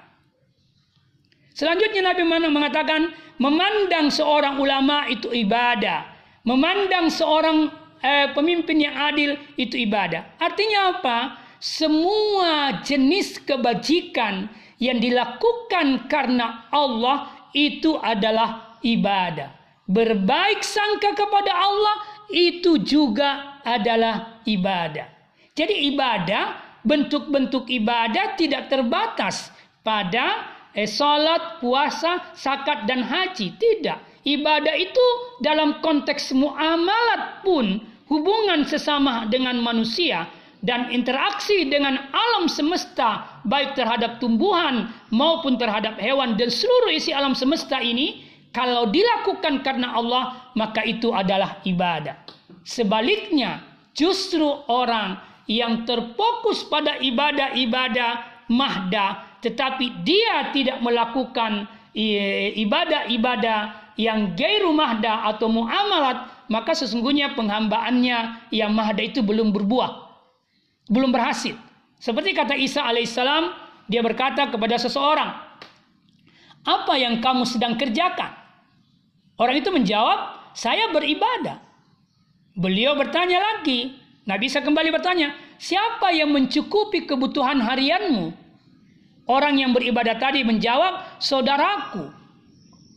Selanjutnya 1.51 2.15
Nabi 2.15 2.23
mengatakan 2.47 3.11
memandang 3.35 4.07
seorang 4.07 4.55
ulama 4.55 5.11
itu 5.11 5.27
ibadah. 5.27 6.07
Memandang 6.47 7.11
seorang 7.11 7.67
eh, 8.03 8.31
pemimpin 8.35 8.79
yang 8.83 8.95
adil 8.95 9.35
itu 9.55 9.79
ibadah. 9.79 10.35
Artinya 10.39 10.99
apa? 10.99 11.17
Semua 11.59 12.79
jenis 12.83 13.43
kebajikan 13.43 14.47
yang 14.79 15.03
dilakukan 15.03 16.07
karena 16.07 16.71
Allah 16.71 17.51
itu 17.51 17.99
adalah 17.99 18.79
ibadah. 18.79 19.51
Berbaik 19.89 20.63
sangka 20.63 21.17
kepada 21.17 21.51
Allah 21.51 21.95
itu 22.31 22.79
juga 22.79 23.59
adalah 23.65 24.39
ibadah. 24.45 25.09
Jadi 25.57 25.91
ibadah, 25.91 26.55
bentuk-bentuk 26.87 27.67
ibadah 27.67 28.39
tidak 28.39 28.71
terbatas 28.71 29.51
pada 29.83 30.47
eh, 30.71 30.87
salat, 30.87 31.59
puasa, 31.59 32.31
zakat 32.37 32.87
dan 32.87 33.03
haji. 33.03 33.51
Tidak. 33.57 34.23
Ibadah 34.23 34.75
itu 34.77 35.05
dalam 35.41 35.81
konteks 35.81 36.35
muamalat 36.37 37.41
pun 37.41 37.81
hubungan 38.09 38.65
sesama 38.65 39.29
dengan 39.29 39.61
manusia 39.61 40.27
dan 40.59 40.91
interaksi 40.91 41.71
dengan 41.71 41.95
alam 42.11 42.51
semesta 42.51 43.39
baik 43.47 43.79
terhadap 43.79 44.19
tumbuhan 44.19 44.91
maupun 45.13 45.55
terhadap 45.55 45.95
hewan 45.95 46.35
dan 46.35 46.51
seluruh 46.51 46.91
isi 46.91 47.15
alam 47.15 47.31
semesta 47.31 47.79
ini 47.79 48.27
kalau 48.51 48.89
dilakukan 48.91 49.63
karena 49.63 49.95
Allah 49.95 50.51
maka 50.57 50.83
itu 50.83 51.15
adalah 51.15 51.63
ibadah. 51.63 52.19
Sebaliknya 52.65 53.63
justru 53.95 54.45
orang 54.67 55.21
yang 55.47 55.87
terfokus 55.87 56.67
pada 56.67 56.99
ibadah-ibadah 56.99 58.43
mahda 58.51 59.37
tetapi 59.39 60.03
dia 60.03 60.51
tidak 60.51 60.83
melakukan 60.83 61.69
ibadah-ibadah 62.59 63.93
yang 63.99 64.35
gairu 64.35 64.71
mahda 64.71 65.27
atau 65.35 65.51
muamalat, 65.51 66.31
maka 66.49 66.73
sesungguhnya 66.73 67.37
penghambaannya 67.37 68.49
yang 68.49 68.73
mahda 68.73 69.05
itu 69.05 69.21
belum 69.21 69.53
berbuah, 69.53 70.09
belum 70.89 71.13
berhasil. 71.13 71.53
Seperti 72.01 72.33
kata 72.33 72.57
Isa 72.57 72.81
alaihissalam, 72.83 73.53
dia 73.85 74.01
berkata 74.01 74.49
kepada 74.49 74.81
seseorang, 74.81 75.29
apa 76.65 76.93
yang 76.97 77.21
kamu 77.21 77.45
sedang 77.45 77.77
kerjakan? 77.77 78.33
Orang 79.37 79.55
itu 79.61 79.69
menjawab, 79.69 80.51
saya 80.57 80.89
beribadah. 80.89 81.61
Beliau 82.57 82.97
bertanya 82.97 83.39
lagi, 83.39 83.95
Nabi 84.25 84.49
Isa 84.49 84.65
kembali 84.65 84.89
bertanya, 84.89 85.31
siapa 85.61 86.11
yang 86.11 86.33
mencukupi 86.33 87.05
kebutuhan 87.05 87.61
harianmu? 87.61 88.33
Orang 89.29 89.61
yang 89.61 89.71
beribadah 89.77 90.17
tadi 90.17 90.41
menjawab, 90.41 91.21
saudaraku. 91.21 92.09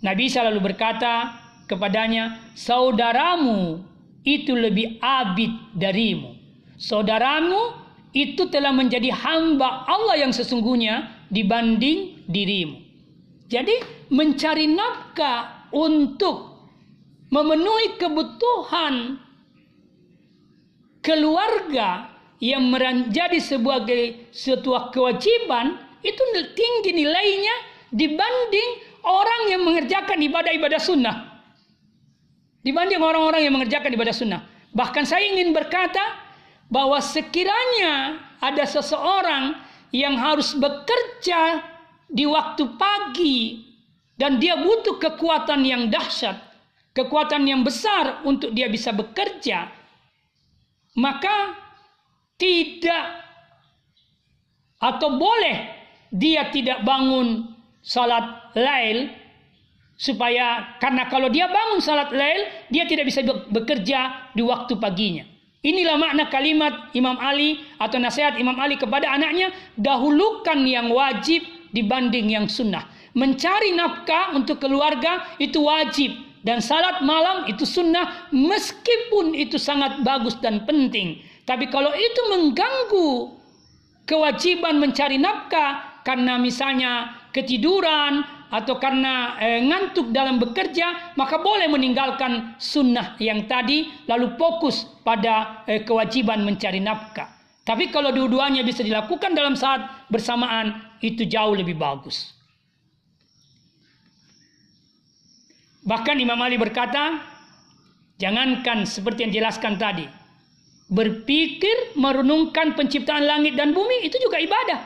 Nabi 0.01 0.27
selalu 0.33 0.73
berkata 0.73 1.42
kepadanya, 1.67 2.41
saudaramu 2.55 3.83
itu 4.23 4.55
lebih 4.55 5.03
abid 5.03 5.51
darimu. 5.75 6.39
Saudaramu 6.79 7.79
itu 8.13 8.47
telah 8.53 8.75
menjadi 8.75 9.09
hamba 9.15 9.89
Allah 9.89 10.21
yang 10.21 10.33
sesungguhnya 10.35 11.27
dibanding 11.33 12.23
dirimu. 12.29 12.79
Jadi 13.49 13.73
mencari 14.13 14.69
nafkah 14.69 15.69
untuk 15.73 16.69
memenuhi 17.33 17.97
kebutuhan 17.97 19.17
keluarga 21.01 22.13
yang 22.43 22.69
menjadi 22.69 23.41
sebagai 23.41 24.29
sebuah 24.35 24.93
kewajiban 24.93 25.81
itu 26.05 26.23
tinggi 26.53 26.91
nilainya 26.93 27.57
dibanding 27.95 28.71
orang 29.07 29.43
yang 29.49 29.63
mengerjakan 29.65 30.19
ibadah-ibadah 30.21 30.81
sunnah. 30.83 31.32
Dibanding 32.63 33.03
orang-orang 33.03 33.43
yang 33.43 33.55
mengerjakan 33.59 33.91
ibadah 33.91 34.15
sunnah. 34.15 34.43
Bahkan 34.73 35.05
saya 35.05 35.27
ingin 35.27 35.51
berkata 35.51 36.01
bahwa 36.71 37.03
sekiranya 37.03 38.23
ada 38.39 38.65
seseorang 38.65 39.59
yang 39.93 40.17
harus 40.17 40.57
bekerja 40.57 41.61
di 42.09 42.25
waktu 42.25 42.65
pagi 42.81 43.67
dan 44.17 44.41
dia 44.41 44.57
butuh 44.57 44.97
kekuatan 44.97 45.67
yang 45.67 45.93
dahsyat, 45.93 46.39
kekuatan 46.97 47.45
yang 47.45 47.61
besar 47.67 48.25
untuk 48.25 48.55
dia 48.57 48.71
bisa 48.71 48.95
bekerja, 48.95 49.69
maka 50.97 51.59
tidak 52.39 53.21
atau 54.83 55.15
boleh 55.15 55.71
dia 56.11 56.51
tidak 56.51 56.83
bangun 56.83 57.55
salat 57.81 58.53
lail 58.59 59.11
supaya 60.03 60.75
karena 60.83 61.07
kalau 61.07 61.31
dia 61.31 61.47
bangun 61.47 61.79
salat 61.79 62.11
lail 62.11 62.51
dia 62.75 62.91
tidak 62.91 63.07
bisa 63.07 63.23
bekerja 63.55 64.35
di 64.35 64.43
waktu 64.43 64.75
paginya. 64.83 65.23
Inilah 65.63 65.95
makna 65.95 66.27
kalimat 66.27 66.91
Imam 66.91 67.15
Ali 67.23 67.63
atau 67.79 68.03
nasihat 68.03 68.35
Imam 68.35 68.59
Ali 68.59 68.75
kepada 68.75 69.07
anaknya 69.15 69.55
dahulukan 69.79 70.59
yang 70.67 70.91
wajib 70.91 71.47
dibanding 71.71 72.35
yang 72.35 72.51
sunnah. 72.51 72.91
Mencari 73.15 73.71
nafkah 73.71 74.35
untuk 74.35 74.59
keluarga 74.59 75.23
itu 75.39 75.63
wajib 75.63 76.19
dan 76.43 76.59
salat 76.59 77.07
malam 77.07 77.47
itu 77.47 77.63
sunnah 77.63 78.27
meskipun 78.35 79.39
itu 79.39 79.55
sangat 79.55 80.03
bagus 80.03 80.35
dan 80.43 80.67
penting. 80.67 81.23
Tapi 81.47 81.71
kalau 81.71 81.95
itu 81.95 82.21
mengganggu 82.35 83.39
kewajiban 84.11 84.83
mencari 84.83 85.15
nafkah 85.23 86.03
karena 86.03 86.43
misalnya 86.43 87.23
ketiduran 87.31 88.42
atau 88.53 88.77
karena 88.77 89.41
eh, 89.41 89.65
ngantuk 89.65 90.13
dalam 90.13 90.37
bekerja, 90.37 91.17
maka 91.17 91.41
boleh 91.41 91.73
meninggalkan 91.73 92.61
sunnah 92.61 93.17
yang 93.17 93.49
tadi 93.49 93.89
lalu 94.05 94.37
fokus 94.37 94.85
pada 95.01 95.65
eh, 95.65 95.81
kewajiban 95.81 96.45
mencari 96.45 96.85
nafkah. 96.85 97.33
Tapi 97.65 97.89
kalau 97.89 98.13
dua-duanya 98.13 98.61
bisa 98.61 98.85
dilakukan 98.85 99.33
dalam 99.33 99.57
saat 99.57 100.11
bersamaan, 100.13 100.99
itu 101.01 101.25
jauh 101.25 101.55
lebih 101.57 101.79
bagus. 101.79 102.35
Bahkan 105.83 106.19
Imam 106.19 106.39
Ali 106.43 106.59
berkata, 106.59 107.23
jangankan 108.19 108.87
seperti 108.87 109.27
yang 109.27 109.31
dijelaskan 109.35 109.79
tadi, 109.79 110.07
berpikir 110.91 111.95
merenungkan 111.99 112.75
penciptaan 112.75 113.27
langit 113.27 113.55
dan 113.55 113.75
bumi 113.75 114.07
itu 114.07 114.19
juga 114.19 114.43
ibadah. 114.43 114.83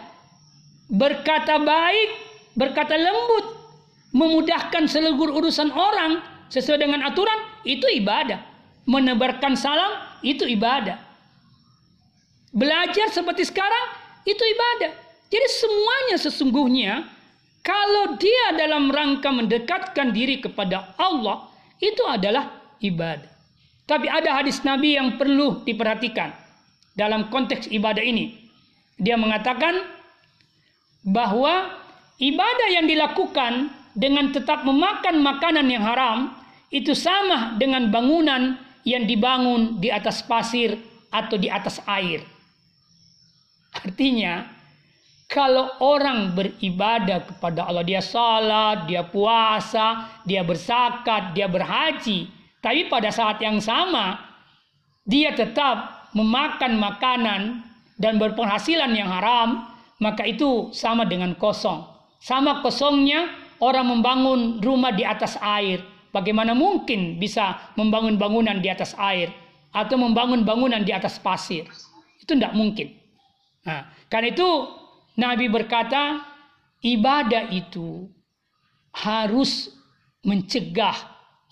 Berkata 0.93 1.61
baik, 1.61 2.11
berkata 2.57 2.97
lembut, 2.97 3.56
memudahkan 4.17 4.89
seluruh 4.89 5.37
urusan 5.37 5.69
orang 5.77 6.25
sesuai 6.49 6.81
dengan 6.81 7.05
aturan 7.05 7.37
itu 7.69 7.85
ibadah. 8.01 8.41
Menebarkan 8.89 9.59
salam 9.59 9.93
itu 10.25 10.49
ibadah. 10.49 10.97
Belajar 12.57 13.13
seperti 13.13 13.45
sekarang 13.45 13.87
itu 14.25 14.41
ibadah. 14.41 14.97
Jadi 15.29 15.47
semuanya 15.53 16.17
sesungguhnya 16.17 16.93
kalau 17.61 18.17
dia 18.17 18.57
dalam 18.57 18.89
rangka 18.89 19.29
mendekatkan 19.29 20.15
diri 20.15 20.41
kepada 20.41 20.97
Allah 20.97 21.51
itu 21.83 22.01
adalah 22.09 22.73
ibadah. 22.81 23.29
Tapi 23.85 24.07
ada 24.07 24.39
hadis 24.39 24.63
Nabi 24.65 24.97
yang 24.97 25.19
perlu 25.19 25.67
diperhatikan 25.67 26.31
dalam 26.97 27.29
konteks 27.29 27.69
ibadah 27.69 28.03
ini. 28.03 28.49
Dia 28.97 29.19
mengatakan 29.19 29.83
bahwa 31.05 31.75
ibadah 32.19 32.69
yang 32.73 32.87
dilakukan 32.89 33.71
dengan 33.97 34.29
tetap 34.31 34.63
memakan 34.63 35.25
makanan 35.25 35.67
yang 35.73 35.81
haram 35.83 36.37
itu 36.69 36.93
sama 36.93 37.57
dengan 37.57 37.89
bangunan 37.89 38.61
yang 38.85 39.09
dibangun 39.09 39.81
di 39.81 39.89
atas 39.89 40.21
pasir 40.21 40.77
atau 41.09 41.41
di 41.41 41.49
atas 41.49 41.81
air. 41.89 42.21
Artinya, 43.73 44.47
kalau 45.27 45.73
orang 45.81 46.37
beribadah 46.37 47.25
kepada 47.25 47.67
Allah, 47.67 47.83
dia 47.83 48.05
salat, 48.05 48.87
dia 48.87 49.03
puasa, 49.03 50.07
dia 50.23 50.45
bersakat, 50.47 51.35
dia 51.35 51.51
berhaji, 51.51 52.31
tapi 52.63 52.87
pada 52.87 53.11
saat 53.11 53.41
yang 53.43 53.59
sama 53.59 54.19
dia 55.07 55.31
tetap 55.33 56.11
memakan 56.19 56.83
makanan 56.83 57.63
dan 57.95 58.19
berpenghasilan 58.19 58.91
yang 58.91 59.07
haram, 59.07 59.71
maka 60.03 60.27
itu 60.27 60.75
sama 60.75 61.07
dengan 61.07 61.33
kosong. 61.39 61.87
Sama 62.19 62.61
kosongnya 62.61 63.31
orang 63.61 63.87
membangun 63.89 64.41
rumah 64.61 64.93
di 64.93 65.05
atas 65.07 65.37
air. 65.41 65.83
Bagaimana 66.13 66.57
mungkin 66.57 67.21
bisa 67.21 67.73
membangun 67.77 68.17
bangunan 68.17 68.57
di 68.57 68.73
atas 68.73 68.97
air 68.97 69.29
atau 69.77 70.01
membangun 70.01 70.49
bangunan 70.49 70.81
di 70.81 70.93
atas 70.93 71.21
pasir? 71.21 71.69
Itu 72.17 72.33
tidak 72.33 72.57
mungkin. 72.57 72.97
Nah, 73.69 73.93
karena 74.09 74.33
itu 74.33 74.49
Nabi 75.21 75.53
berkata, 75.53 76.25
ibadah 76.81 77.53
itu 77.53 78.09
harus 78.97 79.69
mencegah. 80.25 80.97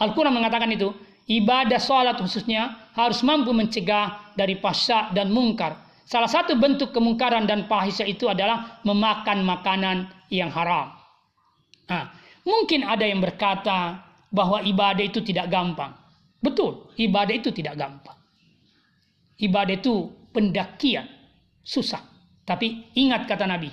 Al-Quran 0.01 0.33
mengatakan 0.33 0.73
itu, 0.73 0.97
ibadah 1.29 1.77
sholat 1.77 2.17
khususnya 2.17 2.89
harus 2.97 3.21
mampu 3.21 3.53
mencegah 3.53 4.33
dari 4.33 4.57
pasya 4.57 5.13
dan 5.13 5.29
mungkar. 5.29 5.77
Salah 6.05 6.29
satu 6.29 6.57
bentuk 6.57 6.93
kemungkaran 6.93 7.49
dan 7.49 7.65
fahisya 7.69 8.05
itu 8.09 8.29
adalah 8.29 8.81
memakan 8.85 9.45
makanan 9.45 10.09
yang 10.29 10.53
haram. 10.53 11.04
Nah, 11.89 12.13
mungkin 12.45 12.85
ada 12.85 13.05
yang 13.05 13.21
berkata 13.21 14.01
bahwa 14.33 14.61
ibadah 14.65 15.05
itu 15.05 15.21
tidak 15.23 15.47
gampang. 15.53 15.95
Betul, 16.43 16.93
ibadah 16.99 17.35
itu 17.35 17.55
tidak 17.55 17.79
gampang. 17.79 18.19
Ibadah 19.41 19.75
itu 19.79 20.13
pendakian, 20.35 21.07
susah. 21.65 22.03
Tapi 22.45 22.93
ingat 22.99 23.25
kata 23.25 23.49
Nabi, 23.49 23.73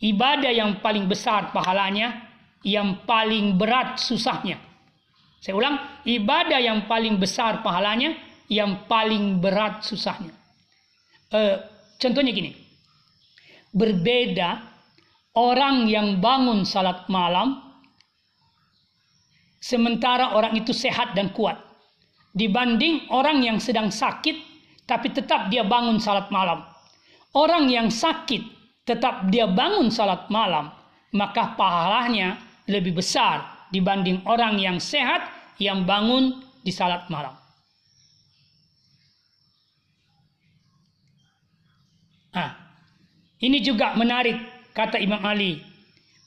ibadah 0.00 0.48
yang 0.48 0.80
paling 0.80 1.04
besar 1.04 1.52
pahalanya, 1.52 2.32
yang 2.64 3.04
paling 3.04 3.60
berat 3.60 4.00
susahnya. 4.00 4.56
Saya 5.42 5.58
ulang, 5.58 5.76
ibadah 6.06 6.62
yang 6.62 6.86
paling 6.88 7.18
besar 7.18 7.60
pahalanya, 7.60 8.14
yang 8.48 8.86
paling 8.88 9.42
berat 9.42 9.84
susahnya. 9.84 10.32
Uh, 11.28 11.60
contohnya 11.98 12.32
gini, 12.32 12.56
berbeda 13.74 14.71
orang 15.32 15.88
yang 15.88 16.20
bangun 16.20 16.64
salat 16.64 17.08
malam 17.08 17.60
sementara 19.62 20.36
orang 20.36 20.58
itu 20.58 20.74
sehat 20.74 21.16
dan 21.16 21.32
kuat 21.32 21.56
dibanding 22.32 23.08
orang 23.12 23.44
yang 23.44 23.60
sedang 23.60 23.92
sakit 23.92 24.52
tapi 24.92 25.08
tetap 25.14 25.48
dia 25.48 25.62
bangun 25.62 25.96
salat 26.02 26.28
malam. 26.28 26.66
Orang 27.32 27.70
yang 27.72 27.88
sakit 27.88 28.42
tetap 28.84 29.30
dia 29.32 29.48
bangun 29.48 29.88
salat 29.88 30.28
malam, 30.28 30.68
maka 31.16 31.56
pahalanya 31.56 32.36
lebih 32.68 33.00
besar 33.00 33.66
dibanding 33.72 34.20
orang 34.28 34.60
yang 34.60 34.76
sehat 34.76 35.24
yang 35.56 35.88
bangun 35.88 36.44
di 36.60 36.68
salat 36.68 37.08
malam. 37.08 37.32
Ah, 42.32 42.52
ini 43.40 43.60
juga 43.64 43.96
menarik 43.96 44.36
kata 44.72 44.98
Imam 44.98 45.20
Ali, 45.24 45.60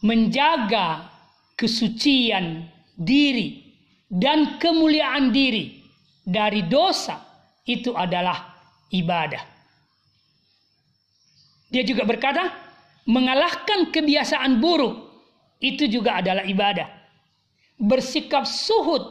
menjaga 0.05 1.09
kesucian 1.57 2.65
diri 2.95 3.65
dan 4.07 4.61
kemuliaan 4.61 5.33
diri 5.33 5.81
dari 6.21 6.65
dosa 6.65 7.21
itu 7.65 7.93
adalah 7.97 8.53
ibadah. 8.93 9.41
Dia 11.73 11.83
juga 11.83 12.05
berkata, 12.05 12.53
mengalahkan 13.09 13.89
kebiasaan 13.89 14.61
buruk 14.61 14.95
itu 15.59 15.89
juga 15.89 16.21
adalah 16.21 16.45
ibadah. 16.45 16.87
Bersikap 17.75 18.47
suhud, 18.47 19.03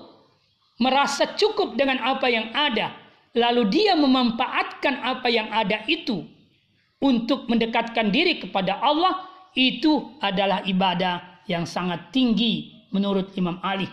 merasa 0.80 1.34
cukup 1.36 1.76
dengan 1.76 2.00
apa 2.00 2.30
yang 2.30 2.48
ada, 2.54 2.94
lalu 3.36 3.68
dia 3.68 3.92
memanfaatkan 3.98 5.02
apa 5.04 5.28
yang 5.28 5.50
ada 5.50 5.82
itu 5.90 6.24
untuk 7.04 7.44
mendekatkan 7.52 8.08
diri 8.08 8.40
kepada 8.40 8.80
Allah 8.80 9.28
itu 9.52 10.16
adalah 10.24 10.64
ibadah 10.64 11.44
yang 11.44 11.68
sangat 11.68 12.08
tinggi 12.08 12.88
menurut 12.96 13.36
Imam 13.36 13.60
Ali. 13.60 13.86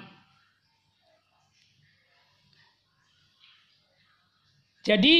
Jadi 4.81 5.15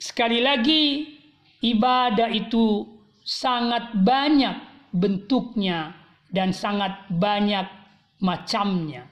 sekali 0.00 0.42
lagi 0.42 1.14
ibadah 1.62 2.26
itu 2.32 2.82
sangat 3.22 3.94
banyak 3.94 4.56
bentuknya 4.90 5.94
dan 6.32 6.50
sangat 6.50 7.06
banyak 7.12 7.68
macamnya. 8.18 9.06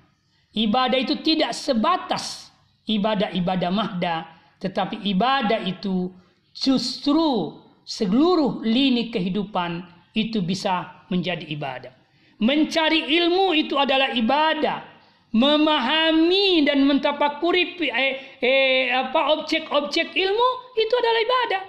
Ibadah 0.54 0.98
itu 0.98 1.18
tidak 1.22 1.54
sebatas 1.54 2.50
ibadah-ibadah 2.86 3.70
mahda, 3.70 4.26
tetapi 4.58 5.02
ibadah 5.06 5.62
itu 5.62 6.10
justru 6.54 7.63
seluruh 7.84 8.64
lini 8.64 9.12
kehidupan 9.12 9.84
itu 10.16 10.40
bisa 10.40 11.04
menjadi 11.12 11.44
ibadah. 11.44 11.92
Mencari 12.40 13.04
ilmu 13.20 13.54
itu 13.54 13.76
adalah 13.76 14.10
ibadah. 14.16 14.92
Memahami 15.34 16.62
dan 16.62 16.86
mentapakuri 16.86 17.74
eh, 17.90 18.38
eh, 18.38 18.86
apa 18.94 19.34
objek-objek 19.34 20.14
ilmu 20.14 20.48
itu 20.78 20.94
adalah 20.94 21.20
ibadah. 21.26 21.62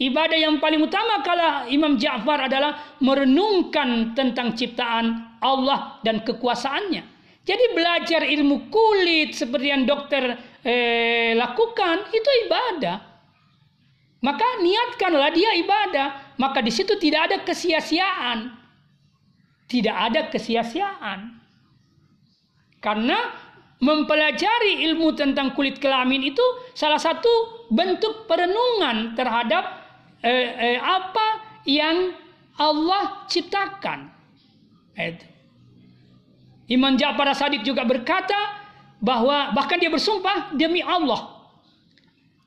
Ibadah 0.00 0.38
yang 0.38 0.56
paling 0.62 0.80
utama 0.80 1.20
kalau 1.20 1.66
Imam 1.68 1.98
Ja'far 1.98 2.46
adalah 2.46 2.96
merenungkan 3.02 4.14
tentang 4.14 4.54
ciptaan 4.54 5.36
Allah 5.42 5.98
dan 6.06 6.22
kekuasaannya. 6.22 7.02
Jadi 7.42 7.64
belajar 7.74 8.22
ilmu 8.22 8.70
kulit 8.70 9.34
seperti 9.34 9.74
yang 9.74 9.90
dokter 9.90 10.38
eh, 10.62 11.34
lakukan 11.34 12.14
itu 12.14 12.30
ibadah. 12.46 13.09
Maka 14.20 14.60
niatkanlah 14.60 15.32
dia 15.32 15.56
ibadah. 15.56 16.36
Maka 16.36 16.60
di 16.60 16.72
situ 16.72 16.96
tidak 17.00 17.32
ada 17.32 17.36
kesia-siaan. 17.40 18.52
Tidak 19.64 19.96
ada 19.96 20.28
kesia-siaan. 20.28 21.40
Karena 22.84 23.16
mempelajari 23.80 24.84
ilmu 24.92 25.16
tentang 25.16 25.56
kulit 25.56 25.80
kelamin 25.80 26.20
itu 26.20 26.44
salah 26.76 27.00
satu 27.00 27.64
bentuk 27.72 28.28
perenungan 28.28 29.16
terhadap 29.16 29.64
eh, 30.20 30.76
eh, 30.76 30.78
apa 30.80 31.60
yang 31.64 32.12
Allah 32.60 33.24
ciptakan. 33.24 34.12
Itu. 35.00 35.24
Imam 36.68 36.94
Ja'far 37.00 37.32
Sadiq 37.32 37.64
juga 37.64 37.88
berkata 37.88 38.36
bahwa 39.00 39.56
bahkan 39.56 39.80
dia 39.80 39.88
bersumpah 39.88 40.52
demi 40.52 40.84
Allah 40.84 41.39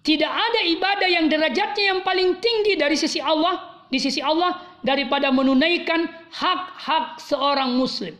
tidak 0.03 0.29
ada 0.29 0.61
ibadah 0.67 1.07
yang 1.07 1.31
derajatnya 1.31 1.95
yang 1.95 1.99
paling 2.03 2.35
tinggi 2.43 2.75
dari 2.75 2.99
sisi 2.99 3.23
Allah 3.23 3.87
di 3.87 4.03
sisi 4.03 4.19
Allah 4.19 4.59
daripada 4.83 5.31
menunaikan 5.31 6.03
hak-hak 6.27 7.23
seorang 7.23 7.71
muslim. 7.79 8.11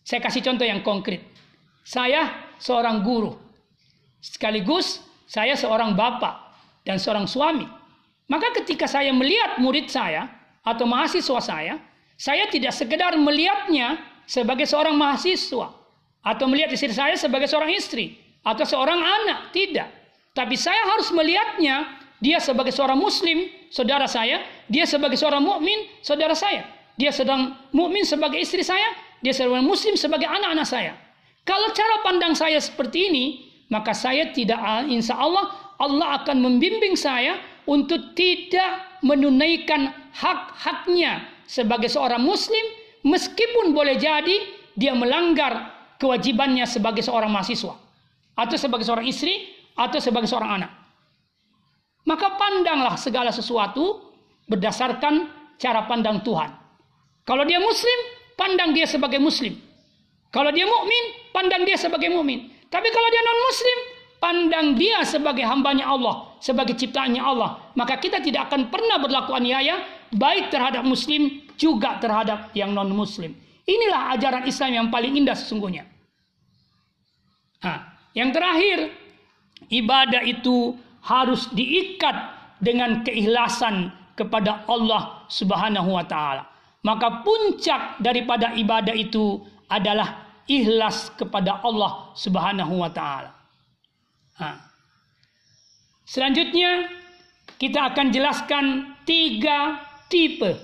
Saya 0.00 0.24
kasih 0.24 0.40
contoh 0.40 0.64
yang 0.64 0.80
konkret. 0.80 1.20
Saya 1.84 2.48
seorang 2.56 3.04
guru. 3.04 3.36
Sekaligus 4.24 5.04
saya 5.28 5.54
seorang 5.60 5.92
bapak 5.92 6.34
dan 6.88 6.96
seorang 6.96 7.28
suami. 7.28 7.68
Maka 8.32 8.56
ketika 8.62 8.88
saya 8.88 9.12
melihat 9.12 9.60
murid 9.60 9.92
saya 9.92 10.24
atau 10.64 10.88
mahasiswa 10.88 11.40
saya, 11.44 11.76
saya 12.16 12.48
tidak 12.48 12.72
sekedar 12.72 13.12
melihatnya 13.20 14.00
sebagai 14.24 14.64
seorang 14.64 14.96
mahasiswa 14.96 15.68
atau 16.24 16.44
melihat 16.48 16.72
istri 16.72 16.96
saya 16.96 17.12
sebagai 17.20 17.44
seorang 17.44 17.76
istri 17.76 18.16
atau 18.40 18.64
seorang 18.64 19.04
anak, 19.04 19.52
tidak. 19.52 19.99
Tapi 20.30 20.54
saya 20.54 20.78
harus 20.94 21.10
melihatnya 21.10 22.00
dia 22.22 22.38
sebagai 22.38 22.70
seorang 22.70 23.00
muslim, 23.00 23.48
saudara 23.72 24.06
saya, 24.06 24.44
dia 24.68 24.84
sebagai 24.84 25.16
seorang 25.16 25.42
mukmin, 25.42 25.88
saudara 26.04 26.36
saya. 26.36 26.68
Dia 27.00 27.10
sedang 27.10 27.56
mukmin 27.72 28.04
sebagai 28.04 28.36
istri 28.36 28.60
saya, 28.60 28.92
dia 29.24 29.32
seorang 29.32 29.64
muslim 29.64 29.96
sebagai 29.96 30.28
anak-anak 30.28 30.68
saya. 30.68 30.92
Kalau 31.48 31.72
cara 31.72 32.04
pandang 32.04 32.36
saya 32.36 32.60
seperti 32.60 33.08
ini, 33.08 33.24
maka 33.72 33.96
saya 33.96 34.34
tidak 34.34 34.60
insya 34.90 35.16
Allah 35.16 35.48
Allah 35.80 36.20
akan 36.20 36.44
membimbing 36.44 36.98
saya 36.98 37.40
untuk 37.64 38.12
tidak 38.12 39.00
menunaikan 39.00 39.88
hak-haknya 40.12 41.24
sebagai 41.48 41.88
seorang 41.88 42.20
muslim 42.20 42.62
meskipun 43.06 43.72
boleh 43.72 43.96
jadi 43.96 44.36
dia 44.76 44.92
melanggar 44.92 45.72
kewajibannya 45.96 46.68
sebagai 46.68 47.00
seorang 47.00 47.32
mahasiswa 47.32 47.72
atau 48.36 48.56
sebagai 48.60 48.84
seorang 48.84 49.08
istri 49.08 49.48
atau 49.76 49.98
sebagai 50.02 50.26
seorang 50.26 50.62
anak. 50.62 50.70
Maka 52.08 52.34
pandanglah 52.34 52.96
segala 52.96 53.30
sesuatu 53.30 54.12
berdasarkan 54.48 55.28
cara 55.60 55.84
pandang 55.84 56.24
Tuhan. 56.24 56.50
Kalau 57.28 57.44
dia 57.44 57.60
muslim, 57.60 57.98
pandang 58.34 58.72
dia 58.72 58.88
sebagai 58.88 59.20
muslim. 59.20 59.54
Kalau 60.30 60.50
dia 60.50 60.64
mukmin, 60.64 61.30
pandang 61.34 61.62
dia 61.66 61.76
sebagai 61.76 62.08
mukmin. 62.10 62.50
Tapi 62.70 62.88
kalau 62.90 63.08
dia 63.10 63.22
non 63.22 63.38
muslim, 63.46 63.78
pandang 64.22 64.66
dia 64.78 64.98
sebagai 65.02 65.42
hambanya 65.44 65.90
Allah, 65.90 66.38
sebagai 66.38 66.78
ciptaannya 66.78 67.22
Allah. 67.22 67.74
Maka 67.74 67.98
kita 67.98 68.22
tidak 68.22 68.50
akan 68.50 68.70
pernah 68.70 68.98
berlaku 69.02 69.34
aniaya 69.34 69.82
baik 70.14 70.50
terhadap 70.50 70.82
muslim 70.82 71.46
juga 71.60 72.00
terhadap 72.00 72.50
yang 72.56 72.72
non-muslim. 72.72 73.36
Inilah 73.68 74.16
ajaran 74.16 74.48
Islam 74.48 74.70
yang 74.72 74.86
paling 74.88 75.12
indah 75.20 75.36
sesungguhnya. 75.36 75.84
Nah, 77.60 77.92
yang 78.16 78.32
terakhir, 78.32 78.88
ibadah 79.70 80.22
itu 80.26 80.76
harus 81.00 81.48
diikat 81.54 82.14
dengan 82.60 83.00
keikhlasan 83.06 83.88
kepada 84.18 84.68
Allah 84.68 85.24
Subhanahu 85.32 85.96
wa 85.96 86.04
taala. 86.04 86.44
Maka 86.84 87.24
puncak 87.24 88.00
daripada 88.04 88.52
ibadah 88.52 88.92
itu 88.92 89.40
adalah 89.70 90.28
ikhlas 90.44 91.14
kepada 91.16 91.64
Allah 91.64 92.12
Subhanahu 92.12 92.84
wa 92.84 92.90
taala. 92.92 93.30
Selanjutnya 96.04 96.90
kita 97.60 97.92
akan 97.92 98.10
jelaskan 98.10 98.64
tiga 99.04 99.78
tipe 100.10 100.58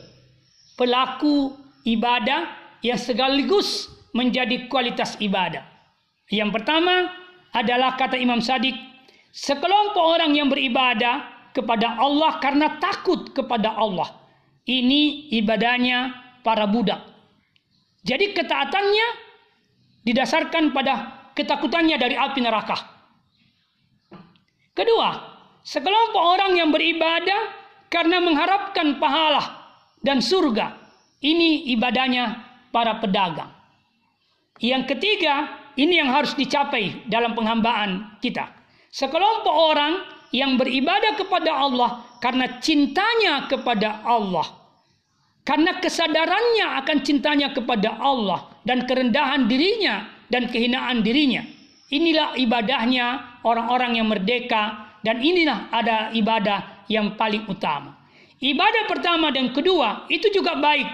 pelaku 0.74 1.54
ibadah 1.86 2.50
yang 2.82 2.98
sekaligus 2.98 3.88
menjadi 4.16 4.66
kualitas 4.66 5.14
ibadah. 5.20 5.62
Yang 6.32 6.60
pertama 6.60 7.12
adalah 7.52 7.94
kata 7.94 8.16
Imam 8.16 8.40
Sadiq, 8.40 8.74
sekelompok 9.36 10.00
orang 10.00 10.32
yang 10.32 10.48
beribadah 10.48 11.52
kepada 11.52 12.00
Allah 12.00 12.40
karena 12.40 12.80
takut 12.80 13.36
kepada 13.36 13.76
Allah. 13.76 14.08
Ini 14.64 15.30
ibadahnya 15.36 16.16
para 16.40 16.64
budak. 16.64 17.04
Jadi 18.02 18.32
ketaatannya 18.32 19.08
didasarkan 20.08 20.72
pada 20.72 20.94
ketakutannya 21.36 22.00
dari 22.00 22.16
api 22.16 22.40
neraka. 22.40 22.76
Kedua, 24.72 25.08
sekelompok 25.62 26.22
orang 26.22 26.52
yang 26.56 26.70
beribadah 26.72 27.52
karena 27.92 28.18
mengharapkan 28.24 28.96
pahala 28.96 29.42
dan 30.00 30.18
surga. 30.18 30.76
Ini 31.20 31.72
ibadahnya 31.76 32.24
para 32.70 32.98
pedagang. 33.00 33.50
Yang 34.60 34.96
ketiga, 34.96 35.48
ini 35.76 36.00
yang 36.00 36.12
harus 36.12 36.36
dicapai 36.36 37.08
dalam 37.08 37.32
penghambaan 37.36 38.20
kita. 38.20 38.65
Sekelompok 38.96 39.52
orang 39.52 40.08
yang 40.32 40.56
beribadah 40.56 41.20
kepada 41.20 41.52
Allah 41.52 42.00
karena 42.16 42.56
cintanya 42.64 43.44
kepada 43.44 44.00
Allah. 44.08 44.48
Karena 45.44 45.76
kesadarannya 45.76 46.80
akan 46.80 47.04
cintanya 47.04 47.52
kepada 47.52 47.92
Allah 48.00 48.56
dan 48.64 48.88
kerendahan 48.88 49.44
dirinya 49.44 50.08
dan 50.32 50.48
kehinaan 50.48 51.04
dirinya. 51.04 51.44
Inilah 51.92 52.40
ibadahnya 52.40 53.36
orang-orang 53.44 54.00
yang 54.00 54.08
merdeka 54.08 54.96
dan 55.04 55.20
inilah 55.20 55.68
ada 55.70 56.10
ibadah 56.16 56.88
yang 56.88 57.20
paling 57.20 57.44
utama. 57.52 58.00
Ibadah 58.40 58.88
pertama 58.88 59.28
dan 59.28 59.52
kedua 59.52 60.08
itu 60.08 60.32
juga 60.32 60.56
baik. 60.56 60.88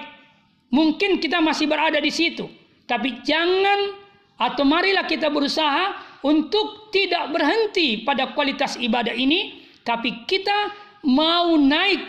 Mungkin 0.75 1.23
kita 1.23 1.39
masih 1.39 1.71
berada 1.71 2.03
di 2.03 2.11
situ, 2.11 2.51
tapi 2.85 3.23
jangan 3.23 3.95
atau 4.37 4.67
marilah 4.67 5.07
kita 5.07 5.31
berusaha 5.31 6.12
untuk 6.23 6.89
tidak 6.95 7.35
berhenti 7.35 8.07
pada 8.07 8.31
kualitas 8.35 8.79
ibadah 8.79 9.13
ini, 9.15 9.67
tapi 9.83 10.23
kita 10.27 10.71
mau 11.03 11.59
naik, 11.59 12.03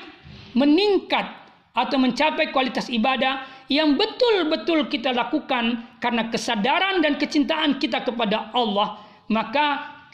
meningkat 0.53 1.25
atau 1.73 1.97
mencapai 1.97 2.53
kualitas 2.53 2.85
ibadah 2.93 3.65
yang 3.73 3.97
betul-betul 3.97 4.85
kita 4.85 5.09
lakukan 5.17 5.97
karena 5.97 6.29
kesadaran 6.29 7.01
dan 7.01 7.17
kecintaan 7.17 7.81
kita 7.81 8.05
kepada 8.05 8.53
Allah, 8.53 9.01
maka 9.33 9.65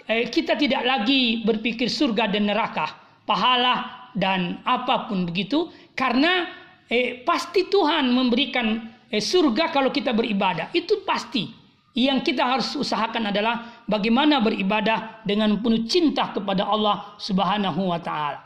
eh, 0.08 0.32
kita 0.32 0.56
tidak 0.56 0.88
lagi 0.88 1.44
berpikir 1.44 1.92
surga 1.92 2.32
dan 2.32 2.48
neraka, 2.48 2.88
pahala 3.28 4.08
dan 4.16 4.64
apa 4.64 5.12
pun 5.12 5.28
begitu 5.28 5.68
karena 5.92 6.48
eh, 6.88 7.20
pasti 7.28 7.68
Tuhan 7.68 8.16
memberikan 8.16 8.80
eh, 9.12 9.20
surga 9.20 9.76
kalau 9.76 9.92
kita 9.92 10.16
beribadah. 10.16 10.72
Itu 10.72 11.04
pasti 11.04 11.59
yang 11.98 12.22
kita 12.22 12.46
harus 12.46 12.78
usahakan 12.78 13.34
adalah 13.34 13.86
bagaimana 13.90 14.40
beribadah 14.40 15.26
dengan 15.26 15.58
penuh 15.60 15.90
cinta 15.90 16.30
kepada 16.30 16.70
Allah 16.70 17.18
Subhanahu 17.18 17.90
wa 17.90 17.98
taala. 17.98 18.46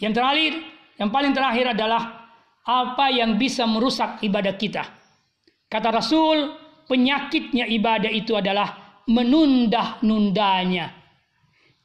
Yang 0.00 0.12
terakhir, 0.16 0.52
yang 0.96 1.10
paling 1.12 1.32
terakhir 1.36 1.76
adalah 1.76 2.32
apa 2.66 3.06
yang 3.12 3.36
bisa 3.36 3.68
merusak 3.68 4.20
ibadah 4.24 4.56
kita. 4.56 4.84
Kata 5.68 5.88
Rasul, 5.92 6.56
penyakitnya 6.88 7.68
ibadah 7.68 8.10
itu 8.10 8.34
adalah 8.34 9.00
menunda-nundanya. 9.06 10.90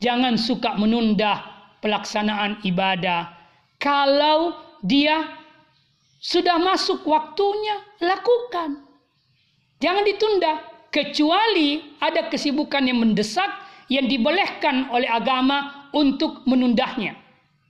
Jangan 0.02 0.40
suka 0.40 0.74
menunda 0.80 1.46
pelaksanaan 1.86 2.66
ibadah. 2.66 3.30
Kalau 3.78 4.58
dia 4.82 5.38
sudah 6.22 6.58
masuk 6.58 7.06
waktunya, 7.06 7.82
lakukan. 8.02 8.91
Jangan 9.82 10.06
ditunda. 10.06 10.54
kecuali 10.92 11.96
ada 12.04 12.28
kesibukan 12.28 12.84
yang 12.84 13.00
mendesak 13.00 13.48
yang 13.88 14.12
dibolehkan 14.12 14.92
oleh 14.92 15.08
agama 15.08 15.88
untuk 15.96 16.44
menundahnya. 16.44 17.16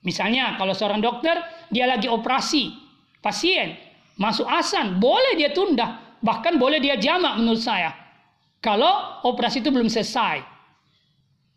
Misalnya 0.01 0.57
kalau 0.57 0.73
seorang 0.73 1.05
dokter 1.05 1.37
dia 1.69 1.85
lagi 1.85 2.09
operasi 2.09 2.73
pasien 3.21 3.77
masuk 4.17 4.49
asan 4.49 4.97
boleh 4.97 5.37
dia 5.37 5.53
tunda 5.53 6.01
bahkan 6.25 6.57
boleh 6.57 6.81
dia 6.81 6.97
jamak 6.97 7.37
menurut 7.37 7.61
saya 7.61 7.93
kalau 8.57 9.21
operasi 9.25 9.61
itu 9.61 9.69
belum 9.69 9.89
selesai. 9.89 10.41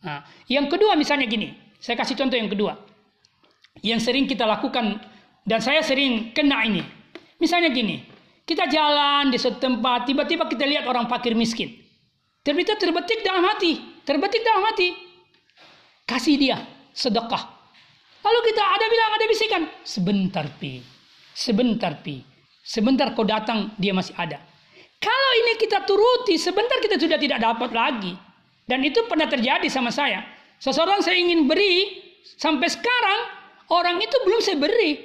Nah, 0.04 0.20
yang 0.48 0.68
kedua 0.68 0.96
misalnya 0.96 1.24
gini, 1.24 1.52
saya 1.80 1.96
kasih 1.96 2.16
contoh 2.16 2.36
yang 2.36 2.52
kedua. 2.52 2.76
Yang 3.80 4.08
sering 4.08 4.24
kita 4.28 4.44
lakukan 4.44 5.00
dan 5.44 5.60
saya 5.60 5.80
sering 5.80 6.32
kena 6.36 6.64
ini. 6.64 6.84
Misalnya 7.40 7.72
gini, 7.72 8.04
kita 8.44 8.68
jalan 8.68 9.32
di 9.32 9.40
suatu 9.40 9.56
tempat, 9.56 10.04
tiba-tiba 10.04 10.44
kita 10.44 10.68
lihat 10.68 10.84
orang 10.84 11.08
fakir 11.08 11.32
miskin. 11.32 11.72
Terbetik 12.44 12.76
terbetik 12.76 13.24
dalam 13.24 13.40
hati, 13.48 13.80
terbetik 14.04 14.44
dalam 14.44 14.68
hati. 14.68 14.92
Kasih 16.04 16.36
dia 16.36 16.60
sedekah. 16.92 17.40
Lalu 18.24 18.40
kita 18.52 18.62
ada 18.64 18.86
bilang, 18.88 19.10
ada 19.16 19.24
bisikan. 19.28 19.62
Sebentar 19.84 20.44
pi, 20.60 20.80
sebentar 21.32 21.92
pi. 22.00 22.24
Sebentar 22.64 23.12
kau 23.12 23.28
datang, 23.28 23.76
dia 23.76 23.92
masih 23.92 24.16
ada. 24.16 24.40
Kalau 24.96 25.32
ini 25.44 25.60
kita 25.60 25.84
turuti, 25.84 26.40
sebentar 26.40 26.80
kita 26.80 26.96
sudah 26.96 27.20
tidak 27.20 27.44
dapat 27.44 27.76
lagi. 27.76 28.16
Dan 28.64 28.80
itu 28.80 29.04
pernah 29.04 29.28
terjadi 29.28 29.68
sama 29.68 29.92
saya. 29.92 30.24
Seseorang 30.56 31.04
saya 31.04 31.20
ingin 31.20 31.44
beri, 31.44 32.00
sampai 32.40 32.72
sekarang 32.72 33.20
orang 33.68 34.00
itu 34.00 34.16
belum 34.24 34.40
saya 34.40 34.56
beri. 34.56 35.03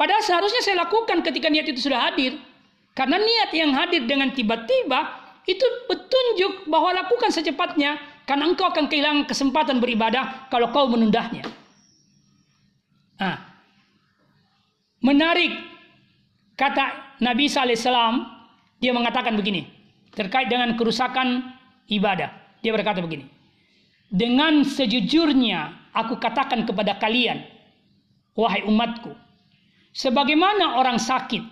Padahal 0.00 0.24
seharusnya 0.24 0.64
saya 0.64 0.80
lakukan 0.88 1.20
ketika 1.20 1.52
niat 1.52 1.68
itu 1.68 1.84
sudah 1.84 2.08
hadir. 2.08 2.40
Karena 2.96 3.20
niat 3.20 3.52
yang 3.52 3.76
hadir 3.76 4.08
dengan 4.08 4.32
tiba-tiba 4.32 5.12
itu 5.44 5.66
petunjuk 5.92 6.64
bahwa 6.72 6.96
lakukan 6.96 7.28
secepatnya 7.28 8.00
karena 8.24 8.48
engkau 8.48 8.72
akan 8.72 8.88
kehilangan 8.88 9.28
kesempatan 9.28 9.76
beribadah 9.76 10.48
kalau 10.48 10.72
kau 10.72 10.88
menundahnya. 10.88 11.44
Nah, 13.20 13.36
menarik 15.04 15.52
kata 16.56 17.20
Nabi 17.20 17.44
SAW 17.52 18.24
dia 18.80 18.96
mengatakan 18.96 19.36
begini 19.36 19.68
terkait 20.16 20.48
dengan 20.48 20.72
kerusakan 20.80 21.44
ibadah. 21.92 22.32
Dia 22.64 22.72
berkata 22.72 23.04
begini. 23.04 23.28
Dengan 24.08 24.64
sejujurnya 24.64 25.92
aku 25.92 26.16
katakan 26.16 26.64
kepada 26.64 26.98
kalian, 26.98 27.44
wahai 28.34 28.66
umatku, 28.66 29.14
Sebagaimana 29.90 30.78
orang 30.78 31.02
sakit 31.02 31.42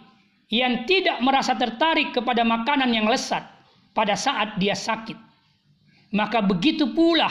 yang 0.55 0.87
tidak 0.87 1.21
merasa 1.21 1.59
tertarik 1.59 2.15
kepada 2.15 2.47
makanan 2.47 2.95
yang 2.95 3.11
lesat 3.11 3.45
pada 3.93 4.15
saat 4.15 4.57
dia 4.57 4.79
sakit. 4.79 5.17
Maka 6.15 6.41
begitu 6.41 6.95
pula 6.95 7.29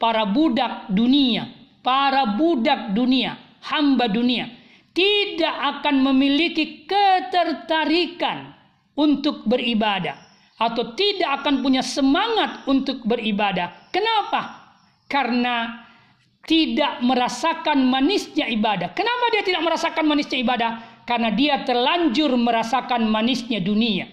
para 0.00 0.24
budak 0.24 0.88
dunia, 0.88 1.50
para 1.84 2.38
budak 2.38 2.94
dunia, 2.96 3.36
hamba 3.66 4.08
dunia 4.08 4.58
tidak 4.98 5.54
akan 5.78 6.02
memiliki 6.10 6.82
ketertarikan 6.90 8.50
untuk 8.98 9.46
beribadah 9.46 10.18
atau 10.58 10.98
tidak 10.98 11.38
akan 11.42 11.62
punya 11.62 11.86
semangat 11.86 12.66
untuk 12.66 13.06
beribadah. 13.06 13.94
Kenapa? 13.94 14.74
Karena 15.06 15.86
tidak 16.48 17.04
merasakan 17.04 17.84
manisnya 17.84 18.48
ibadah. 18.48 18.96
Kenapa 18.96 19.28
dia 19.36 19.44
tidak 19.44 19.68
merasakan 19.68 20.04
manisnya 20.08 20.40
ibadah? 20.40 20.70
Karena 21.04 21.28
dia 21.28 21.60
terlanjur 21.60 22.32
merasakan 22.40 23.04
manisnya 23.04 23.60
dunia. 23.60 24.08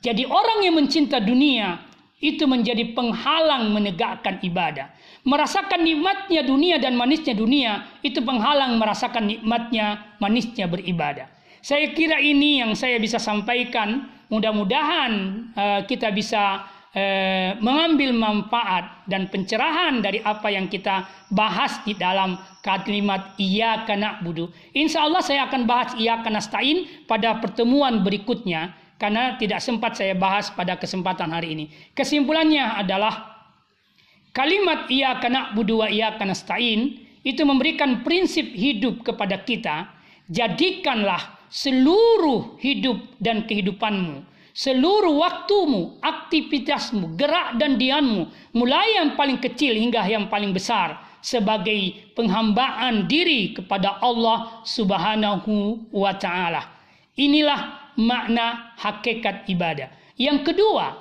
Jadi 0.00 0.24
orang 0.24 0.64
yang 0.64 0.80
mencinta 0.80 1.20
dunia 1.20 1.84
itu 2.20 2.48
menjadi 2.48 2.96
penghalang 2.96 3.76
menegakkan 3.76 4.40
ibadah. 4.40 4.88
Merasakan 5.28 5.84
nikmatnya 5.84 6.40
dunia 6.40 6.80
dan 6.80 6.96
manisnya 6.96 7.36
dunia 7.36 7.84
itu 8.00 8.24
penghalang 8.24 8.80
merasakan 8.80 9.28
nikmatnya 9.28 10.16
manisnya 10.16 10.64
beribadah. 10.64 11.28
Saya 11.60 11.92
kira 11.92 12.16
ini 12.24 12.64
yang 12.64 12.72
saya 12.72 12.96
bisa 12.96 13.20
sampaikan. 13.20 14.08
Mudah-mudahan 14.32 15.12
uh, 15.52 15.80
kita 15.84 16.08
bisa 16.08 16.64
eh, 16.94 17.54
mengambil 17.62 18.10
manfaat 18.14 19.06
dan 19.06 19.30
pencerahan 19.30 20.02
dari 20.02 20.18
apa 20.22 20.50
yang 20.50 20.66
kita 20.66 21.06
bahas 21.30 21.78
di 21.86 21.94
dalam 21.94 22.38
kalimat 22.62 23.34
iya 23.38 23.86
kena 23.86 24.18
budu. 24.22 24.50
Insya 24.74 25.06
Allah 25.06 25.22
saya 25.22 25.46
akan 25.46 25.62
bahas 25.66 25.94
iya 25.96 26.20
kena 26.22 26.42
stain 26.42 26.86
pada 27.06 27.38
pertemuan 27.38 28.02
berikutnya 28.02 28.74
karena 28.98 29.38
tidak 29.40 29.62
sempat 29.62 29.96
saya 29.96 30.12
bahas 30.18 30.50
pada 30.52 30.76
kesempatan 30.76 31.30
hari 31.30 31.54
ini. 31.56 31.64
Kesimpulannya 31.94 32.82
adalah 32.82 33.46
kalimat 34.34 34.90
iya 34.90 35.16
kena 35.22 35.54
budu 35.54 35.86
wa 35.86 35.88
iya 35.88 36.18
kena 36.18 36.34
stain 36.34 37.06
itu 37.22 37.42
memberikan 37.46 38.02
prinsip 38.02 38.44
hidup 38.50 39.06
kepada 39.06 39.40
kita. 39.40 39.88
Jadikanlah 40.30 41.42
seluruh 41.50 42.54
hidup 42.62 43.02
dan 43.18 43.42
kehidupanmu 43.42 44.29
seluruh 44.52 45.14
waktumu, 45.18 45.98
aktivitasmu, 46.02 47.14
gerak 47.14 47.56
dan 47.58 47.78
dianmu, 47.78 48.54
mulai 48.54 48.98
yang 48.98 49.14
paling 49.14 49.38
kecil 49.38 49.74
hingga 49.74 50.06
yang 50.06 50.26
paling 50.26 50.50
besar 50.50 50.98
sebagai 51.20 52.10
penghambaan 52.16 53.04
diri 53.04 53.52
kepada 53.52 54.00
Allah 54.00 54.64
Subhanahu 54.64 55.86
wa 55.92 56.12
taala. 56.16 56.64
Inilah 57.20 57.92
makna 58.00 58.72
hakikat 58.80 59.44
ibadah. 59.46 59.92
Yang 60.16 60.52
kedua, 60.52 60.96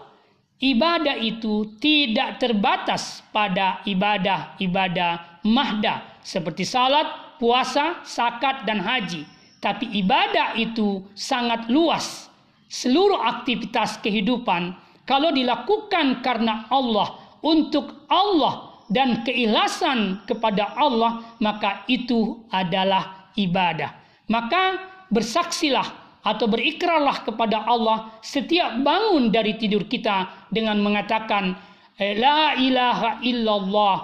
ibadah 0.60 1.16
itu 1.16 1.80
tidak 1.80 2.39
terbatas 2.43 3.24
pada 3.32 3.80
ibadah-ibadah 3.88 5.43
mahda 5.47 6.20
seperti 6.20 6.68
salat, 6.68 7.39
puasa, 7.39 8.04
zakat 8.04 8.68
dan 8.68 8.84
haji. 8.84 9.24
Tapi 9.60 9.91
ibadah 10.00 10.56
itu 10.56 11.04
sangat 11.16 11.68
luas 11.68 12.29
seluruh 12.70 13.18
aktivitas 13.18 13.98
kehidupan 14.06 14.78
kalau 15.10 15.34
dilakukan 15.34 16.22
karena 16.22 16.70
Allah 16.70 17.18
untuk 17.42 18.06
Allah 18.06 18.86
dan 18.94 19.26
keikhlasan 19.26 20.22
kepada 20.30 20.78
Allah 20.78 21.26
maka 21.42 21.84
itu 21.90 22.46
adalah 22.54 23.34
ibadah. 23.34 23.94
Maka 24.30 24.78
bersaksilah 25.10 25.86
atau 26.22 26.46
berikrarlah 26.46 27.26
kepada 27.26 27.66
Allah 27.66 28.14
setiap 28.22 28.86
bangun 28.86 29.34
dari 29.34 29.58
tidur 29.58 29.88
kita 29.90 30.48
dengan 30.54 30.78
mengatakan 30.84 31.58
la 31.98 32.54
ilaha 32.60 33.24
illallah 33.26 33.98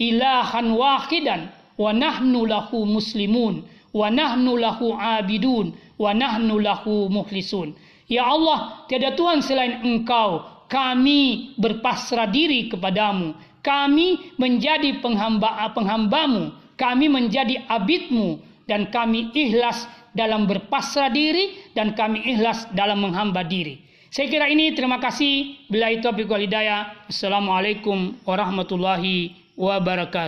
ilahan 0.00 0.72
wahidan 0.72 1.40
wa 1.76 1.90
nahnu 1.92 2.48
lahu 2.48 2.88
muslimun 2.88 3.66
wa 3.92 4.06
nahnu 4.08 4.56
lahu 4.56 4.94
abidun 4.94 5.74
wa 5.98 6.10
nahnu 6.14 6.62
lahu 6.62 7.10
mukhlisun 7.10 7.74
Ya 8.10 8.26
Allah, 8.26 8.82
tiada 8.90 9.14
Tuhan 9.14 9.38
selain 9.38 9.86
Engkau. 9.86 10.42
Kami 10.66 11.54
berpasrah 11.54 12.26
diri 12.26 12.66
kepadamu. 12.66 13.38
Kami 13.62 14.34
menjadi 14.34 14.98
penghamba 14.98 15.70
penghambamu. 15.70 16.50
Kami 16.74 17.06
menjadi 17.06 17.62
abidmu. 17.70 18.42
Dan 18.66 18.90
kami 18.90 19.30
ikhlas 19.30 19.86
dalam 20.10 20.50
berpasrah 20.50 21.14
diri. 21.14 21.70
Dan 21.70 21.94
kami 21.94 22.34
ikhlas 22.34 22.66
dalam 22.74 22.98
menghamba 22.98 23.46
diri. 23.46 23.78
Saya 24.10 24.26
kira 24.26 24.50
ini 24.50 24.74
terima 24.74 24.98
kasih. 24.98 25.70
Bila 25.70 25.94
itu. 25.94 26.10
Assalamualaikum 26.10 28.18
warahmatullahi 28.26 29.38
wabarakatuh. 29.54 30.26